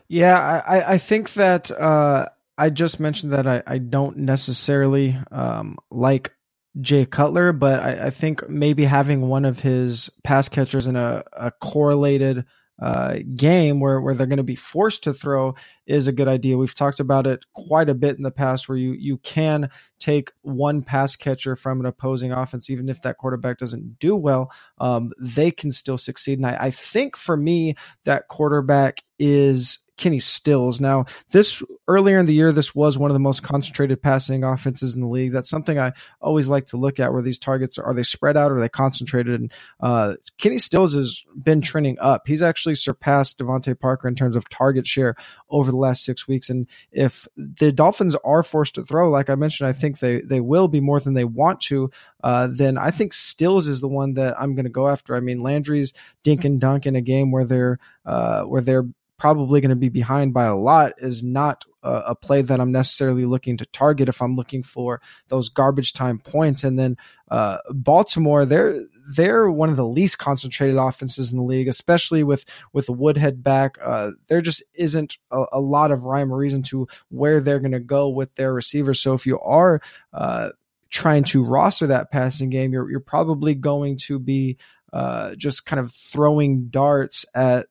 Yeah, 0.09 0.39
I, 0.39 0.95
I 0.95 0.99
think 0.99 1.33
that 1.33 1.71
uh, 1.73 2.29
I 2.57 2.71
just 2.71 3.01
mentioned 3.01 3.33
that 3.33 3.47
I, 3.47 3.63
I 3.67 3.79
don't 3.79 4.19
necessarily 4.19 5.19
um, 5.33 5.79
like 5.91 6.33
Jay 6.81 7.07
Cutler, 7.07 7.53
but 7.53 7.81
I, 7.81 8.07
I, 8.07 8.11
think 8.11 8.49
maybe 8.49 8.85
having 8.85 9.29
one 9.29 9.45
of 9.45 9.61
his 9.61 10.11
pass 10.23 10.49
catchers 10.49 10.87
in 10.87 10.97
a, 10.97 11.23
a 11.33 11.51
correlated 11.51 12.45
uh, 12.81 13.17
game 13.35 13.81
where, 13.81 14.01
where 14.01 14.15
they're 14.15 14.27
going 14.27 14.37
to 14.37 14.43
be 14.43 14.55
forced 14.55 15.05
to 15.05 15.15
throw 15.15 15.55
is 15.87 16.09
a 16.09 16.13
good 16.13 16.29
idea. 16.29 16.59
We've 16.59 16.75
talked 16.75 17.01
about 17.01 17.27
it 17.27 17.47
quite 17.55 17.89
a 17.89 17.95
bit 17.95 18.19
in 18.19 18.23
the 18.23 18.31
past 18.31 18.69
where 18.69 18.77
you, 18.77 18.93
you 18.93 19.17
can 19.19 19.71
take 19.99 20.33
one 20.43 20.83
pass 20.83 21.17
catcher 21.17 21.57
from 21.57 21.81
an 21.81 21.87
opposing 21.87 22.33
offense, 22.33 22.69
even 22.69 22.89
if 22.89 23.01
that 23.03 23.17
quarterback 23.17 23.59
doesn't 23.59 23.99
do 23.99 24.15
well, 24.15 24.51
um, 24.79 25.13
they 25.19 25.51
can 25.51 25.73
still 25.73 25.97
succeed. 25.97 26.39
And 26.39 26.47
I, 26.47 26.57
I 26.67 26.71
think 26.71 27.17
for 27.17 27.37
me, 27.37 27.77
that 28.05 28.29
quarterback 28.29 29.03
is 29.19 29.79
Kenny 29.97 30.19
Stills. 30.21 30.81
Now, 30.81 31.07
this 31.31 31.63
earlier 31.89 32.19
in 32.19 32.27
the 32.27 32.35
year, 32.35 32.53
this 32.53 32.75
was 32.75 32.99
one 32.99 33.11
of 33.11 33.15
the 33.15 33.21
most 33.21 33.43
concentrated 33.43 34.03
passing 34.03 34.45
offenses 34.45 34.95
in 34.95 35.01
the 35.01 35.07
league. 35.09 35.33
That's 35.33 35.49
something 35.49 35.79
I 35.79 35.93
always 36.21 36.49
like 36.49 36.67
to 36.67 36.77
look 36.77 37.01
at 37.01 37.13
where 37.13 37.23
these 37.23 37.39
targets 37.39 37.79
are, 37.79 37.85
are 37.85 37.95
they 37.95 38.03
spread 38.03 38.37
out 38.37 38.53
or 38.53 38.59
are 38.59 38.61
they 38.61 38.69
concentrated? 38.69 39.41
And 39.41 39.53
uh, 39.81 40.17
Kenny 40.39 40.59
Stills 40.59 40.95
has 40.95 41.25
been 41.43 41.61
trending 41.61 41.99
up. 42.01 42.27
He's 42.27 42.43
actually 42.43 42.75
surpassed 42.75 43.39
DeVante 43.39 43.79
Parker 43.79 44.09
in 44.09 44.15
terms 44.15 44.37
of 44.37 44.49
target 44.49 44.87
share 44.87 45.17
over 45.51 45.71
the 45.71 45.77
last 45.77 46.05
six 46.05 46.29
weeks. 46.29 46.51
And 46.51 46.67
if 46.93 47.27
the 47.37 47.73
Dolphins 47.73 48.17
are 48.25 48.43
forced 48.43 48.75
to 48.75 48.85
throw, 48.85 49.11
like 49.11 49.31
I 49.31 49.35
mentioned, 49.35 49.69
I 49.69 49.73
think 49.73 49.99
they 49.99 50.21
they 50.21 50.41
will 50.41 50.69
be 50.69 50.81
more 50.81 51.01
than 51.01 51.15
they 51.15 51.25
want 51.25 51.61
to. 51.63 51.91
Uh, 52.23 52.49
then 52.51 52.77
I 52.77 52.91
think 52.91 53.13
Stills 53.13 53.69
is 53.69 53.81
the 53.81 53.89
one 53.89 54.15
that 54.15 54.39
I'm 54.41 54.55
going 54.55 54.65
to 54.65 54.71
go 54.71 54.89
after. 54.89 55.15
I 55.15 55.21
mean, 55.21 55.41
Landry's 55.41 55.93
dink 56.23 56.45
and 56.45 56.61
dunk 56.61 56.87
in 56.87 56.97
a 56.97 57.01
game 57.01 57.31
where 57.31 57.45
they're 57.45 57.79
uh, 58.05 58.43
where 58.43 58.63
they're 58.63 58.87
probably 59.19 59.61
going 59.61 59.71
to 59.71 59.77
be 59.77 59.89
behind 59.89 60.35
by 60.35 60.45
a 60.45 60.57
lot 60.57 60.93
is 60.99 61.23
not 61.23 61.65
a, 61.83 62.03
a, 62.09 62.15
play 62.15 62.43
that 62.43 62.61
I'm 62.61 62.73
necessarily 62.73 63.25
looking 63.25 63.57
to 63.57 63.67
target 63.67 64.09
if 64.09 64.21
I'm 64.21 64.37
looking 64.37 64.63
for 64.63 65.01
those 65.29 65.49
garbage 65.49 65.93
time 65.93 66.19
points. 66.19 66.65
And 66.65 66.79
then 66.79 66.97
uh, 67.31 67.59
Baltimore, 67.71 68.45
they're 68.45 68.81
they're 69.09 69.51
one 69.51 69.71
of 69.71 69.77
the 69.77 69.87
least 69.87 70.19
concentrated 70.19 70.77
offenses 70.77 71.31
in 71.31 71.39
the 71.39 71.45
league, 71.45 71.69
especially 71.69 72.25
with 72.25 72.45
with 72.73 72.91
Woodhead 72.91 73.43
back. 73.43 73.79
Uh, 73.83 74.13
there 74.29 74.41
just 74.41 74.63
isn't 74.75 75.17
a, 75.31 75.45
a, 75.53 75.61
lot 75.61 75.91
of 75.93 76.05
rhyme 76.05 76.33
or 76.33 76.37
reason 76.37 76.63
to 76.65 76.89
where 77.09 77.41
they're 77.41 77.61
going 77.61 77.73
to 77.73 77.81
go 77.81 78.09
with 78.09 78.35
their 78.35 78.53
receivers. 78.53 79.01
So 79.01 79.15
if 79.15 79.27
you 79.27 79.39
are 79.41 79.81
uh, 80.13 80.51
trying 80.91 81.25
to 81.25 81.45
roster 81.45 81.87
that 81.87 82.11
passing 82.11 82.51
game, 82.51 82.73
you're 82.73 82.91
you're 82.91 83.01
probably 83.01 83.55
going 83.55 83.97
to 83.99 84.19
be 84.19 84.59
uh, 84.93 85.35
just 85.37 85.67
kind 85.67 85.81
of 85.81 85.93
throwing 85.93 86.69
darts 86.69 87.25
at 87.35 87.67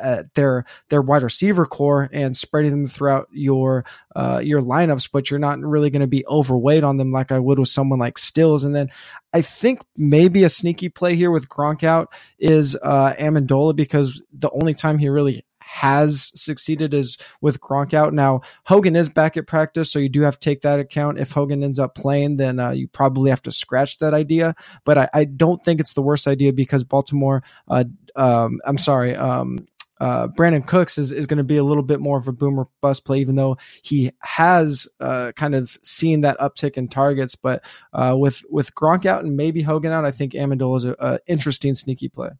at 0.00 0.34
their 0.34 0.64
their 0.88 1.02
wide 1.02 1.22
receiver 1.22 1.66
core 1.66 2.08
and 2.12 2.36
spreading 2.36 2.70
them 2.70 2.86
throughout 2.86 3.28
your 3.32 3.84
uh, 4.16 4.40
your 4.42 4.62
lineups, 4.62 5.08
but 5.12 5.30
you're 5.30 5.40
not 5.40 5.60
really 5.60 5.90
going 5.90 6.00
to 6.00 6.06
be 6.06 6.26
overweight 6.26 6.84
on 6.84 6.96
them 6.96 7.12
like 7.12 7.32
I 7.32 7.38
would 7.38 7.58
with 7.58 7.68
someone 7.68 7.98
like 7.98 8.18
Stills. 8.18 8.64
And 8.64 8.74
then 8.74 8.90
I 9.32 9.42
think 9.42 9.80
maybe 9.96 10.44
a 10.44 10.48
sneaky 10.48 10.88
play 10.88 11.16
here 11.16 11.30
with 11.30 11.48
Gronk 11.48 11.82
out 11.82 12.12
is 12.38 12.76
uh, 12.82 13.14
Amendola 13.18 13.74
because 13.74 14.22
the 14.32 14.50
only 14.50 14.74
time 14.74 14.98
he 14.98 15.08
really 15.08 15.44
has 15.74 16.30
succeeded 16.36 16.94
is 16.94 17.18
with 17.40 17.60
Gronk 17.60 17.94
out. 17.94 18.14
Now, 18.14 18.42
Hogan 18.64 18.94
is 18.94 19.08
back 19.08 19.36
at 19.36 19.48
practice, 19.48 19.90
so 19.90 19.98
you 19.98 20.08
do 20.08 20.20
have 20.22 20.38
to 20.38 20.44
take 20.44 20.60
that 20.60 20.78
account. 20.78 21.18
If 21.18 21.32
Hogan 21.32 21.64
ends 21.64 21.80
up 21.80 21.96
playing, 21.96 22.36
then 22.36 22.60
uh, 22.60 22.70
you 22.70 22.86
probably 22.86 23.30
have 23.30 23.42
to 23.42 23.52
scratch 23.52 23.98
that 23.98 24.14
idea. 24.14 24.54
But 24.84 24.98
I, 24.98 25.08
I, 25.12 25.24
don't 25.24 25.64
think 25.64 25.80
it's 25.80 25.94
the 25.94 26.02
worst 26.02 26.28
idea 26.28 26.52
because 26.52 26.84
Baltimore, 26.84 27.42
uh, 27.66 27.84
um, 28.14 28.60
I'm 28.64 28.78
sorry, 28.78 29.16
um, 29.16 29.66
uh, 30.00 30.28
Brandin 30.28 30.66
Cooks 30.66 30.98
is, 30.98 31.12
is 31.12 31.26
going 31.26 31.38
to 31.38 31.44
be 31.44 31.56
a 31.56 31.64
little 31.64 31.82
bit 31.82 32.00
more 32.00 32.18
of 32.18 32.28
a 32.28 32.32
boomer 32.32 32.66
bust 32.80 33.04
play, 33.04 33.20
even 33.20 33.36
though 33.36 33.56
he 33.82 34.10
has 34.20 34.88
uh, 35.00 35.32
kind 35.36 35.54
of 35.54 35.78
seen 35.82 36.22
that 36.22 36.38
uptick 36.38 36.76
in 36.76 36.88
targets. 36.88 37.36
But 37.36 37.64
uh, 37.92 38.16
with 38.18 38.42
with 38.50 38.74
Gronk 38.74 39.06
out 39.06 39.24
and 39.24 39.36
maybe 39.36 39.62
Hogan 39.62 39.92
out, 39.92 40.04
I 40.04 40.10
think 40.10 40.32
Amendola 40.32 40.76
is 40.76 40.84
an 40.84 41.18
interesting 41.26 41.74
sneaky 41.74 42.08
play. 42.08 42.30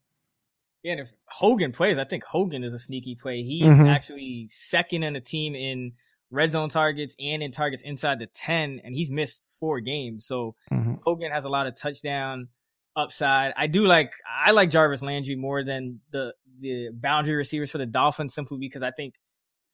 Yeah, 0.82 0.92
and 0.92 1.00
if 1.00 1.12
Hogan 1.26 1.72
plays, 1.72 1.96
I 1.96 2.04
think 2.04 2.24
Hogan 2.24 2.62
is 2.62 2.74
a 2.74 2.78
sneaky 2.78 3.14
play. 3.14 3.42
He's 3.42 3.64
mm-hmm. 3.64 3.86
actually 3.86 4.50
second 4.52 5.02
in 5.02 5.14
the 5.14 5.20
team 5.20 5.54
in 5.54 5.92
red 6.30 6.52
zone 6.52 6.68
targets 6.68 7.16
and 7.18 7.42
in 7.42 7.52
targets 7.52 7.82
inside 7.82 8.18
the 8.18 8.26
10, 8.26 8.82
and 8.84 8.94
he's 8.94 9.10
missed 9.10 9.46
four 9.58 9.80
games. 9.80 10.26
So 10.26 10.56
mm-hmm. 10.70 10.96
Hogan 11.02 11.32
has 11.32 11.46
a 11.46 11.48
lot 11.48 11.66
of 11.66 11.78
touchdown 11.78 12.48
upside. 12.96 13.52
I 13.56 13.66
do 13.66 13.86
like 13.86 14.12
I 14.28 14.52
like 14.52 14.70
Jarvis 14.70 15.02
Landry 15.02 15.36
more 15.36 15.64
than 15.64 16.00
the 16.10 16.34
the 16.60 16.90
boundary 16.92 17.34
receivers 17.34 17.70
for 17.70 17.78
the 17.78 17.86
Dolphins 17.86 18.34
simply 18.34 18.58
because 18.58 18.82
I 18.82 18.90
think 18.90 19.14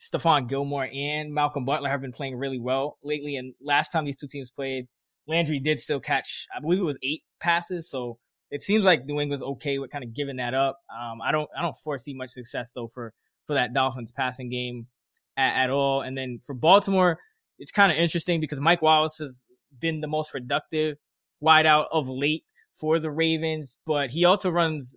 Stephon 0.00 0.48
Gilmore 0.48 0.88
and 0.92 1.33
Malcolm 1.33 1.64
Butler 1.64 1.90
have 1.90 2.00
been 2.00 2.12
playing 2.12 2.37
really 2.37 2.59
well 2.59 2.96
lately. 3.04 3.37
And 3.37 3.54
last 3.61 3.92
time 3.92 4.04
these 4.04 4.16
two 4.16 4.26
teams 4.26 4.50
played, 4.50 4.87
Landry 5.26 5.59
did 5.59 5.80
still 5.80 6.00
catch 6.00 6.46
I 6.54 6.61
believe 6.61 6.80
it 6.80 6.85
was 6.85 6.98
eight 7.02 7.22
passes. 7.38 7.90
So 7.90 8.18
it 8.50 8.62
seems 8.62 8.85
like 8.85 9.04
New 9.04 9.20
England's 9.20 9.44
okay 9.44 9.78
with 9.78 9.90
kind 9.90 10.04
of 10.04 10.14
giving 10.14 10.37
that 10.37 10.54
up. 10.54 10.78
Um, 10.90 11.20
I 11.22 11.33
don't 11.33 11.48
I 11.56 11.62
don't 11.62 11.76
foresee 11.76 12.14
much 12.14 12.30
success 12.30 12.70
though 12.74 12.88
for 12.88 13.12
for 13.46 13.54
that 13.54 13.74
Dolphins 13.74 14.12
passing 14.12 14.50
game 14.50 14.87
at, 15.37 15.64
at 15.64 15.70
all. 15.70 16.02
And 16.02 16.16
then 16.16 16.38
for 16.44 16.54
Baltimore, 16.54 17.18
it's 17.59 17.72
kind 17.72 17.92
of 17.92 17.98
interesting 17.98 18.40
because 18.40 18.61
Mike 18.61 18.83
Wallace 18.83 19.18
has 19.18 19.44
been 19.78 20.00
the 20.00 20.09
most 20.09 20.33
productive 20.33 20.96
wideout 21.42 21.87
of 21.92 22.09
late 22.09 22.44
for 22.72 22.98
the 22.98 23.11
Ravens, 23.11 23.78
but 23.87 24.11
he 24.11 24.24
also 24.24 24.50
runs 24.50 24.96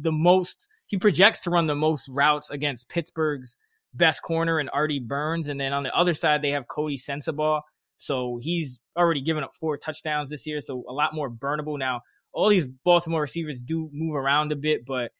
the 0.00 0.12
most, 0.12 0.68
he 0.86 0.96
projects 0.96 1.40
to 1.40 1.50
run 1.50 1.66
the 1.66 1.74
most 1.74 2.08
routes 2.08 2.50
against 2.50 2.88
Pittsburgh's 2.88 3.56
best 3.94 4.22
corner 4.22 4.58
and 4.58 4.70
Artie 4.72 5.00
Burns. 5.00 5.48
And 5.48 5.60
then 5.60 5.72
on 5.72 5.82
the 5.82 5.94
other 5.96 6.14
side, 6.14 6.42
they 6.42 6.50
have 6.50 6.66
Coty 6.66 7.00
Sensabaugh. 7.00 7.62
So 7.96 8.38
he's 8.40 8.78
already 8.96 9.22
given 9.22 9.42
up 9.42 9.56
four 9.58 9.76
touchdowns 9.76 10.30
this 10.30 10.46
year. 10.46 10.60
So 10.60 10.84
a 10.88 10.92
lot 10.92 11.14
more 11.14 11.30
burnable. 11.30 11.78
Now, 11.78 12.02
all 12.32 12.48
these 12.48 12.66
Baltimore 12.84 13.22
receivers 13.22 13.60
do 13.60 13.90
move 13.92 14.14
around 14.14 14.52
a 14.52 14.56
bit, 14.56 14.86
but 14.86 15.10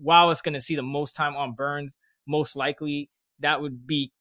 Wallace 0.00 0.40
going 0.40 0.54
to 0.54 0.60
see 0.60 0.76
the 0.76 0.82
most 0.82 1.14
time 1.14 1.36
on 1.36 1.54
Burns, 1.54 1.98
most 2.26 2.56
likely 2.56 3.10
that 3.40 3.60
would 3.60 3.86
be 3.86 4.12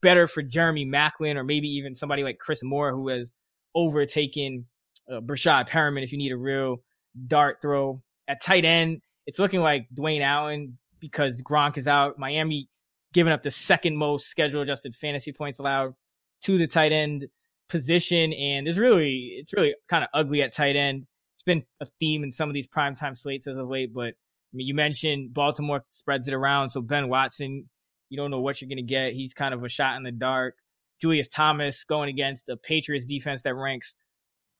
better 0.00 0.26
for 0.26 0.42
Jeremy 0.42 0.86
Maclin 0.86 1.36
or 1.36 1.44
maybe 1.44 1.68
even 1.68 1.94
somebody 1.94 2.22
like 2.22 2.38
Chris 2.38 2.62
Moore 2.62 2.92
who 2.92 3.08
has 3.08 3.32
overtaken 3.74 4.66
uh, 5.10 5.20
Breshad 5.20 5.68
Perriman 5.68 6.02
if 6.02 6.12
you 6.12 6.18
need 6.18 6.32
a 6.32 6.36
real 6.36 6.82
dart 7.26 7.58
throw. 7.60 8.02
At 8.28 8.42
tight 8.42 8.64
end, 8.64 9.02
it's 9.26 9.38
looking 9.38 9.60
like 9.60 9.88
Dwayne 9.94 10.22
Allen 10.22 10.78
because 11.00 11.42
Gronk 11.42 11.78
is 11.78 11.86
out. 11.86 12.18
Miami 12.18 12.68
giving 13.12 13.32
up 13.32 13.42
the 13.42 13.50
second 13.50 13.96
most 13.96 14.28
schedule 14.28 14.62
adjusted 14.62 14.94
fantasy 14.94 15.32
points 15.32 15.58
allowed 15.58 15.94
to 16.42 16.58
the 16.58 16.66
tight 16.66 16.92
end 16.92 17.26
position. 17.68 18.32
And 18.32 18.66
there's 18.66 18.78
really, 18.78 19.36
it's 19.38 19.52
really 19.52 19.74
kind 19.88 20.04
of 20.04 20.10
ugly 20.14 20.42
at 20.42 20.54
tight 20.54 20.76
end. 20.76 21.06
It's 21.34 21.42
been 21.42 21.64
a 21.80 21.86
theme 21.98 22.22
in 22.22 22.32
some 22.32 22.48
of 22.48 22.54
these 22.54 22.68
primetime 22.68 23.16
slates 23.16 23.46
as 23.46 23.56
of 23.56 23.68
late, 23.68 23.94
but 23.94 24.14
I 24.52 24.56
mean, 24.56 24.66
you 24.66 24.74
mentioned 24.74 25.32
Baltimore 25.32 25.82
spreads 25.90 26.28
it 26.28 26.34
around. 26.34 26.70
So 26.70 26.82
Ben 26.82 27.08
Watson, 27.08 27.68
you 28.08 28.16
don't 28.16 28.30
know 28.30 28.40
what 28.40 28.60
you're 28.60 28.68
going 28.68 28.76
to 28.76 28.82
get. 28.82 29.12
He's 29.12 29.32
kind 29.32 29.54
of 29.54 29.62
a 29.64 29.68
shot 29.68 29.96
in 29.96 30.02
the 30.02 30.10
dark. 30.10 30.56
Julius 31.00 31.28
Thomas 31.28 31.84
going 31.84 32.10
against 32.10 32.46
the 32.46 32.56
Patriots 32.56 33.06
defense 33.06 33.42
that 33.42 33.54
ranks 33.54 33.94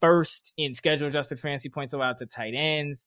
first 0.01 0.53
in 0.57 0.75
schedule 0.75 1.09
adjusted 1.09 1.39
fantasy 1.39 1.69
points 1.69 1.93
allowed 1.93 2.19
to 2.19 2.27
tight 2.27 2.55
ends. 2.57 3.05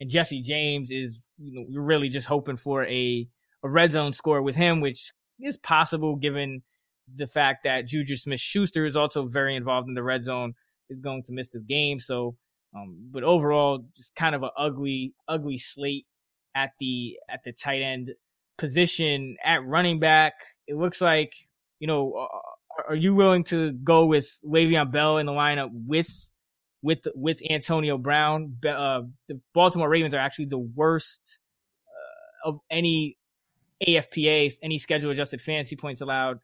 And 0.00 0.10
Jesse 0.10 0.42
James 0.42 0.90
is, 0.90 1.20
you 1.38 1.60
know, 1.60 1.80
really 1.80 2.08
just 2.08 2.26
hoping 2.26 2.56
for 2.56 2.84
a, 2.84 3.28
a 3.62 3.68
red 3.68 3.92
zone 3.92 4.12
score 4.12 4.42
with 4.42 4.56
him, 4.56 4.80
which 4.80 5.12
is 5.40 5.56
possible 5.56 6.16
given 6.16 6.62
the 7.14 7.26
fact 7.26 7.64
that 7.64 7.86
Juju 7.86 8.16
Smith 8.16 8.40
Schuster 8.40 8.84
is 8.84 8.96
also 8.96 9.24
very 9.24 9.54
involved 9.54 9.88
in 9.88 9.94
the 9.94 10.02
red 10.02 10.24
zone, 10.24 10.54
is 10.90 11.00
going 11.00 11.22
to 11.24 11.32
miss 11.32 11.48
the 11.48 11.60
game. 11.60 12.00
So, 12.00 12.36
um, 12.74 13.08
but 13.10 13.22
overall, 13.22 13.84
just 13.94 14.14
kind 14.16 14.34
of 14.34 14.42
an 14.42 14.50
ugly, 14.58 15.14
ugly 15.28 15.58
slate 15.58 16.06
at 16.56 16.70
the, 16.80 17.16
at 17.30 17.44
the 17.44 17.52
tight 17.52 17.82
end 17.82 18.10
position 18.58 19.36
at 19.44 19.64
running 19.64 20.00
back. 20.00 20.34
It 20.66 20.76
looks 20.76 21.00
like, 21.00 21.34
you 21.78 21.86
know, 21.86 22.12
uh, 22.14 22.38
are 22.88 22.96
you 22.96 23.14
willing 23.14 23.44
to 23.44 23.72
go 23.72 24.06
with 24.06 24.36
Le'Veon 24.44 24.90
Bell 24.90 25.18
in 25.18 25.26
the 25.26 25.32
lineup 25.32 25.70
with 25.72 26.30
with 26.84 27.08
with 27.14 27.40
Antonio 27.50 27.96
Brown? 27.96 28.58
Uh, 28.64 29.02
the 29.26 29.40
Baltimore 29.54 29.88
Ravens 29.88 30.14
are 30.14 30.18
actually 30.18 30.44
the 30.44 30.58
worst 30.58 31.40
uh, 31.88 32.48
of 32.48 32.58
any 32.70 33.16
AFPA, 33.88 34.52
any 34.62 34.78
schedule 34.78 35.10
adjusted 35.10 35.40
fantasy 35.40 35.76
points 35.76 36.02
allowed 36.02 36.38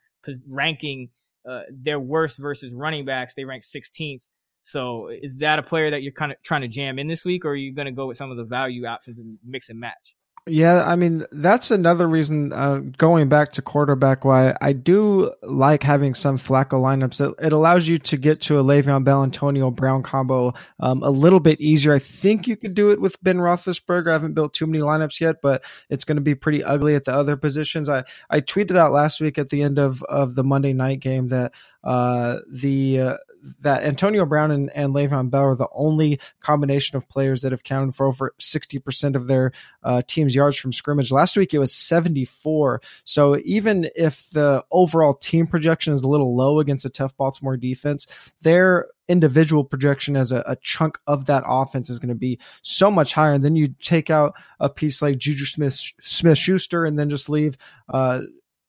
ranking. 0.48 1.10
Uh, 1.48 1.62
their 1.70 1.98
worst 1.98 2.38
versus 2.38 2.72
running 2.74 3.06
backs, 3.06 3.34
they 3.34 3.44
rank 3.44 3.64
16th. 3.64 4.20
So 4.62 5.08
is 5.08 5.36
that 5.38 5.58
a 5.58 5.62
player 5.62 5.90
that 5.90 6.02
you're 6.02 6.12
kind 6.12 6.32
of 6.32 6.42
trying 6.42 6.62
to 6.62 6.68
jam 6.68 6.98
in 6.98 7.06
this 7.06 7.24
week, 7.24 7.44
or 7.44 7.50
are 7.50 7.56
you 7.56 7.74
going 7.74 7.86
to 7.86 7.92
go 7.92 8.06
with 8.06 8.16
some 8.16 8.30
of 8.30 8.36
the 8.36 8.44
value 8.44 8.84
options 8.86 9.18
and 9.18 9.38
mix 9.44 9.68
and 9.70 9.80
match? 9.80 10.16
Yeah, 10.46 10.84
I 10.84 10.96
mean 10.96 11.26
that's 11.32 11.70
another 11.70 12.08
reason. 12.08 12.52
Uh, 12.52 12.78
going 12.96 13.28
back 13.28 13.52
to 13.52 13.62
quarterback, 13.62 14.24
why 14.24 14.56
I 14.60 14.72
do 14.72 15.32
like 15.42 15.82
having 15.82 16.14
some 16.14 16.38
Flacco 16.38 16.80
lineups. 16.80 17.20
It, 17.20 17.46
it 17.46 17.52
allows 17.52 17.86
you 17.86 17.98
to 17.98 18.16
get 18.16 18.40
to 18.42 18.58
a 18.58 18.64
Le'Veon 18.64 19.04
Bell 19.04 19.22
Antonio 19.22 19.70
Brown 19.70 20.02
combo 20.02 20.54
um, 20.80 21.02
a 21.02 21.10
little 21.10 21.40
bit 21.40 21.60
easier. 21.60 21.92
I 21.92 21.98
think 21.98 22.48
you 22.48 22.56
could 22.56 22.74
do 22.74 22.90
it 22.90 23.00
with 23.00 23.22
Ben 23.22 23.36
Roethlisberger. 23.36 24.08
I 24.08 24.14
haven't 24.14 24.34
built 24.34 24.54
too 24.54 24.66
many 24.66 24.82
lineups 24.82 25.20
yet, 25.20 25.36
but 25.42 25.62
it's 25.90 26.04
going 26.04 26.16
to 26.16 26.22
be 26.22 26.34
pretty 26.34 26.64
ugly 26.64 26.94
at 26.94 27.04
the 27.04 27.12
other 27.12 27.36
positions. 27.36 27.88
I 27.88 28.04
I 28.30 28.40
tweeted 28.40 28.76
out 28.78 28.92
last 28.92 29.20
week 29.20 29.38
at 29.38 29.50
the 29.50 29.62
end 29.62 29.78
of 29.78 30.02
of 30.04 30.34
the 30.34 30.42
Monday 30.42 30.72
night 30.72 31.00
game 31.00 31.28
that 31.28 31.52
uh, 31.84 32.38
the 32.50 33.00
uh, 33.00 33.16
that 33.60 33.82
Antonio 33.82 34.26
Brown 34.26 34.50
and, 34.50 34.70
and 34.74 34.94
Le'Veon 34.94 35.30
Bell 35.30 35.42
are 35.42 35.56
the 35.56 35.68
only 35.72 36.20
combination 36.40 36.96
of 36.96 37.08
players 37.08 37.42
that 37.42 37.52
have 37.52 37.64
counted 37.64 37.94
for 37.94 38.06
over 38.06 38.34
60% 38.40 39.14
of 39.16 39.26
their 39.26 39.52
uh, 39.82 40.02
team's 40.06 40.34
yards 40.34 40.56
from 40.56 40.72
scrimmage. 40.72 41.12
Last 41.12 41.36
week 41.36 41.54
it 41.54 41.58
was 41.58 41.74
74. 41.74 42.80
So 43.04 43.38
even 43.44 43.90
if 43.94 44.30
the 44.30 44.64
overall 44.70 45.14
team 45.14 45.46
projection 45.46 45.94
is 45.94 46.02
a 46.02 46.08
little 46.08 46.36
low 46.36 46.60
against 46.60 46.84
a 46.84 46.90
tough 46.90 47.16
Baltimore 47.16 47.56
defense, 47.56 48.06
their 48.42 48.88
individual 49.08 49.64
projection 49.64 50.16
as 50.16 50.30
a, 50.30 50.42
a 50.46 50.54
chunk 50.56 50.96
of 51.08 51.26
that 51.26 51.42
offense 51.44 51.90
is 51.90 51.98
going 51.98 52.10
to 52.10 52.14
be 52.14 52.38
so 52.62 52.90
much 52.90 53.12
higher. 53.12 53.32
And 53.32 53.44
then 53.44 53.56
you 53.56 53.74
take 53.80 54.08
out 54.08 54.34
a 54.60 54.70
piece 54.70 55.02
like 55.02 55.18
Juju 55.18 55.46
Smith 55.46 55.74
Smith 56.00 56.38
Schuster 56.38 56.84
and 56.84 56.96
then 56.96 57.10
just 57.10 57.28
leave 57.28 57.56
uh, 57.88 58.20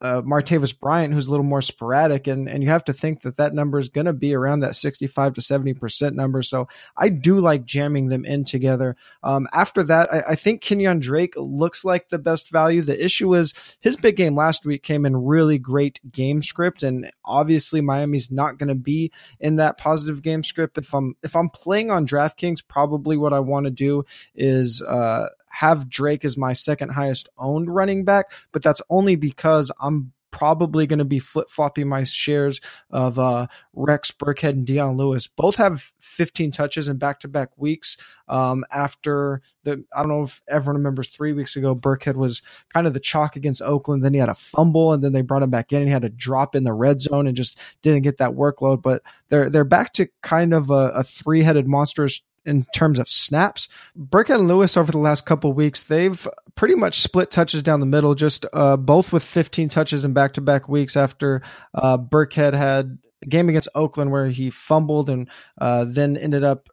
uh, 0.02 0.22
Martavis 0.24 0.78
Bryant, 0.78 1.14
who's 1.14 1.28
a 1.28 1.32
little 1.32 1.46
more 1.46 1.62
sporadic, 1.62 2.26
and 2.26 2.50
and 2.50 2.64
you 2.64 2.70
have 2.70 2.86
to 2.86 2.94
think 2.94 3.22
that 3.22 3.38
that 3.38 3.54
number 3.54 3.78
is 3.78 3.90
going 3.90 4.08
to 4.08 4.14
be 4.14 4.34
around 4.34 4.62
that 4.62 4.76
65 4.76 5.36
to 5.36 5.42
70 5.42 5.76
percent 5.76 6.16
number. 6.16 6.42
So 6.42 6.68
I 6.98 7.10
do 7.10 7.40
like 7.40 7.66
jamming 7.66 8.10
them 8.10 8.26
in 8.26 8.44
together. 8.44 8.96
Um, 9.24 9.48
after 9.54 9.84
that, 9.84 10.12
I, 10.12 10.24
I, 10.30 10.36
think 10.36 10.64
Kenyan 10.64 11.02
Drake 11.02 11.34
looks 11.38 11.86
like 11.86 12.10
the 12.10 12.18
best 12.18 12.50
value. 12.50 12.82
The 12.82 13.04
issue 13.04 13.36
is 13.36 13.54
his 13.80 13.96
big 13.96 14.16
game 14.16 14.36
last 14.36 14.66
week 14.66 14.82
came 14.82 15.06
in 15.06 15.16
really 15.16 15.60
great 15.60 16.00
game 16.12 16.42
script, 16.42 16.82
and 16.82 17.12
obviously 17.24 17.82
Miami's 17.82 18.32
not 18.32 18.58
going 18.58 18.70
to 18.70 18.76
be 18.76 19.12
in 19.40 19.58
that 19.58 19.78
positive 19.78 20.24
game 20.24 20.44
script. 20.44 20.80
If 20.80 20.96
I'm 20.96 21.16
if 21.22 21.36
I'm 21.36 21.50
playing 21.50 21.92
on 21.92 22.08
DraftKings, 22.08 22.64
probably 22.68 23.18
what 23.18 23.34
I 23.34 23.40
want 23.40 23.66
to 23.66 23.72
do 23.72 24.06
is 24.34 24.82
uh, 24.82 25.30
have 25.52 25.90
Drake 25.90 26.26
as 26.26 26.38
my 26.38 26.54
second 26.54 26.90
highest 26.90 27.30
owned 27.38 27.74
running 27.74 28.06
back, 28.06 28.32
but 28.52 28.62
that's 28.62 28.82
only 28.90 29.16
because 29.16 29.72
I'm 29.80 30.14
probably 30.32 30.88
going 30.88 31.00
to 31.00 31.06
be 31.06 31.20
flip 31.20 31.50
flopping 31.50 31.88
my 31.88 32.04
shares 32.04 32.60
of 32.90 33.20
uh, 33.20 33.48
Rex 33.74 34.12
Burkhead 34.12 34.52
and 34.52 34.66
Dion 34.66 34.98
Lewis. 34.98 35.28
Both 35.28 35.58
have 35.58 35.92
15 36.00 36.52
touches 36.52 36.90
in 36.90 36.98
back 36.98 37.20
to 37.20 37.28
back 37.28 37.50
weeks. 37.58 37.98
Um, 38.28 38.66
after 38.72 39.42
the, 39.64 39.84
I 39.94 40.02
don't 40.02 40.10
know 40.10 40.24
if 40.24 40.42
everyone 40.48 40.78
remembers 40.78 41.10
three 41.10 41.34
weeks 41.34 41.56
ago, 41.56 41.76
Burkhead 41.76 42.16
was 42.16 42.42
kind 42.74 42.88
of 42.88 42.94
the 42.94 43.00
chalk 43.00 43.36
against 43.36 43.62
Oakland. 43.62 44.04
Then 44.04 44.14
he 44.14 44.20
had 44.20 44.30
a 44.30 44.34
fumble, 44.34 44.94
and 44.94 45.04
then 45.04 45.12
they 45.12 45.22
brought 45.22 45.44
him 45.44 45.50
back 45.50 45.74
in. 45.74 45.80
And 45.80 45.88
he 45.88 45.94
had 45.94 46.06
a 46.06 46.10
drop 46.10 46.56
in 46.56 46.64
the 46.64 46.74
red 46.74 47.02
zone 47.02 47.28
and 47.28 47.36
just 47.36 47.60
didn't 47.82 48.04
get 48.04 48.18
that 48.18 48.32
workload. 48.32 48.82
But 48.82 49.04
they're 49.30 49.50
they're 49.50 49.64
back 49.64 49.94
to 49.94 50.08
kind 50.24 50.54
of 50.54 50.70
a, 50.70 50.92
a 50.96 51.04
three 51.04 51.44
headed 51.44 51.68
monstrous 51.68 52.22
in 52.46 52.66
terms 52.74 53.00
of 53.00 53.08
snaps. 53.10 53.68
Burkhead 53.98 54.40
and 54.40 54.48
Lewis 54.48 54.78
over 54.78 54.92
the 54.92 54.98
last 54.98 55.26
couple 55.26 55.54
weeks, 55.54 55.84
they've 55.84 56.28
pretty 56.56 56.76
much 56.76 57.02
split 57.02 57.32
touches 57.32 57.64
down 57.64 57.80
the 57.80 57.86
middle, 57.86 58.16
just 58.16 58.46
uh, 58.54 58.78
both 58.78 59.14
with 59.14 59.24
15 59.24 59.70
touches 59.70 60.06
in 60.06 60.14
back 60.14 60.34
to 60.34 60.42
back 60.42 60.68
weeks 60.68 60.98
after 60.98 61.42
uh, 61.74 61.98
Burkhead 61.98 62.54
had 62.54 62.98
a 63.22 63.26
game 63.28 63.50
against 63.50 63.70
Oakland 63.76 64.12
where 64.12 64.30
he 64.30 64.50
fumbled 64.50 65.10
and 65.10 65.30
uh, 65.60 65.86
then 65.88 66.18
ended 66.18 66.44
up 66.44 66.70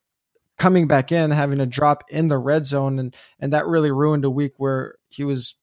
coming 0.59 0.89
back 0.89 1.13
in, 1.13 1.31
having 1.31 1.61
a 1.61 1.67
drop 1.67 2.05
in 2.09 2.29
the 2.29 2.39
red 2.39 2.67
zone. 2.67 2.99
And, 2.99 3.15
and 3.39 3.53
that 3.53 3.67
really 3.67 3.91
ruined 3.91 4.25
a 4.25 4.31
week 4.31 4.55
where 4.57 4.97
he 5.09 5.25
was 5.25 5.55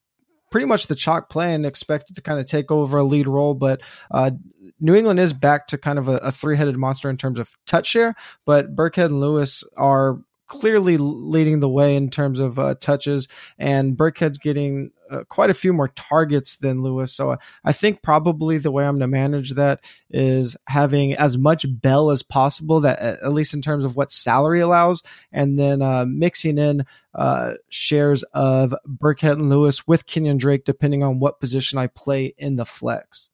pretty 0.56 0.66
much 0.66 0.88
the 0.88 0.96
chalk 0.96 1.30
play 1.30 1.54
and 1.54 1.66
expected 1.66 2.16
to 2.16 2.22
kind 2.22 2.40
of 2.40 2.46
take 2.46 2.72
over 2.72 2.98
a 2.98 3.04
lead 3.04 3.28
role. 3.28 3.54
But 3.54 3.82
uh, 4.10 4.32
New 4.80 4.96
England 4.96 5.20
is 5.20 5.34
back 5.34 5.68
to 5.68 5.78
kind 5.78 6.00
of 6.00 6.08
a, 6.08 6.16
a 6.20 6.32
three 6.32 6.56
headed 6.56 6.78
monster 6.78 7.10
in 7.10 7.18
terms 7.18 7.40
of 7.40 7.52
touch 7.68 7.88
share, 7.88 8.16
but 8.46 8.74
Burkhead 8.74 9.08
and 9.08 9.20
Lewis 9.20 9.66
are 9.76 10.22
clearly 10.48 10.98
leading 10.98 11.60
the 11.60 11.70
way 11.70 11.96
in 11.96 12.10
terms 12.10 12.40
of 12.40 12.60
uh, 12.60 12.76
touches, 12.76 13.28
and 13.58 13.98
Burkhead's 13.98 14.38
getting 14.38 14.92
uh, 15.10 15.24
quite 15.30 15.50
a 15.50 15.56
few 15.56 15.72
more 15.74 15.90
targets 15.90 16.58
than 16.58 16.82
Lewis. 16.82 17.14
So 17.14 17.32
I, 17.32 17.38
I 17.64 17.72
think 17.72 18.02
probably 18.02 18.58
the 18.58 18.72
way 18.72 18.86
I'm 18.86 18.94
going 18.94 19.02
to 19.02 19.08
manage 19.08 19.52
that 19.52 19.82
is 20.10 20.58
having 20.68 21.14
as 21.14 21.38
much 21.38 21.66
Bell 21.70 22.12
as 22.12 22.24
possible, 22.24 22.82
that 22.82 23.00
at 23.00 23.34
least 23.34 23.54
in 23.54 23.62
terms 23.62 23.86
of 23.86 23.96
what 23.96 24.12
salary 24.12 24.62
allows, 24.62 25.04
and 25.32 25.58
then 25.58 25.82
uh, 25.82 26.06
mixing 26.08 26.58
in 26.58 26.86
uh, 27.14 27.54
shares 27.70 28.24
of 28.34 28.74
Burkhead 28.88 29.34
and 29.34 29.50
Lewis 29.50 29.88
with 29.88 30.06
Kenyan 30.06 30.38
Drake, 30.38 30.66
depending 30.66 31.04
on 31.04 31.20
what 31.20 31.40
position 31.40 31.78
I 31.78 31.88
play 31.88 32.34
in 32.38 32.56
the 32.56 32.66
flex. 32.66 33.30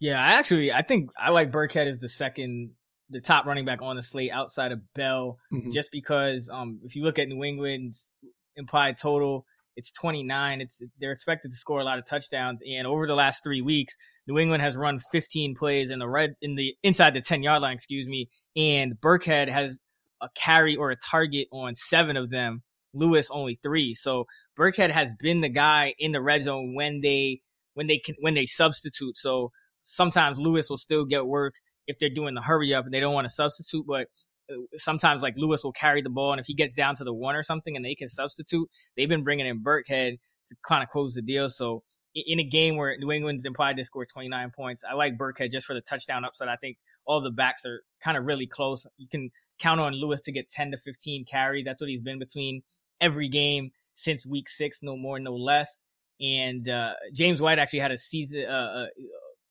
Yeah, 0.00 0.20
I 0.20 0.32
actually 0.32 0.72
I 0.72 0.82
think 0.82 1.10
I 1.16 1.30
like 1.30 1.52
Burkhead 1.52 1.92
as 1.92 2.00
the 2.00 2.08
second 2.08 2.72
the 3.12 3.20
top 3.20 3.46
running 3.46 3.64
back 3.64 3.82
on 3.82 3.96
the 3.96 4.02
slate 4.02 4.30
outside 4.32 4.72
of 4.72 4.80
Bell, 4.94 5.38
mm-hmm. 5.52 5.70
just 5.70 5.90
because 5.92 6.48
um, 6.52 6.80
if 6.84 6.96
you 6.96 7.04
look 7.04 7.18
at 7.18 7.28
New 7.28 7.44
England's 7.44 8.08
implied 8.56 8.98
total, 8.98 9.44
it's 9.76 9.92
29. 9.92 10.60
It's 10.60 10.82
they're 11.00 11.12
expected 11.12 11.50
to 11.52 11.56
score 11.56 11.80
a 11.80 11.84
lot 11.84 11.98
of 11.98 12.06
touchdowns, 12.06 12.60
and 12.66 12.86
over 12.86 13.06
the 13.06 13.14
last 13.14 13.42
three 13.42 13.60
weeks, 13.62 13.94
New 14.26 14.38
England 14.38 14.62
has 14.62 14.76
run 14.76 15.00
15 15.12 15.54
plays 15.54 15.90
in 15.90 15.98
the 15.98 16.08
red 16.08 16.34
in 16.40 16.56
the 16.56 16.74
inside 16.82 17.14
the 17.14 17.20
10 17.20 17.42
yard 17.42 17.62
line, 17.62 17.74
excuse 17.74 18.08
me, 18.08 18.28
and 18.56 18.94
Burkhead 19.00 19.48
has 19.48 19.78
a 20.20 20.28
carry 20.34 20.76
or 20.76 20.90
a 20.90 20.96
target 20.96 21.48
on 21.52 21.74
seven 21.74 22.16
of 22.16 22.30
them. 22.30 22.62
Lewis 22.94 23.30
only 23.30 23.54
three. 23.54 23.94
So 23.94 24.26
Burkhead 24.58 24.90
has 24.90 25.10
been 25.18 25.40
the 25.40 25.48
guy 25.48 25.94
in 25.98 26.12
the 26.12 26.20
red 26.20 26.44
zone 26.44 26.74
when 26.74 27.00
they 27.00 27.40
when 27.74 27.86
they 27.86 27.98
can 27.98 28.14
when 28.20 28.34
they 28.34 28.46
substitute. 28.46 29.16
So 29.16 29.50
sometimes 29.82 30.38
Lewis 30.38 30.68
will 30.68 30.78
still 30.78 31.04
get 31.04 31.26
work 31.26 31.54
if 31.86 31.98
they're 31.98 32.08
doing 32.08 32.34
the 32.34 32.42
hurry 32.42 32.74
up 32.74 32.84
and 32.84 32.94
they 32.94 33.00
don't 33.00 33.14
want 33.14 33.26
to 33.26 33.32
substitute, 33.32 33.86
but 33.86 34.08
uh, 34.50 34.56
sometimes 34.76 35.22
like 35.22 35.34
Lewis 35.36 35.64
will 35.64 35.72
carry 35.72 36.02
the 36.02 36.10
ball 36.10 36.32
and 36.32 36.40
if 36.40 36.46
he 36.46 36.54
gets 36.54 36.74
down 36.74 36.94
to 36.96 37.04
the 37.04 37.12
one 37.12 37.36
or 37.36 37.42
something 37.42 37.76
and 37.76 37.84
they 37.84 37.94
can 37.94 38.08
substitute, 38.08 38.68
they've 38.96 39.08
been 39.08 39.24
bringing 39.24 39.46
in 39.46 39.62
Burkhead 39.62 40.18
to 40.48 40.56
kind 40.66 40.82
of 40.82 40.88
close 40.88 41.14
the 41.14 41.22
deal. 41.22 41.48
So 41.48 41.82
in 42.14 42.40
a 42.40 42.44
game 42.44 42.76
where 42.76 42.96
New 42.98 43.10
England's 43.10 43.44
implied 43.44 43.76
to 43.76 43.84
score 43.84 44.04
29 44.04 44.52
points, 44.54 44.84
I 44.88 44.94
like 44.94 45.16
Burkhead 45.16 45.50
just 45.50 45.66
for 45.66 45.74
the 45.74 45.80
touchdown 45.80 46.24
upside. 46.24 46.48
I 46.48 46.56
think 46.56 46.76
all 47.04 47.20
the 47.20 47.30
backs 47.30 47.64
are 47.64 47.82
kind 48.02 48.16
of 48.16 48.24
really 48.24 48.46
close. 48.46 48.86
You 48.98 49.08
can 49.08 49.30
count 49.58 49.80
on 49.80 49.94
Lewis 49.94 50.20
to 50.22 50.32
get 50.32 50.50
10 50.50 50.72
to 50.72 50.76
15 50.76 51.24
carry. 51.24 51.62
That's 51.62 51.80
what 51.80 51.88
he's 51.88 52.02
been 52.02 52.18
between 52.18 52.62
every 53.00 53.28
game 53.28 53.70
since 53.94 54.26
week 54.26 54.48
six, 54.48 54.80
no 54.82 54.96
more, 54.96 55.18
no 55.18 55.34
less. 55.34 55.82
And 56.20 56.68
uh, 56.68 56.92
James 57.12 57.40
White 57.40 57.58
actually 57.58 57.80
had 57.80 57.90
a 57.90 57.98
season, 57.98 58.44
uh, 58.46 58.52
uh 58.52 58.86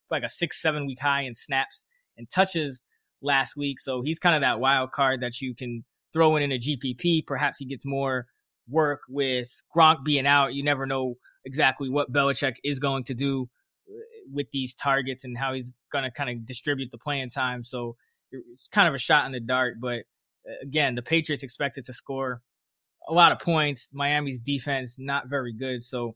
like 0.10 0.24
a 0.24 0.30
six, 0.30 0.62
seven 0.62 0.86
week 0.86 1.00
high 1.00 1.22
in 1.22 1.36
snaps 1.36 1.86
and 2.18 2.30
touches 2.30 2.84
last 3.22 3.56
week. 3.56 3.80
So 3.80 4.02
he's 4.02 4.20
kind 4.20 4.36
of 4.36 4.42
that 4.42 4.60
wild 4.60 4.92
card 4.92 5.22
that 5.22 5.42
you 5.42 5.56
can 5.56 5.84
throw 6.14 6.36
in 6.36 6.44
in 6.44 6.52
a 6.52 6.60
GPP. 6.60 7.26
Perhaps 7.26 7.60
he 7.60 7.66
gets 7.66 7.86
more 7.86 8.26
work 8.70 9.02
with 9.10 9.50
Gronk 9.76 10.04
being 10.04 10.26
out. 10.26 10.54
You 10.54 10.64
never 10.64 10.86
know 10.86 11.16
exactly 11.46 11.90
what 11.90 12.12
Belichick 12.12 12.56
is 12.64 12.80
going 12.80 13.04
to 13.06 13.14
do 13.14 13.50
uh, 13.90 13.94
with 14.32 14.48
these 14.52 14.76
targets 14.76 15.24
and 15.24 15.38
how 15.38 15.54
he's 15.54 15.72
going 15.92 16.04
to 16.04 16.12
kind 16.12 16.30
of 16.30 16.46
distribute 16.46 16.92
the 16.92 16.98
playing 16.98 17.30
time. 17.30 17.64
So 17.64 17.96
it's 18.32 18.68
kind 18.72 18.88
of 18.88 18.94
a 18.94 19.00
shot 19.00 19.26
in 19.26 19.32
the 19.32 19.40
dark. 19.40 19.76
But 19.80 20.00
uh, 20.48 20.62
again, 20.62 20.96
the 20.96 21.02
Patriots 21.02 21.44
expected 21.44 21.86
to 21.86 21.94
score 21.94 22.42
a 23.08 23.14
lot 23.14 23.32
of 23.32 23.40
points. 23.40 23.90
Miami's 23.94 24.40
defense 24.40 24.96
not 24.98 25.30
very 25.30 25.54
good. 25.54 25.84
So 25.84 26.16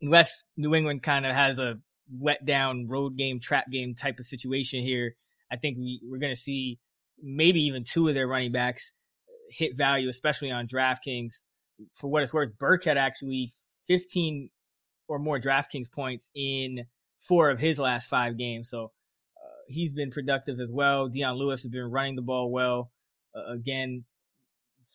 unless 0.00 0.44
New 0.56 0.74
England 0.74 1.02
kind 1.02 1.26
of 1.26 1.34
has 1.34 1.58
a 1.58 1.74
let 2.18 2.44
down 2.44 2.88
road 2.88 3.16
game, 3.16 3.40
trap 3.40 3.70
game 3.70 3.94
type 3.94 4.18
of 4.18 4.26
situation 4.26 4.82
here. 4.82 5.14
I 5.50 5.56
think 5.56 5.78
we, 5.78 6.00
we're 6.04 6.18
going 6.18 6.34
to 6.34 6.40
see 6.40 6.78
maybe 7.22 7.60
even 7.62 7.84
two 7.84 8.08
of 8.08 8.14
their 8.14 8.26
running 8.26 8.52
backs 8.52 8.92
hit 9.50 9.76
value, 9.76 10.08
especially 10.08 10.50
on 10.50 10.66
DraftKings. 10.66 11.34
For 11.94 12.08
what 12.08 12.22
it's 12.22 12.32
worth, 12.32 12.56
Burkhead 12.58 12.96
actually 12.96 13.50
15 13.86 14.50
or 15.08 15.18
more 15.18 15.38
DraftKings 15.38 15.90
points 15.90 16.28
in 16.34 16.84
four 17.18 17.50
of 17.50 17.58
his 17.58 17.78
last 17.78 18.08
five 18.08 18.38
games. 18.38 18.70
So 18.70 18.84
uh, 19.36 19.60
he's 19.68 19.92
been 19.92 20.10
productive 20.10 20.60
as 20.60 20.70
well. 20.70 21.08
Dion 21.08 21.36
Lewis 21.36 21.62
has 21.62 21.70
been 21.70 21.90
running 21.90 22.16
the 22.16 22.22
ball 22.22 22.50
well. 22.50 22.90
Uh, 23.34 23.52
again, 23.52 24.04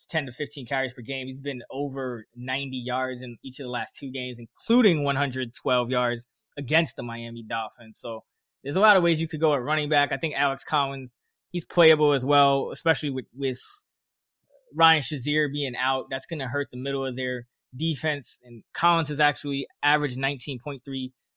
10 0.10 0.28
to 0.28 0.32
15 0.32 0.68
carries 0.68 0.94
per 0.94 1.02
game. 1.02 1.28
He's 1.28 1.42
been 1.42 1.64
over 1.72 2.26
90 2.36 2.78
yards 2.78 3.22
in 3.22 3.38
each 3.44 3.60
of 3.60 3.66
the 3.66 3.70
last 3.70 3.96
two 3.96 4.12
games, 4.12 4.38
including 4.40 5.04
112 5.04 5.90
yards 5.90 6.26
against 6.58 6.96
the 6.96 7.04
Miami 7.04 7.44
Dolphins. 7.44 8.00
So 8.00 8.24
there's 8.64 8.76
a 8.76 8.82
lot 8.82 8.98
of 8.98 9.04
ways 9.04 9.22
you 9.22 9.28
could 9.28 9.40
go 9.40 9.54
at 9.54 9.62
running 9.62 9.90
back. 9.90 10.12
I 10.12 10.18
think 10.18 10.36
Alex 10.36 10.64
Collins, 10.64 11.16
he's 11.52 11.66
playable 11.66 12.14
as 12.14 12.26
well, 12.26 12.70
especially 12.72 13.10
with, 13.10 13.26
with 13.36 13.60
Ryan 14.74 15.02
Shazier 15.02 15.52
being 15.52 15.74
out. 15.76 16.08
That's 16.10 16.26
going 16.26 16.40
to 16.40 16.48
hurt 16.48 16.70
the 16.72 16.80
middle 16.80 17.06
of 17.06 17.16
their 17.16 17.48
defense. 17.76 18.40
And 18.44 18.64
Collins 18.74 19.10
has 19.10 19.20
actually 19.20 19.68
averaged 19.84 20.18
19.3 20.18 20.80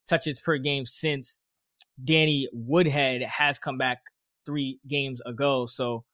touches 0.09 0.41
per 0.41 0.59
game 0.59 0.87
since 0.87 1.39
Danny 2.03 2.49
Woodhead 2.53 3.23
has 3.23 3.59
come 3.59 3.79
back 3.79 3.99
three 4.47 4.81
games 4.89 5.21
ago. 5.27 5.67
So 5.67 6.05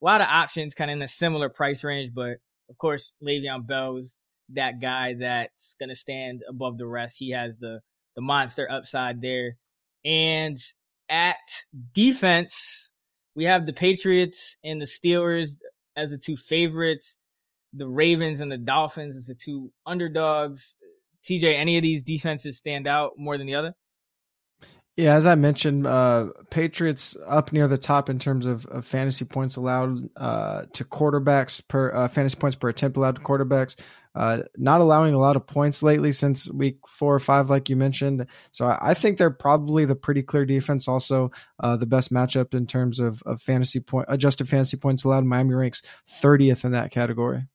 a 0.00 0.04
lot 0.04 0.20
of 0.20 0.28
options 0.28 0.74
kind 0.74 0.90
of 0.90 0.96
in 0.96 1.02
a 1.02 1.08
similar 1.08 1.48
price 1.48 1.82
range, 1.84 2.12
but 2.14 2.36
of 2.68 2.78
course, 2.78 3.14
Le'Veon 3.22 3.66
Bell 3.66 3.96
is 3.96 4.16
that 4.50 4.80
guy 4.80 5.14
that's 5.18 5.74
going 5.78 5.88
to 5.88 5.96
stand 5.96 6.42
above 6.48 6.78
the 6.78 6.86
rest. 6.86 7.16
He 7.18 7.32
has 7.32 7.52
the, 7.58 7.80
the 8.20 8.26
monster 8.26 8.70
upside 8.70 9.22
there. 9.22 9.56
And 10.04 10.58
at 11.08 11.38
defense, 11.94 12.90
we 13.34 13.44
have 13.44 13.64
the 13.64 13.72
Patriots 13.72 14.56
and 14.62 14.80
the 14.80 14.86
Steelers 14.86 15.56
as 15.96 16.10
the 16.10 16.18
two 16.18 16.36
favorites. 16.36 17.16
The 17.72 17.88
Ravens 17.88 18.40
and 18.40 18.50
the 18.50 18.58
Dolphins 18.58 19.16
as 19.16 19.26
the 19.26 19.34
two 19.34 19.72
underdogs. 19.86 20.76
TJ, 21.24 21.54
any 21.54 21.76
of 21.76 21.82
these 21.82 22.02
defenses 22.02 22.58
stand 22.58 22.86
out 22.86 23.12
more 23.16 23.38
than 23.38 23.46
the 23.46 23.54
other? 23.54 23.74
Yeah, 24.96 25.14
as 25.14 25.26
I 25.26 25.34
mentioned, 25.36 25.86
uh, 25.86 26.28
Patriots 26.50 27.16
up 27.26 27.52
near 27.52 27.68
the 27.68 27.78
top 27.78 28.10
in 28.10 28.18
terms 28.18 28.44
of, 28.44 28.66
of 28.66 28.84
fantasy 28.84 29.24
points 29.24 29.56
allowed 29.56 30.10
uh, 30.16 30.64
to 30.72 30.84
quarterbacks 30.84 31.66
per 31.66 31.92
uh, 31.92 32.08
fantasy 32.08 32.36
points 32.36 32.56
per 32.56 32.68
attempt 32.68 32.96
allowed 32.96 33.16
to 33.16 33.22
quarterbacks. 33.22 33.76
Uh, 34.14 34.38
not 34.56 34.80
allowing 34.80 35.14
a 35.14 35.18
lot 35.18 35.36
of 35.36 35.46
points 35.46 35.82
lately 35.82 36.10
since 36.10 36.50
week 36.50 36.78
four 36.86 37.14
or 37.14 37.20
five, 37.20 37.48
like 37.48 37.68
you 37.68 37.76
mentioned. 37.76 38.26
So 38.50 38.66
I, 38.66 38.90
I 38.90 38.94
think 38.94 39.18
they're 39.18 39.30
probably 39.30 39.84
the 39.84 39.94
pretty 39.94 40.22
clear 40.22 40.44
defense. 40.44 40.88
Also, 40.88 41.30
uh, 41.60 41.76
the 41.76 41.86
best 41.86 42.12
matchup 42.12 42.52
in 42.52 42.66
terms 42.66 42.98
of, 42.98 43.22
of 43.24 43.40
fantasy 43.40 43.80
point 43.80 44.06
adjusted 44.08 44.48
fantasy 44.48 44.76
points 44.76 45.04
allowed. 45.04 45.24
Miami 45.24 45.54
ranks 45.54 45.82
30th 46.22 46.64
in 46.64 46.72
that 46.72 46.90
category. 46.90 47.46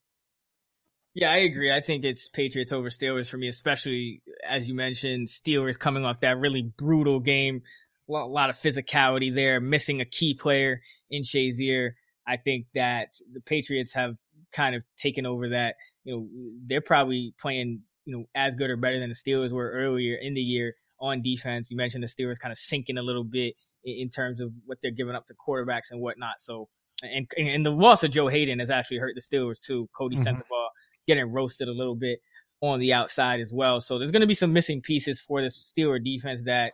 Yeah, 1.16 1.32
I 1.32 1.38
agree. 1.38 1.72
I 1.72 1.80
think 1.80 2.04
it's 2.04 2.28
Patriots 2.28 2.74
over 2.74 2.90
Steelers 2.90 3.30
for 3.30 3.38
me, 3.38 3.48
especially 3.48 4.22
as 4.48 4.68
you 4.68 4.76
mentioned, 4.76 5.30
Steelers 5.30 5.80
coming 5.80 6.04
off 6.04 6.20
that 6.20 6.38
really 6.38 6.62
brutal 6.62 7.22
game. 7.22 7.64
A 8.10 8.12
lot 8.12 8.50
of 8.50 8.58
physicality 8.58 9.34
there, 9.34 9.60
missing 9.62 10.02
a 10.02 10.06
key 10.06 10.36
player 10.36 10.82
in 11.10 11.24
Shazier. 11.24 11.92
I 12.28 12.38
think 12.38 12.68
that 12.76 13.16
the 13.32 13.40
Patriots 13.40 13.94
have 13.94 14.18
kind 14.52 14.76
of 14.76 14.84
taken 14.98 15.26
over 15.26 15.50
that. 15.50 15.76
You 16.06 16.16
know, 16.16 16.28
they're 16.66 16.82
probably 16.82 17.34
playing, 17.40 17.82
you 18.06 18.18
know, 18.18 18.26
as 18.34 18.56
good 18.56 18.70
or 18.70 18.78
better 18.78 19.00
than 19.00 19.10
the 19.10 19.16
Steelers 19.16 19.52
were 19.52 19.70
earlier 19.72 20.16
in 20.16 20.34
the 20.34 20.42
year 20.42 20.76
on 21.00 21.22
defense. 21.22 21.70
You 21.70 21.78
mentioned 21.78 22.04
the 22.04 22.08
Steelers 22.08 22.40
kind 22.40 22.52
of 22.52 22.58
sinking 22.58 22.98
a 22.98 23.04
little 23.04 23.24
bit 23.24 23.56
in 23.84 24.10
terms 24.10 24.40
of 24.40 24.52
what 24.66 24.78
they're 24.82 24.92
giving 24.92 25.16
up 25.16 25.28
to 25.28 25.34
quarterbacks 25.36 25.92
and 25.92 26.00
whatnot. 26.00 26.36
So, 26.40 26.70
and 27.02 27.30
and 27.38 27.66
the 27.66 27.72
loss 27.72 28.04
of 28.04 28.12
Joe 28.12 28.28
Haden 28.28 28.60
has 28.60 28.70
actually 28.70 28.98
hurt 28.98 29.16
the 29.16 29.22
Steelers 29.22 29.60
too. 29.60 29.90
Coty 30.00 30.14
mm-hmm. 30.14 30.24
Sensabaugh 30.24 30.68
getting 31.08 31.32
roasted 31.32 31.68
a 31.68 31.74
little 31.74 31.96
bit 31.96 32.20
on 32.62 32.80
the 32.80 32.94
outside 32.94 33.40
as 33.42 33.52
well. 33.52 33.82
So 33.82 34.00
there's 34.00 34.12
going 34.12 34.22
to 34.22 34.28
be 34.28 34.34
some 34.34 34.54
missing 34.54 34.82
pieces 34.82 35.22
for 35.22 35.42
this 35.42 35.74
Steeler 35.78 36.04
defense 36.04 36.44
that 36.44 36.74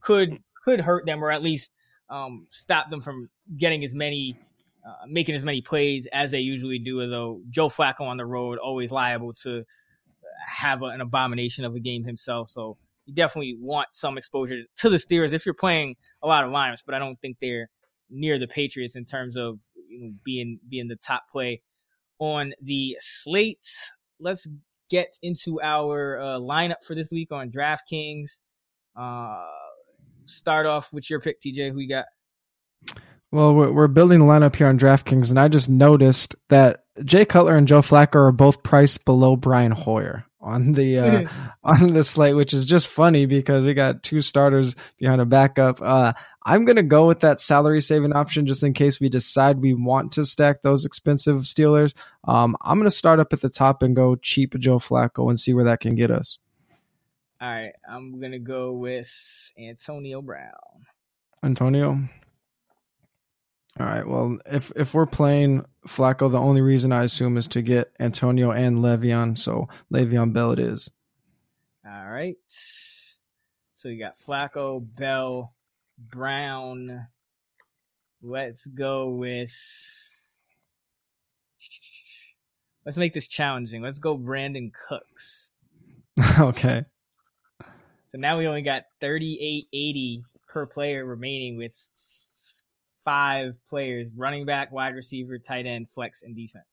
could 0.00 0.42
could 0.64 0.80
hurt 0.80 1.06
them 1.06 1.24
or 1.24 1.30
at 1.30 1.42
least 1.42 1.70
um, 2.10 2.46
stop 2.50 2.90
them 2.90 3.00
from 3.00 3.28
getting 3.56 3.84
as 3.84 3.94
many 3.94 4.36
uh, 4.88 5.06
making 5.06 5.34
as 5.34 5.44
many 5.44 5.60
plays 5.60 6.08
as 6.12 6.30
they 6.30 6.38
usually 6.38 6.78
do. 6.78 7.06
though 7.10 7.40
Joe 7.50 7.68
Flacco 7.68 8.02
on 8.02 8.16
the 8.16 8.24
road 8.24 8.58
always 8.58 8.90
liable 8.90 9.34
to 9.42 9.64
have 10.48 10.82
a, 10.82 10.86
an 10.86 11.00
abomination 11.00 11.64
of 11.64 11.74
a 11.74 11.80
game 11.80 12.04
himself. 12.04 12.48
So 12.48 12.78
you 13.04 13.14
definitely 13.14 13.56
want 13.60 13.88
some 13.92 14.16
exposure 14.16 14.62
to 14.76 14.90
the 14.90 14.96
Steelers 14.96 15.32
if 15.32 15.44
you're 15.44 15.54
playing 15.54 15.96
a 16.22 16.26
lot 16.26 16.44
of 16.44 16.50
lineups, 16.50 16.82
but 16.86 16.94
I 16.94 16.98
don't 16.98 17.20
think 17.20 17.36
they're 17.40 17.68
near 18.10 18.38
the 18.38 18.46
Patriots 18.46 18.96
in 18.96 19.04
terms 19.04 19.36
of 19.36 19.60
you 19.88 20.00
know, 20.00 20.12
being 20.24 20.58
being 20.68 20.88
the 20.88 20.96
top 20.96 21.24
play 21.30 21.62
on 22.18 22.52
the 22.62 22.96
slate. 23.00 23.68
Let's 24.20 24.46
get 24.90 25.18
into 25.22 25.60
our 25.60 26.18
uh, 26.18 26.38
lineup 26.38 26.82
for 26.86 26.94
this 26.94 27.10
week 27.10 27.30
on 27.30 27.50
DraftKings. 27.50 28.38
Uh, 28.96 29.44
start 30.26 30.66
off 30.66 30.92
with 30.92 31.08
your 31.10 31.20
pick, 31.20 31.40
TJ. 31.40 31.72
Who 31.72 31.80
you 31.80 31.88
got? 31.88 32.06
Well, 33.30 33.54
we're 33.54 33.88
building 33.88 34.20
the 34.20 34.24
lineup 34.24 34.56
here 34.56 34.68
on 34.68 34.78
DraftKings, 34.78 35.28
and 35.28 35.38
I 35.38 35.48
just 35.48 35.68
noticed 35.68 36.34
that 36.48 36.84
Jay 37.04 37.26
Cutler 37.26 37.56
and 37.56 37.68
Joe 37.68 37.82
Flacco 37.82 38.16
are 38.16 38.32
both 38.32 38.62
priced 38.62 39.04
below 39.04 39.36
Brian 39.36 39.72
Hoyer 39.72 40.24
on 40.40 40.72
the 40.72 40.98
uh, 40.98 41.28
on 41.62 41.92
the 41.92 42.04
slate, 42.04 42.36
which 42.36 42.54
is 42.54 42.64
just 42.64 42.88
funny 42.88 43.26
because 43.26 43.64
we 43.64 43.74
got 43.74 44.02
two 44.02 44.20
starters 44.20 44.74
behind 44.98 45.20
a 45.20 45.26
backup. 45.26 45.80
Uh, 45.82 46.14
I'm 46.44 46.64
gonna 46.64 46.82
go 46.82 47.06
with 47.06 47.20
that 47.20 47.40
salary 47.42 47.82
saving 47.82 48.14
option 48.14 48.46
just 48.46 48.62
in 48.62 48.72
case 48.72 48.98
we 48.98 49.10
decide 49.10 49.60
we 49.60 49.74
want 49.74 50.12
to 50.12 50.24
stack 50.24 50.62
those 50.62 50.86
expensive 50.86 51.40
Steelers. 51.40 51.94
Um, 52.24 52.56
I'm 52.62 52.78
gonna 52.78 52.90
start 52.90 53.20
up 53.20 53.32
at 53.32 53.40
the 53.40 53.50
top 53.50 53.82
and 53.82 53.94
go 53.94 54.16
cheap 54.16 54.58
Joe 54.58 54.78
Flacco 54.78 55.28
and 55.28 55.38
see 55.38 55.52
where 55.52 55.64
that 55.64 55.80
can 55.80 55.94
get 55.94 56.10
us. 56.10 56.38
All 57.40 57.48
right, 57.48 57.72
I'm 57.88 58.20
gonna 58.20 58.38
go 58.38 58.72
with 58.72 59.12
Antonio 59.58 60.22
Brown. 60.22 60.52
Antonio. 61.42 62.08
All 63.80 63.86
right. 63.86 64.06
Well, 64.06 64.38
if 64.46 64.72
if 64.74 64.92
we're 64.94 65.06
playing 65.06 65.64
Flacco, 65.86 66.30
the 66.30 66.38
only 66.38 66.60
reason 66.62 66.90
I 66.90 67.04
assume 67.04 67.36
is 67.36 67.46
to 67.48 67.62
get 67.62 67.92
Antonio 68.00 68.50
and 68.50 68.78
Le'Veon. 68.78 69.38
So 69.38 69.68
Le'Veon 69.92 70.32
Bell 70.32 70.52
it 70.52 70.58
is. 70.58 70.90
All 71.86 72.08
right. 72.08 72.36
So 73.74 73.88
you 73.88 74.00
got 74.00 74.18
Flacco, 74.18 74.84
Bell, 74.96 75.54
Brown. 75.96 77.06
Let's 78.20 78.66
go 78.66 79.10
with. 79.10 79.54
Let's 82.84 82.98
make 82.98 83.14
this 83.14 83.28
challenging. 83.28 83.80
Let's 83.80 84.00
go 84.00 84.18
Brandin 84.18 84.72
Cooks. 84.88 85.50
okay. 86.40 86.84
So 87.60 88.18
now 88.18 88.38
we 88.38 88.48
only 88.48 88.62
got 88.62 88.84
3880 89.00 90.24
per 90.48 90.66
player 90.66 91.04
remaining 91.04 91.56
with 91.56 91.72
five 93.04 93.56
players 93.68 94.08
running 94.16 94.46
back, 94.46 94.72
wide 94.72 94.94
receiver, 94.94 95.38
tight 95.38 95.66
end, 95.66 95.88
flex, 95.88 96.22
and 96.22 96.36
defense? 96.36 96.64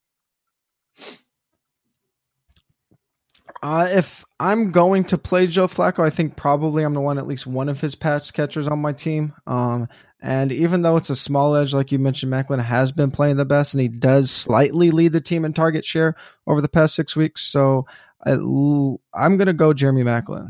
Uh, 3.61 3.87
if 3.91 4.23
I'm 4.39 4.71
going 4.71 5.05
to 5.05 5.17
play 5.17 5.47
Joe 5.47 5.67
Flacco, 5.67 6.05
I 6.05 6.09
think 6.09 6.35
probably 6.35 6.83
I'm 6.83 6.93
the 6.93 7.01
one 7.01 7.17
at 7.17 7.27
least 7.27 7.47
one 7.47 7.69
of 7.69 7.81
his 7.81 7.95
pass 7.95 8.29
catchers 8.31 8.67
on 8.67 8.79
my 8.79 8.91
team. 8.91 9.33
Um, 9.47 9.87
and 10.21 10.51
even 10.51 10.81
though 10.81 10.97
it's 10.97 11.09
a 11.09 11.15
small 11.15 11.55
edge, 11.55 11.73
like 11.73 11.91
you 11.91 11.99
mentioned, 11.99 12.31
Maclin 12.31 12.63
has 12.63 12.91
been 12.91 13.11
playing 13.11 13.37
the 13.37 13.45
best, 13.45 13.73
and 13.73 13.81
he 13.81 13.87
does 13.87 14.31
slightly 14.31 14.91
lead 14.91 15.13
the 15.13 15.21
team 15.21 15.45
in 15.45 15.53
target 15.53 15.85
share 15.85 16.15
over 16.47 16.61
the 16.61 16.67
past 16.67 16.95
six 16.95 17.15
weeks. 17.15 17.41
So 17.43 17.85
I, 18.25 18.31
I'm 18.33 19.37
going 19.37 19.45
to 19.47 19.53
go 19.53 19.73
Jeremy 19.73 20.03
Maclin. 20.03 20.49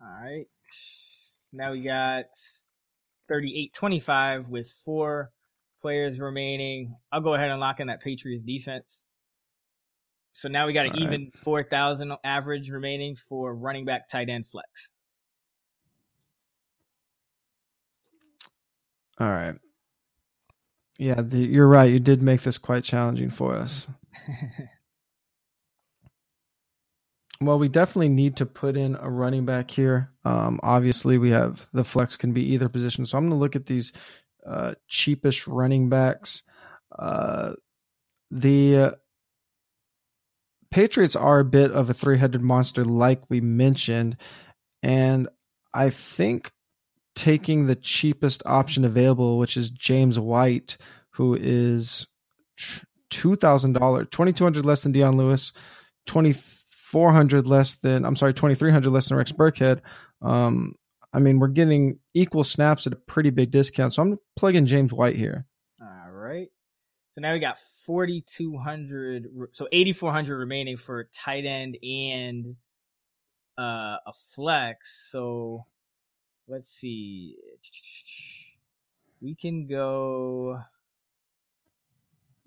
All 0.00 0.08
right. 0.22 0.46
Now 1.52 1.72
we 1.72 1.82
got 1.82 2.26
38-25 3.30 4.48
with 4.48 4.70
four 4.70 5.30
players 5.80 6.18
remaining. 6.18 6.96
I'll 7.12 7.20
go 7.20 7.34
ahead 7.34 7.50
and 7.50 7.60
lock 7.60 7.80
in 7.80 7.88
that 7.88 8.00
Patriots 8.00 8.44
defense. 8.44 9.02
So 10.32 10.48
now 10.48 10.66
we 10.66 10.72
got 10.72 10.86
an 10.86 10.92
All 10.92 11.02
even 11.02 11.24
right. 11.24 11.34
4,000 11.34 12.12
average 12.24 12.70
remaining 12.70 13.16
for 13.16 13.54
running 13.54 13.84
back, 13.84 14.08
tight 14.08 14.28
end, 14.28 14.46
flex. 14.46 14.90
All 19.18 19.30
right. 19.30 19.54
Yeah, 20.98 21.20
the, 21.20 21.38
you're 21.38 21.68
right. 21.68 21.90
You 21.90 22.00
did 22.00 22.22
make 22.22 22.42
this 22.42 22.58
quite 22.58 22.84
challenging 22.84 23.30
for 23.30 23.54
us. 23.54 23.86
Well, 27.40 27.58
we 27.58 27.68
definitely 27.68 28.10
need 28.10 28.36
to 28.36 28.46
put 28.46 28.76
in 28.76 28.96
a 29.00 29.10
running 29.10 29.44
back 29.44 29.70
here. 29.70 30.10
Um, 30.24 30.60
obviously, 30.62 31.18
we 31.18 31.30
have 31.30 31.68
the 31.72 31.84
flex 31.84 32.16
can 32.16 32.32
be 32.32 32.42
either 32.52 32.68
position. 32.68 33.06
So 33.06 33.18
I'm 33.18 33.24
going 33.24 33.38
to 33.38 33.42
look 33.42 33.56
at 33.56 33.66
these 33.66 33.92
uh, 34.46 34.74
cheapest 34.88 35.46
running 35.46 35.88
backs. 35.88 36.42
Uh, 36.96 37.54
the 38.30 38.76
uh, 38.76 38.90
Patriots 40.70 41.16
are 41.16 41.40
a 41.40 41.44
bit 41.44 41.70
of 41.70 41.88
a 41.88 41.94
three 41.94 42.18
headed 42.18 42.42
monster, 42.42 42.84
like 42.84 43.22
we 43.28 43.40
mentioned. 43.40 44.16
And 44.82 45.28
I 45.72 45.90
think 45.90 46.52
taking 47.14 47.66
the 47.66 47.76
cheapest 47.76 48.42
option 48.44 48.84
available, 48.84 49.38
which 49.38 49.56
is 49.56 49.70
James 49.70 50.18
White, 50.18 50.76
who 51.10 51.34
is 51.34 52.06
$2,000, 52.58 54.10
2200 54.10 54.64
less 54.64 54.82
than 54.82 54.92
Dion 54.92 55.16
Lewis, 55.16 55.52
20 56.06 56.32
400 56.94 57.48
less 57.48 57.74
than, 57.74 58.04
I'm 58.04 58.14
sorry, 58.14 58.32
2,300 58.32 58.88
less 58.88 59.08
than 59.08 59.18
Rex 59.18 59.32
Burkhead. 59.32 59.80
Um, 60.22 60.76
I 61.12 61.18
mean, 61.18 61.40
we're 61.40 61.48
getting 61.48 61.98
equal 62.14 62.44
snaps 62.44 62.86
at 62.86 62.92
a 62.92 62.96
pretty 62.96 63.30
big 63.30 63.50
discount. 63.50 63.94
So 63.94 64.02
I'm 64.02 64.16
plugging 64.36 64.64
James 64.64 64.92
White 64.92 65.16
here. 65.16 65.44
All 65.82 66.12
right. 66.12 66.46
So 67.10 67.20
now 67.20 67.32
we 67.32 67.40
got 67.40 67.58
4,200, 67.84 69.26
so 69.50 69.66
8,400 69.72 70.38
remaining 70.38 70.76
for 70.76 71.08
tight 71.12 71.44
end 71.44 71.78
and 71.82 72.54
uh, 73.58 73.96
a 74.06 74.12
flex. 74.32 75.08
So 75.10 75.66
let's 76.46 76.70
see. 76.70 77.38
We 79.20 79.34
can 79.34 79.66
go. 79.66 80.60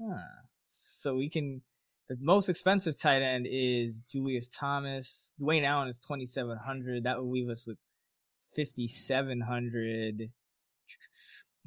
Huh. 0.02 0.20
So 0.68 1.16
we 1.16 1.28
can 1.28 1.64
the 2.10 2.18
most 2.22 2.50
expensive 2.50 3.00
tight 3.00 3.22
end 3.22 3.48
is 3.50 4.00
Julius 4.10 4.48
Thomas. 4.48 5.30
Dwayne 5.42 5.66
Allen 5.66 5.90
is 5.90 6.00
twenty 6.00 6.26
seven 6.26 6.58
hundred. 6.58 7.04
That 7.04 7.18
would 7.18 7.30
leave 7.32 7.50
us 7.50 7.66
with 7.68 7.78
fifty 8.56 8.88
seven 8.88 9.42
hundred. 9.42 10.30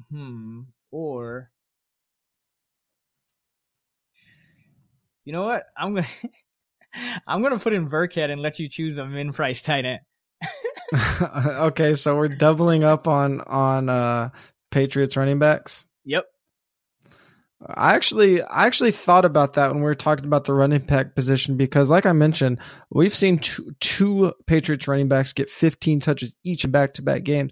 Hmm. 0.09 0.61
Or 0.89 1.51
you 5.25 5.33
know 5.33 5.43
what? 5.43 5.63
I'm 5.77 5.95
gonna 5.95 6.07
I'm 7.27 7.41
gonna 7.41 7.59
put 7.59 7.73
in 7.73 7.89
Burkhead 7.89 8.31
and 8.31 8.41
let 8.41 8.59
you 8.59 8.67
choose 8.67 8.97
a 8.97 9.05
min 9.05 9.33
price 9.33 9.61
tight 9.61 9.85
end. 9.85 9.99
okay, 11.21 11.93
so 11.93 12.17
we're 12.17 12.27
doubling 12.27 12.83
up 12.83 13.07
on 13.07 13.41
on 13.41 13.89
uh 13.89 14.29
Patriots 14.71 15.15
running 15.15 15.39
backs. 15.39 15.85
Yep. 16.05 16.25
I 17.67 17.93
actually 17.93 18.41
I 18.41 18.65
actually 18.65 18.91
thought 18.91 19.25
about 19.25 19.53
that 19.53 19.71
when 19.71 19.81
we 19.81 19.85
were 19.85 19.95
talking 19.95 20.25
about 20.25 20.45
the 20.45 20.53
running 20.53 20.79
back 20.79 21.13
position 21.13 21.57
because 21.57 21.89
like 21.89 22.05
I 22.05 22.11
mentioned, 22.11 22.59
we've 22.89 23.15
seen 23.15 23.39
two, 23.39 23.75
two 23.79 24.33
Patriots 24.47 24.87
running 24.87 25.07
backs 25.07 25.33
get 25.33 25.49
15 25.49 25.99
touches 25.99 26.35
each 26.43 26.65
in 26.65 26.71
back-to-back 26.71 27.23
games. 27.23 27.51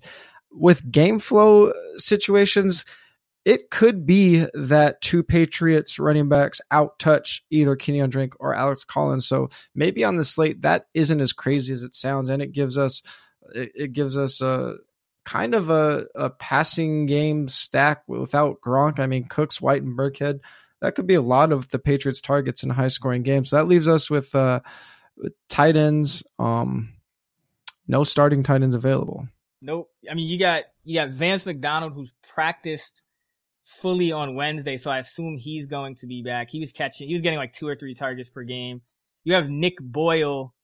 With 0.51 0.91
game 0.91 1.20
flow 1.20 1.74
situations, 1.97 2.86
it 3.45 3.70
could 3.70 4.05
be 4.05 4.47
that 4.55 5.01
two 5.01 5.22
Patriots 5.22 5.99
running 5.99 6.28
backs 6.28 6.60
out 6.72 6.97
touch 6.97 7.43
either 7.51 7.76
Kenyan 7.76 8.10
Drake 8.10 8.34
or 8.39 8.55
Alex 8.55 8.84
Collins. 8.84 9.28
So 9.28 9.49
maybe 9.76 10.03
on 10.03 10.18
the 10.18 10.24
slate 10.24 10.64
that 10.64 10.88
isn't 10.95 11.22
as 11.22 11.34
crazy 11.34 11.72
as 11.74 11.84
it 11.84 11.93
sounds, 11.93 12.30
and 12.30 12.41
it 12.41 12.51
gives 12.51 12.78
us 12.80 13.03
it, 13.53 13.72
it 13.76 13.93
gives 13.93 14.18
us 14.18 14.41
a 14.41 14.76
kind 15.30 15.54
of 15.54 15.70
a, 15.70 16.06
a 16.16 16.32
passing 16.32 17.06
game 17.06 17.48
stack 17.48 18.02
without 18.08 18.62
Gronk. 18.62 19.00
I 19.00 19.06
mean, 19.06 19.26
Cooks, 19.26 19.62
White, 19.62 19.84
and 19.84 19.96
Burkhead. 19.96 20.40
That 20.82 20.96
could 20.96 21.06
be 21.06 21.14
a 21.14 21.22
lot 21.22 21.52
of 21.52 21.70
the 21.70 21.78
Patriots' 21.78 22.20
targets 22.20 22.64
in 22.64 22.72
high 22.72 22.88
scoring 22.88 23.22
games. 23.22 23.52
So 23.52 23.58
that 23.58 23.68
leaves 23.68 23.88
us 23.88 24.10
with 24.10 24.34
uh, 24.34 24.62
tight 25.48 25.76
ends. 25.76 26.24
Um, 26.40 26.94
no 27.88 28.04
starting 28.04 28.42
tight 28.42 28.64
ends 28.64 28.74
available. 28.74 29.28
Nope. 29.62 29.92
I 30.10 30.16
mean, 30.16 30.28
you 30.28 30.40
got 30.40 30.64
you 30.84 31.00
got 31.00 31.10
Vance 31.10 31.46
McDonald 31.46 31.94
who's 31.94 32.14
practiced 32.34 33.04
fully 33.62 34.12
on 34.12 34.34
Wednesday, 34.34 34.78
so 34.78 34.90
I 34.90 34.98
assume 34.98 35.38
he's 35.38 35.68
going 35.68 35.96
to 35.98 36.08
be 36.08 36.24
back. 36.24 36.50
He 36.50 36.60
was 36.60 36.72
catching, 36.72 37.08
he 37.08 37.14
was 37.14 37.22
getting 37.22 37.38
like 37.38 37.54
two 37.54 37.68
or 37.68 37.76
three 37.76 37.94
targets 37.94 38.30
per 38.30 38.42
game. 38.42 38.82
You 39.26 39.36
have 39.36 39.48
Nick 39.48 39.76
Boyle 39.80 40.56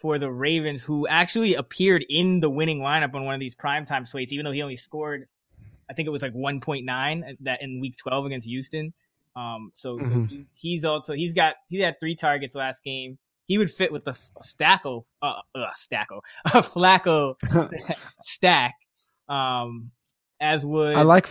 for 0.00 0.18
the 0.18 0.30
Ravens, 0.30 0.82
who 0.82 1.06
actually 1.06 1.54
appeared 1.54 2.04
in 2.08 2.40
the 2.40 2.48
winning 2.48 2.80
lineup 2.80 3.14
on 3.14 3.24
one 3.24 3.34
of 3.34 3.40
these 3.40 3.54
primetime 3.54 4.08
slates, 4.08 4.32
even 4.32 4.44
though 4.44 4.50
he 4.50 4.62
only 4.62 4.76
scored, 4.76 5.28
I 5.90 5.92
think 5.92 6.06
it 6.06 6.10
was 6.10 6.22
like 6.22 6.32
1.9 6.32 7.36
that 7.40 7.62
in 7.62 7.80
week 7.80 7.96
12 7.98 8.26
against 8.26 8.46
Houston. 8.46 8.94
Um, 9.36 9.72
so, 9.74 9.98
mm-hmm. 9.98 10.08
so 10.08 10.26
he, 10.26 10.46
he's 10.54 10.84
also, 10.84 11.12
he's 11.12 11.34
got, 11.34 11.56
he 11.68 11.80
had 11.80 12.00
three 12.00 12.16
targets 12.16 12.54
last 12.54 12.82
game. 12.82 13.18
He 13.44 13.58
would 13.58 13.70
fit 13.70 13.92
with 13.92 14.04
the 14.04 14.12
Stacko, 14.12 15.04
uh, 15.20 15.40
uh 15.54 15.66
Stacko, 15.76 16.22
a 16.46 16.62
Flacco 16.62 17.34
stack. 18.24 18.74
Um, 19.28 19.90
as 20.40 20.64
would 20.64 20.96
I 20.96 21.02
like 21.02 21.28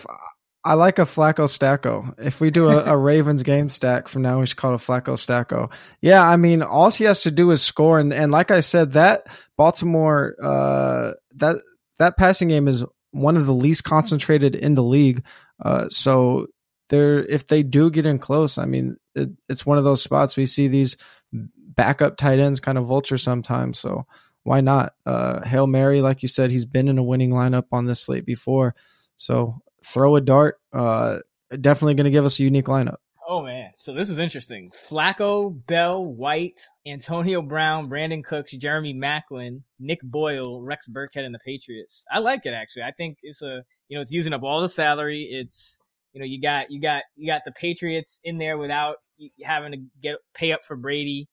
I 0.64 0.74
like 0.74 0.99
a 0.99 1.03
Flacco 1.03 1.45
Stacko. 1.45 2.14
If 2.18 2.41
we 2.41 2.51
do 2.51 2.68
a, 2.68 2.84
a, 2.84 2.97
Ravens 2.97 3.43
game 3.43 3.70
stack 3.70 4.07
from 4.07 4.24
now, 4.24 4.39
we 4.39 4.45
should 4.45 4.57
call 4.57 4.74
it 4.74 4.82
a 4.82 4.86
Flacco 4.86 5.14
Stacko. 5.14 5.72
Yeah, 6.01 6.28
I 6.28 6.36
mean, 6.36 6.62
all 6.62 6.91
he 6.91 7.05
has 7.05 7.22
to 7.22 7.32
do 7.32 7.51
is 7.51 7.62
score, 7.62 7.99
and, 7.99 8.12
and 8.14 8.32
like 8.32 8.51
I 8.51 8.60
said, 8.60 8.93
that 8.93 9.28
Baltimore 9.55 10.36
uh, 10.41 11.14
that 11.36 11.62
that 11.97 12.18
passing 12.18 12.49
game 12.49 12.68
is 12.68 12.84
one 13.12 13.38
of 13.38 13.45
the 13.45 13.53
least 13.53 13.84
concentrated 13.84 14.55
in 14.55 14.76
the 14.76 14.84
league. 14.84 15.24
Uh, 15.64 15.88
so 15.89 16.47
there, 16.89 17.24
if 17.24 17.47
they 17.47 17.64
do 17.64 17.89
get 17.89 18.05
in 18.05 18.20
close, 18.20 18.57
I 18.57 18.66
mean, 18.66 18.97
it, 19.16 19.30
it's 19.47 19.66
one 19.66 19.78
of 19.78 19.84
those 19.84 20.01
spots 20.01 20.38
we 20.38 20.45
see 20.45 20.68
these 20.68 20.97
backup 21.32 22.18
tight 22.18 22.39
ends 22.39 22.60
kind 22.60 22.78
of 22.78 22.86
vulture 22.86 23.18
sometimes. 23.18 23.80
So 23.80 24.05
why 24.43 24.62
not? 24.62 24.93
Uh, 25.05 25.43
Hail 25.45 25.68
Mary, 25.68 26.01
like 26.01 26.22
you 26.22 26.28
said, 26.28 26.51
he's 26.51 26.66
been 26.66 26.88
in 26.88 26.97
a 26.97 27.03
winning 27.03 27.32
lineup 27.32 27.66
on 27.72 27.86
this 27.86 28.01
slate 28.01 28.26
before. 28.26 28.76
So 29.18 29.62
throw 29.86 30.15
a 30.15 30.21
dart. 30.21 30.59
Uh, 30.73 31.19
definitely 31.61 31.95
going 31.95 32.05
to 32.05 32.11
give 32.11 32.25
us 32.25 32.39
a 32.39 32.43
unique 32.43 32.65
lineup. 32.65 32.97
Oh 33.32 33.43
man, 33.43 33.73
so 33.77 33.93
this 33.93 34.09
is 34.09 34.17
interesting. 34.17 34.71
Flacco, 34.71 35.55
Bell, 35.67 36.03
White, 36.03 36.61
Antonio 36.88 37.43
Brown, 37.43 37.88
Brandin 37.88 38.23
Cooks, 38.23 38.53
Jeremy 38.53 38.95
Maclin, 38.95 39.61
Nick 39.80 40.01
Boyle, 40.01 40.63
Rex 40.63 40.89
Burkhead, 40.89 41.25
and 41.25 41.36
the 41.36 41.39
Patriots. 41.45 42.03
I 42.11 42.19
like 42.19 42.47
it 42.47 42.55
actually. 42.55 42.84
I 42.84 42.91
think 42.91 43.19
it's 43.21 43.43
a 43.43 43.61
you 43.88 43.95
know 43.95 44.01
it's 44.01 44.11
using 44.11 44.34
up 44.34 44.41
all 44.41 44.61
the 44.61 44.69
salary. 44.69 45.30
It's 45.30 45.77
you 46.13 46.19
know 46.19 46.25
you 46.25 46.41
got 46.41 46.71
you 46.71 46.82
got 46.82 47.03
you 47.15 47.32
got 47.32 47.43
the 47.45 47.51
Patriots 47.51 48.19
in 48.23 48.39
there 48.39 48.57
without 48.57 48.95
having 49.43 49.73
to 49.73 49.77
get 50.01 50.15
pay 50.34 50.51
up 50.51 50.65
for 50.65 50.75
Brady, 50.75 51.30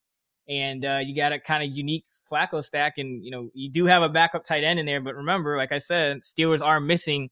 and 0.47 0.85
uh, 0.85 0.99
you 1.03 1.17
got 1.17 1.33
a 1.33 1.41
kind 1.41 1.63
of 1.63 1.75
unique 1.75 2.05
Flacco 2.31 2.63
stack, 2.63 2.99
and 2.99 3.25
you 3.25 3.31
know 3.31 3.49
you 3.55 3.71
do 3.71 3.87
have 3.87 4.03
a 4.03 4.11
backup 4.11 4.45
tight 4.45 4.65
end 4.65 4.79
in 4.79 4.85
there. 4.85 5.01
But 5.01 5.15
remember, 5.15 5.57
like 5.57 5.73
I 5.73 5.79
said, 5.79 6.19
Steelers 6.19 6.61
are 6.61 6.79
missing 6.79 7.31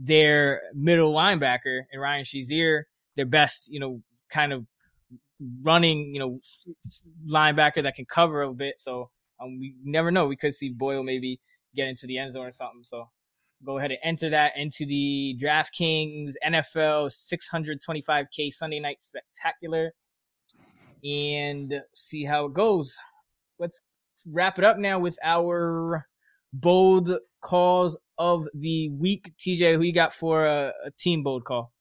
their 0.00 0.62
middle 0.74 1.12
linebacker 1.12 1.82
and 1.92 2.00
Ryan 2.00 2.24
Shazier, 2.24 2.84
their 3.16 3.26
best, 3.26 3.68
you 3.70 3.78
know, 3.78 4.02
kind 4.30 4.52
of 4.52 4.64
running, 5.62 6.14
you 6.14 6.18
know, 6.18 6.40
linebacker 7.28 7.82
that 7.82 7.94
can 7.94 8.06
cover 8.06 8.42
a 8.42 8.52
bit. 8.52 8.76
So 8.78 9.10
um, 9.40 9.58
we 9.60 9.74
never 9.84 10.10
know. 10.10 10.26
We 10.26 10.36
could 10.36 10.54
see 10.54 10.70
Boyle 10.70 11.02
maybe 11.02 11.38
get 11.76 11.88
into 11.88 12.06
the 12.06 12.18
end 12.18 12.32
zone 12.32 12.46
or 12.46 12.52
something. 12.52 12.82
So 12.82 13.08
go 13.64 13.78
ahead 13.78 13.90
and 13.90 14.00
enter 14.02 14.30
that 14.30 14.52
into 14.56 14.86
the 14.86 15.38
DraftKings 15.40 16.32
NFL 16.44 17.12
625K 17.32 18.52
Sunday 18.52 18.80
Night 18.80 19.02
Spectacular 19.02 19.92
and 21.04 21.82
see 21.94 22.24
how 22.24 22.46
it 22.46 22.54
goes. 22.54 22.96
Let's 23.58 23.82
wrap 24.26 24.58
it 24.58 24.64
up 24.64 24.78
now 24.78 24.98
with 24.98 25.18
our 25.22 26.06
bold 26.54 27.12
calls 27.42 27.96
of 28.20 28.46
the 28.52 28.90
week. 28.90 29.32
TJ, 29.38 29.74
who 29.74 29.82
you 29.82 29.94
got 29.94 30.12
for 30.12 30.46
a, 30.46 30.72
a 30.84 30.90
team 30.92 31.22
bold 31.22 31.44
call? 31.44 31.72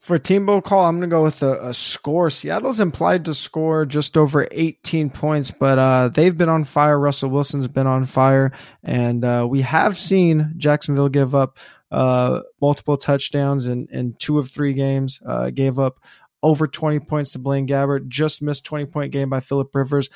For 0.00 0.18
team 0.18 0.46
bold 0.46 0.64
call, 0.64 0.84
I'm 0.84 0.98
going 0.98 1.08
to 1.08 1.14
go 1.14 1.22
with 1.22 1.42
a, 1.42 1.68
a, 1.68 1.74
score. 1.74 2.28
Seattle's 2.28 2.78
implied 2.78 3.24
to 3.24 3.34
score 3.34 3.86
just 3.86 4.16
over 4.16 4.46
18 4.50 5.10
points, 5.10 5.50
but 5.50 5.78
uh, 5.78 6.08
they've 6.08 6.36
been 6.36 6.48
on 6.48 6.64
fire. 6.64 6.98
Russell 6.98 7.30
Wilson's 7.30 7.66
been 7.66 7.86
on 7.86 8.06
fire, 8.06 8.52
and 8.84 9.24
uh, 9.24 9.46
we 9.48 9.62
have 9.62 9.98
seen 9.98 10.54
Jacksonville 10.58 11.08
give 11.08 11.34
up 11.34 11.58
uh, 11.90 12.42
multiple 12.60 12.96
touchdowns 12.96 13.66
in, 13.66 13.88
in 13.90 14.14
two 14.18 14.38
of 14.38 14.50
three 14.50 14.74
games. 14.74 15.20
Uh, 15.26 15.50
gave 15.50 15.78
up 15.78 15.98
over 16.42 16.68
20 16.68 17.00
points 17.00 17.32
to 17.32 17.40
Blaine 17.40 17.66
Gabbert. 17.66 18.08
Just 18.08 18.42
missed 18.42 18.64
20 18.64 18.86
point 18.86 19.12
game 19.12 19.28
by 19.28 19.40
Philip 19.40 19.74
Rivers. 19.74 20.08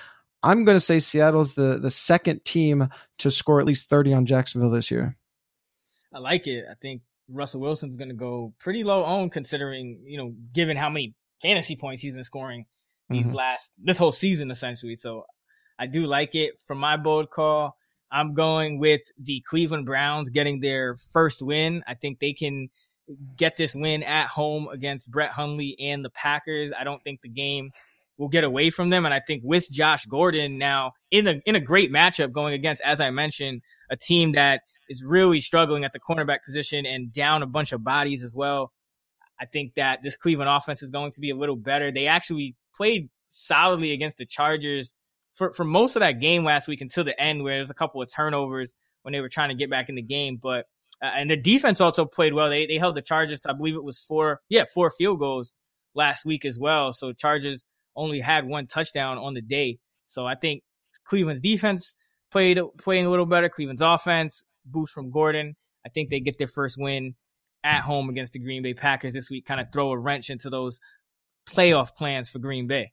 I'm 0.42 0.64
going 0.64 0.76
to 0.76 0.80
say 0.80 0.98
Seattle's 0.98 1.54
the 1.54 1.78
the 1.78 1.90
second 1.90 2.44
team 2.44 2.88
to 3.18 3.30
score 3.30 3.60
at 3.60 3.66
least 3.66 3.88
30 3.88 4.14
on 4.14 4.26
Jacksonville 4.26 4.70
this 4.70 4.90
year. 4.90 5.16
I 6.14 6.18
like 6.18 6.46
it. 6.46 6.64
I 6.70 6.74
think 6.80 7.02
Russell 7.28 7.60
Wilson's 7.60 7.96
going 7.96 8.08
to 8.08 8.14
go 8.14 8.52
pretty 8.58 8.82
low 8.84 9.04
owned 9.04 9.32
considering, 9.32 10.00
you 10.04 10.18
know, 10.18 10.34
given 10.52 10.76
how 10.76 10.88
many 10.88 11.14
fantasy 11.42 11.76
points 11.76 12.02
he's 12.02 12.12
been 12.12 12.24
scoring 12.24 12.66
these 13.08 13.26
mm-hmm. 13.26 13.36
last 13.36 13.70
this 13.82 13.98
whole 13.98 14.12
season 14.12 14.50
essentially. 14.50 14.96
So 14.96 15.24
I 15.78 15.86
do 15.86 16.06
like 16.06 16.34
it. 16.34 16.58
For 16.66 16.74
my 16.74 16.96
bold 16.96 17.30
call, 17.30 17.76
I'm 18.10 18.34
going 18.34 18.78
with 18.78 19.02
the 19.18 19.42
Cleveland 19.48 19.86
Browns 19.86 20.30
getting 20.30 20.60
their 20.60 20.96
first 21.12 21.42
win. 21.42 21.82
I 21.86 21.94
think 21.94 22.18
they 22.18 22.32
can 22.32 22.68
get 23.36 23.56
this 23.56 23.74
win 23.74 24.02
at 24.02 24.26
home 24.26 24.68
against 24.68 25.10
Brett 25.10 25.30
Hundley 25.30 25.76
and 25.80 26.04
the 26.04 26.10
Packers. 26.10 26.72
I 26.78 26.84
don't 26.84 27.02
think 27.02 27.20
the 27.22 27.28
game 27.28 27.70
will 28.20 28.28
get 28.28 28.44
away 28.44 28.70
from 28.70 28.90
them. 28.90 29.06
And 29.06 29.14
I 29.14 29.20
think 29.20 29.42
with 29.44 29.70
Josh 29.70 30.04
Gordon 30.04 30.58
now 30.58 30.92
in 31.10 31.26
a 31.26 31.40
in 31.46 31.56
a 31.56 31.60
great 31.60 31.90
matchup 31.90 32.32
going 32.32 32.52
against, 32.52 32.82
as 32.82 33.00
I 33.00 33.10
mentioned, 33.10 33.62
a 33.90 33.96
team 33.96 34.32
that 34.32 34.60
is 34.88 35.02
really 35.02 35.40
struggling 35.40 35.84
at 35.84 35.92
the 35.92 35.98
cornerback 35.98 36.40
position 36.44 36.84
and 36.84 37.12
down 37.12 37.42
a 37.42 37.46
bunch 37.46 37.72
of 37.72 37.82
bodies 37.82 38.22
as 38.22 38.34
well. 38.34 38.72
I 39.40 39.46
think 39.46 39.74
that 39.76 40.00
this 40.04 40.18
Cleveland 40.18 40.50
offense 40.50 40.82
is 40.82 40.90
going 40.90 41.12
to 41.12 41.20
be 41.20 41.30
a 41.30 41.36
little 41.36 41.56
better. 41.56 41.90
They 41.90 42.06
actually 42.08 42.56
played 42.74 43.08
solidly 43.30 43.92
against 43.92 44.18
the 44.18 44.26
Chargers 44.26 44.92
for, 45.32 45.54
for 45.54 45.64
most 45.64 45.96
of 45.96 46.00
that 46.00 46.20
game 46.20 46.44
last 46.44 46.68
week 46.68 46.82
until 46.82 47.04
the 47.04 47.18
end, 47.18 47.42
where 47.42 47.56
there's 47.56 47.70
a 47.70 47.74
couple 47.74 48.02
of 48.02 48.12
turnovers 48.12 48.74
when 49.02 49.12
they 49.12 49.20
were 49.20 49.30
trying 49.30 49.48
to 49.48 49.54
get 49.54 49.70
back 49.70 49.88
in 49.88 49.94
the 49.94 50.02
game. 50.02 50.38
But 50.40 50.66
uh, 51.02 51.06
and 51.16 51.30
the 51.30 51.36
defense 51.38 51.80
also 51.80 52.04
played 52.04 52.34
well. 52.34 52.50
They 52.50 52.66
they 52.66 52.76
held 52.76 52.96
the 52.96 53.02
Chargers. 53.02 53.40
To, 53.40 53.50
I 53.50 53.54
believe 53.54 53.76
it 53.76 53.82
was 53.84 53.98
four, 53.98 54.40
yeah, 54.50 54.64
four 54.74 54.90
field 54.90 55.20
goals 55.20 55.54
last 55.94 56.26
week 56.26 56.44
as 56.44 56.58
well. 56.58 56.92
So 56.92 57.14
Chargers 57.14 57.64
only 57.96 58.20
had 58.20 58.46
one 58.46 58.66
touchdown 58.66 59.18
on 59.18 59.34
the 59.34 59.42
day. 59.42 59.78
So 60.06 60.26
I 60.26 60.34
think 60.34 60.62
Cleveland's 61.04 61.40
defense 61.40 61.94
played 62.30 62.58
playing 62.78 63.06
a 63.06 63.10
little 63.10 63.26
better. 63.26 63.48
Cleveland's 63.48 63.82
offense 63.82 64.44
boost 64.64 64.92
from 64.92 65.10
Gordon. 65.10 65.56
I 65.84 65.88
think 65.88 66.10
they 66.10 66.20
get 66.20 66.38
their 66.38 66.48
first 66.48 66.76
win 66.78 67.14
at 67.64 67.80
home 67.80 68.08
against 68.08 68.32
the 68.32 68.38
Green 68.38 68.62
Bay 68.62 68.74
Packers 68.74 69.14
this 69.14 69.30
week. 69.30 69.46
Kind 69.46 69.60
of 69.60 69.68
throw 69.72 69.90
a 69.90 69.98
wrench 69.98 70.30
into 70.30 70.50
those 70.50 70.80
playoff 71.48 71.94
plans 71.96 72.30
for 72.30 72.38
Green 72.38 72.66
Bay. 72.66 72.92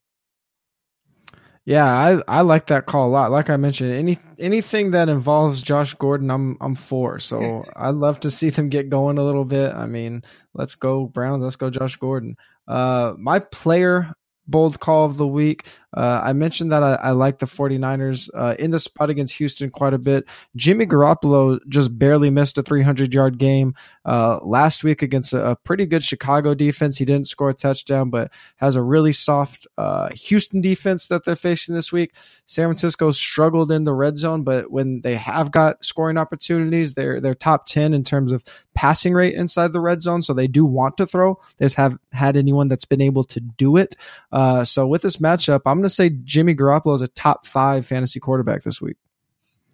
Yeah, 1.65 1.83
I, 1.83 2.21
I 2.29 2.41
like 2.41 2.67
that 2.67 2.85
call 2.85 3.09
a 3.09 3.11
lot. 3.11 3.29
Like 3.29 3.49
I 3.49 3.57
mentioned, 3.57 3.91
any 3.91 4.17
anything 4.39 4.91
that 4.91 5.09
involves 5.09 5.61
Josh 5.61 5.93
Gordon, 5.95 6.31
I'm 6.31 6.55
I'm 6.61 6.75
for. 6.75 7.19
So 7.19 7.65
I'd 7.75 7.95
love 7.95 8.21
to 8.21 8.31
see 8.31 8.49
them 8.49 8.69
get 8.69 8.89
going 8.89 9.17
a 9.17 9.23
little 9.23 9.43
bit. 9.43 9.73
I 9.73 9.85
mean, 9.85 10.23
let's 10.53 10.75
go 10.75 11.07
Browns, 11.07 11.43
let's 11.43 11.57
go 11.57 11.69
Josh 11.69 11.97
Gordon. 11.97 12.37
Uh, 12.69 13.15
my 13.17 13.39
player 13.39 14.13
bold 14.47 14.79
call 14.79 15.05
of 15.05 15.17
the 15.17 15.27
week. 15.27 15.65
Uh, 15.95 16.21
I 16.23 16.33
mentioned 16.33 16.71
that 16.73 16.83
I, 16.83 16.93
I 16.95 17.11
like 17.11 17.39
the 17.39 17.45
49ers 17.45 18.29
uh, 18.35 18.55
in 18.59 18.71
the 18.71 18.79
spot 18.79 19.09
against 19.09 19.35
Houston 19.35 19.69
quite 19.71 19.93
a 19.93 19.97
bit. 19.97 20.25
Jimmy 20.55 20.85
Garoppolo 20.85 21.59
just 21.67 21.97
barely 21.97 22.29
missed 22.29 22.57
a 22.57 22.63
300 22.63 23.13
yard 23.13 23.37
game 23.37 23.73
uh, 24.05 24.39
last 24.43 24.83
week 24.83 25.01
against 25.01 25.33
a, 25.33 25.51
a, 25.51 25.55
pretty 25.55 25.85
good 25.85 26.03
Chicago 26.03 26.53
defense. 26.53 26.97
He 26.97 27.05
didn't 27.05 27.27
score 27.27 27.49
a 27.49 27.53
touchdown, 27.53 28.09
but 28.09 28.31
has 28.57 28.75
a 28.75 28.81
really 28.81 29.11
soft 29.11 29.65
uh, 29.77 30.09
Houston 30.13 30.61
defense 30.61 31.07
that 31.07 31.23
they're 31.23 31.35
facing 31.35 31.73
this 31.73 31.91
week. 31.91 32.13
San 32.45 32.67
Francisco 32.67 33.11
struggled 33.11 33.71
in 33.71 33.83
the 33.83 33.93
red 33.93 34.17
zone, 34.17 34.43
but 34.43 34.69
when 34.69 35.01
they 35.01 35.15
have 35.15 35.51
got 35.51 35.83
scoring 35.83 36.17
opportunities, 36.17 36.93
they're 36.93 37.19
they're 37.19 37.33
top 37.33 37.65
10 37.65 37.93
in 37.93 38.03
terms 38.03 38.31
of 38.31 38.43
passing 38.77 39.15
rate 39.15 39.33
inside 39.33 39.73
the 39.73 39.79
red 39.79 40.03
zone. 40.03 40.21
So 40.21 40.35
they 40.35 40.45
do 40.45 40.63
want 40.63 40.97
to 40.97 41.07
throw. 41.07 41.39
They 41.57 41.65
just 41.65 41.77
have 41.77 41.97
had 42.11 42.37
anyone 42.37 42.67
that's 42.67 42.85
been 42.85 43.01
able 43.01 43.23
to 43.23 43.39
do 43.39 43.75
it. 43.75 43.95
Uh, 44.31 44.63
so 44.63 44.85
with 44.85 45.01
this 45.01 45.17
matchup, 45.17 45.61
I'm 45.65 45.77
going 45.77 45.83
to 45.83 45.89
say 45.89 46.11
Jimmy 46.11 46.53
Garoppolo 46.53 46.93
is 46.93 47.01
a 47.01 47.07
top 47.07 47.47
five 47.47 47.87
fantasy 47.87 48.19
quarterback 48.19 48.61
this 48.61 48.79
week. 48.79 48.97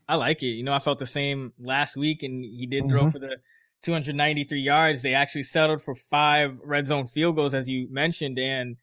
I 0.07 0.15
like 0.15 0.41
it. 0.41 0.47
You 0.47 0.63
know, 0.63 0.71
I 0.71 0.79
felt 0.79 0.99
the 0.99 1.05
same 1.05 1.51
last 1.59 1.97
week, 1.97 2.23
and 2.23 2.45
he 2.45 2.65
did 2.65 2.89
throw 2.89 3.01
mm-hmm. 3.01 3.09
for 3.09 3.19
the 3.19 3.35
293 3.81 4.61
yards. 4.61 5.01
They 5.01 5.15
actually 5.15 5.43
settled 5.43 5.81
for 5.81 5.95
five 5.95 6.61
red 6.63 6.87
zone 6.87 7.07
field 7.07 7.35
goals, 7.35 7.53
as 7.53 7.67
you 7.67 7.89
mentioned. 7.91 8.39
And 8.39 8.77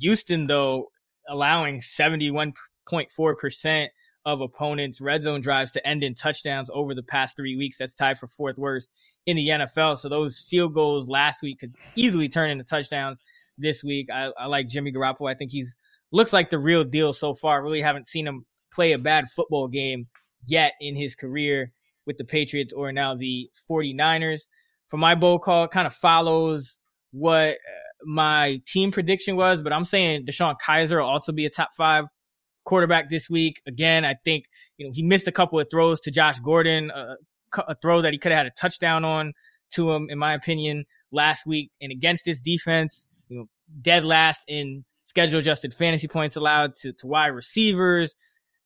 Houston, 0.00 0.46
though, 0.46 0.92
allowing 1.28 1.82
71.4% 1.82 3.88
of 4.26 4.40
opponents' 4.40 5.00
red 5.00 5.22
zone 5.22 5.40
drives 5.40 5.70
to 5.70 5.86
end 5.86 6.02
in 6.02 6.16
touchdowns 6.16 6.68
over 6.74 6.94
the 6.94 7.02
past 7.02 7.36
three 7.36 7.56
weeks. 7.56 7.78
That's 7.78 7.94
tied 7.94 8.18
for 8.18 8.26
fourth 8.26 8.58
worst 8.58 8.90
in 9.24 9.36
the 9.36 9.48
NFL. 9.48 9.98
So 9.98 10.08
those 10.08 10.40
field 10.50 10.74
goals 10.74 11.08
last 11.08 11.42
week 11.42 11.60
could 11.60 11.74
easily 11.94 12.28
turn 12.28 12.50
into 12.50 12.64
touchdowns 12.64 13.20
this 13.56 13.84
week. 13.84 14.08
I, 14.12 14.32
I 14.36 14.46
like 14.46 14.66
Jimmy 14.66 14.92
Garoppolo. 14.92 15.30
I 15.30 15.34
think 15.34 15.52
he's 15.52 15.76
looks 16.10 16.32
like 16.32 16.50
the 16.50 16.58
real 16.58 16.82
deal 16.82 17.12
so 17.12 17.34
far. 17.34 17.62
Really 17.62 17.80
haven't 17.80 18.08
seen 18.08 18.26
him 18.26 18.44
play 18.74 18.92
a 18.92 18.98
bad 18.98 19.30
football 19.30 19.68
game 19.68 20.08
yet 20.44 20.72
in 20.80 20.96
his 20.96 21.14
career 21.14 21.70
with 22.04 22.18
the 22.18 22.24
Patriots 22.24 22.74
or 22.74 22.90
now 22.90 23.14
the 23.14 23.48
49ers. 23.70 24.48
For 24.88 24.96
my 24.96 25.14
bowl 25.14 25.38
call, 25.38 25.68
kind 25.68 25.86
of 25.86 25.94
follows 25.94 26.80
what 27.12 27.50
uh, 27.50 27.54
my 28.04 28.60
team 28.66 28.90
prediction 28.90 29.36
was, 29.36 29.62
but 29.62 29.72
I'm 29.72 29.84
saying 29.84 30.26
DeShone 30.26 30.56
Kizer 30.60 31.00
will 31.00 31.08
also 31.08 31.32
be 31.32 31.46
a 31.46 31.50
top 31.50 31.70
five 31.76 32.06
quarterback 32.66 33.08
this 33.08 33.30
week. 33.30 33.62
Again, 33.66 34.04
I 34.04 34.16
think, 34.24 34.44
you 34.76 34.86
know, 34.86 34.92
he 34.92 35.02
missed 35.02 35.26
a 35.26 35.32
couple 35.32 35.58
of 35.58 35.68
throws 35.70 36.00
to 36.00 36.10
Josh 36.10 36.38
Gordon, 36.40 36.90
uh, 36.90 37.14
a 37.66 37.74
throw 37.80 38.02
that 38.02 38.12
he 38.12 38.18
could 38.18 38.32
have 38.32 38.40
had 38.44 38.46
a 38.46 38.50
touchdown 38.50 39.04
on 39.04 39.32
to 39.74 39.90
him, 39.90 40.08
in 40.10 40.18
my 40.18 40.34
opinion, 40.34 40.84
last 41.10 41.46
week. 41.46 41.70
And 41.80 41.90
against 41.90 42.26
this 42.26 42.42
defense, 42.42 43.08
you 43.28 43.38
know, 43.38 43.46
dead 43.80 44.04
last 44.04 44.42
in 44.46 44.84
schedule 45.04 45.38
adjusted 45.38 45.72
fantasy 45.72 46.08
points 46.08 46.36
allowed 46.36 46.74
to, 46.82 46.92
to 46.92 47.06
wide 47.06 47.28
receivers. 47.28 48.14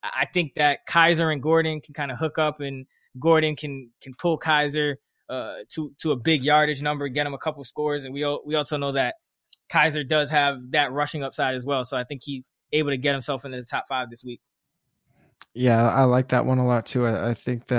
I 0.03 0.27
think 0.33 0.55
that 0.57 0.81
Kizer 0.89 1.33
and 1.33 1.43
Gordon 1.43 1.81
can 1.81 1.95
kind 1.95 2.11
of 2.11 2.19
hook 2.19 2.39
up 2.39 2.61
and 2.61 2.87
Gordon 3.19 3.55
can, 3.55 3.91
can 4.03 4.15
pull 4.19 4.39
Kizer, 4.39 4.95
uh, 5.29 5.59
to, 5.75 5.93
to 6.01 6.11
a 6.11 6.17
big 6.17 6.43
yardage 6.43 6.83
number, 6.83 7.07
get 7.09 7.27
him 7.27 7.35
a 7.35 7.39
couple 7.39 7.63
scores. 7.65 8.05
And 8.05 8.13
we, 8.13 8.27
we 8.45 8.55
also 8.57 8.79
know 8.79 8.93
that 8.93 9.15
Kizer 9.71 10.09
does 10.09 10.31
have 10.31 10.57
that 10.71 10.91
rushing 10.91 11.23
upside 11.23 11.55
as 11.55 11.65
well. 11.65 11.85
So 11.85 11.97
I 11.97 12.05
think 12.05 12.23
he's 12.25 12.43
able 12.73 12.91
to 12.91 12.97
get 12.97 13.13
himself 13.13 13.45
into 13.45 13.59
the 13.59 13.65
top 13.65 13.89
five 13.89 14.11
this 14.11 14.25
week. 14.25 14.41
Yeah, 15.55 15.89
I 15.89 16.05
like 16.05 16.29
that 16.29 16.47
one 16.47 16.59
a 16.59 16.67
lot 16.67 16.87
too. 16.87 17.07
I, 17.07 17.31
I 17.31 17.35
think 17.35 17.67
that 17.69 17.79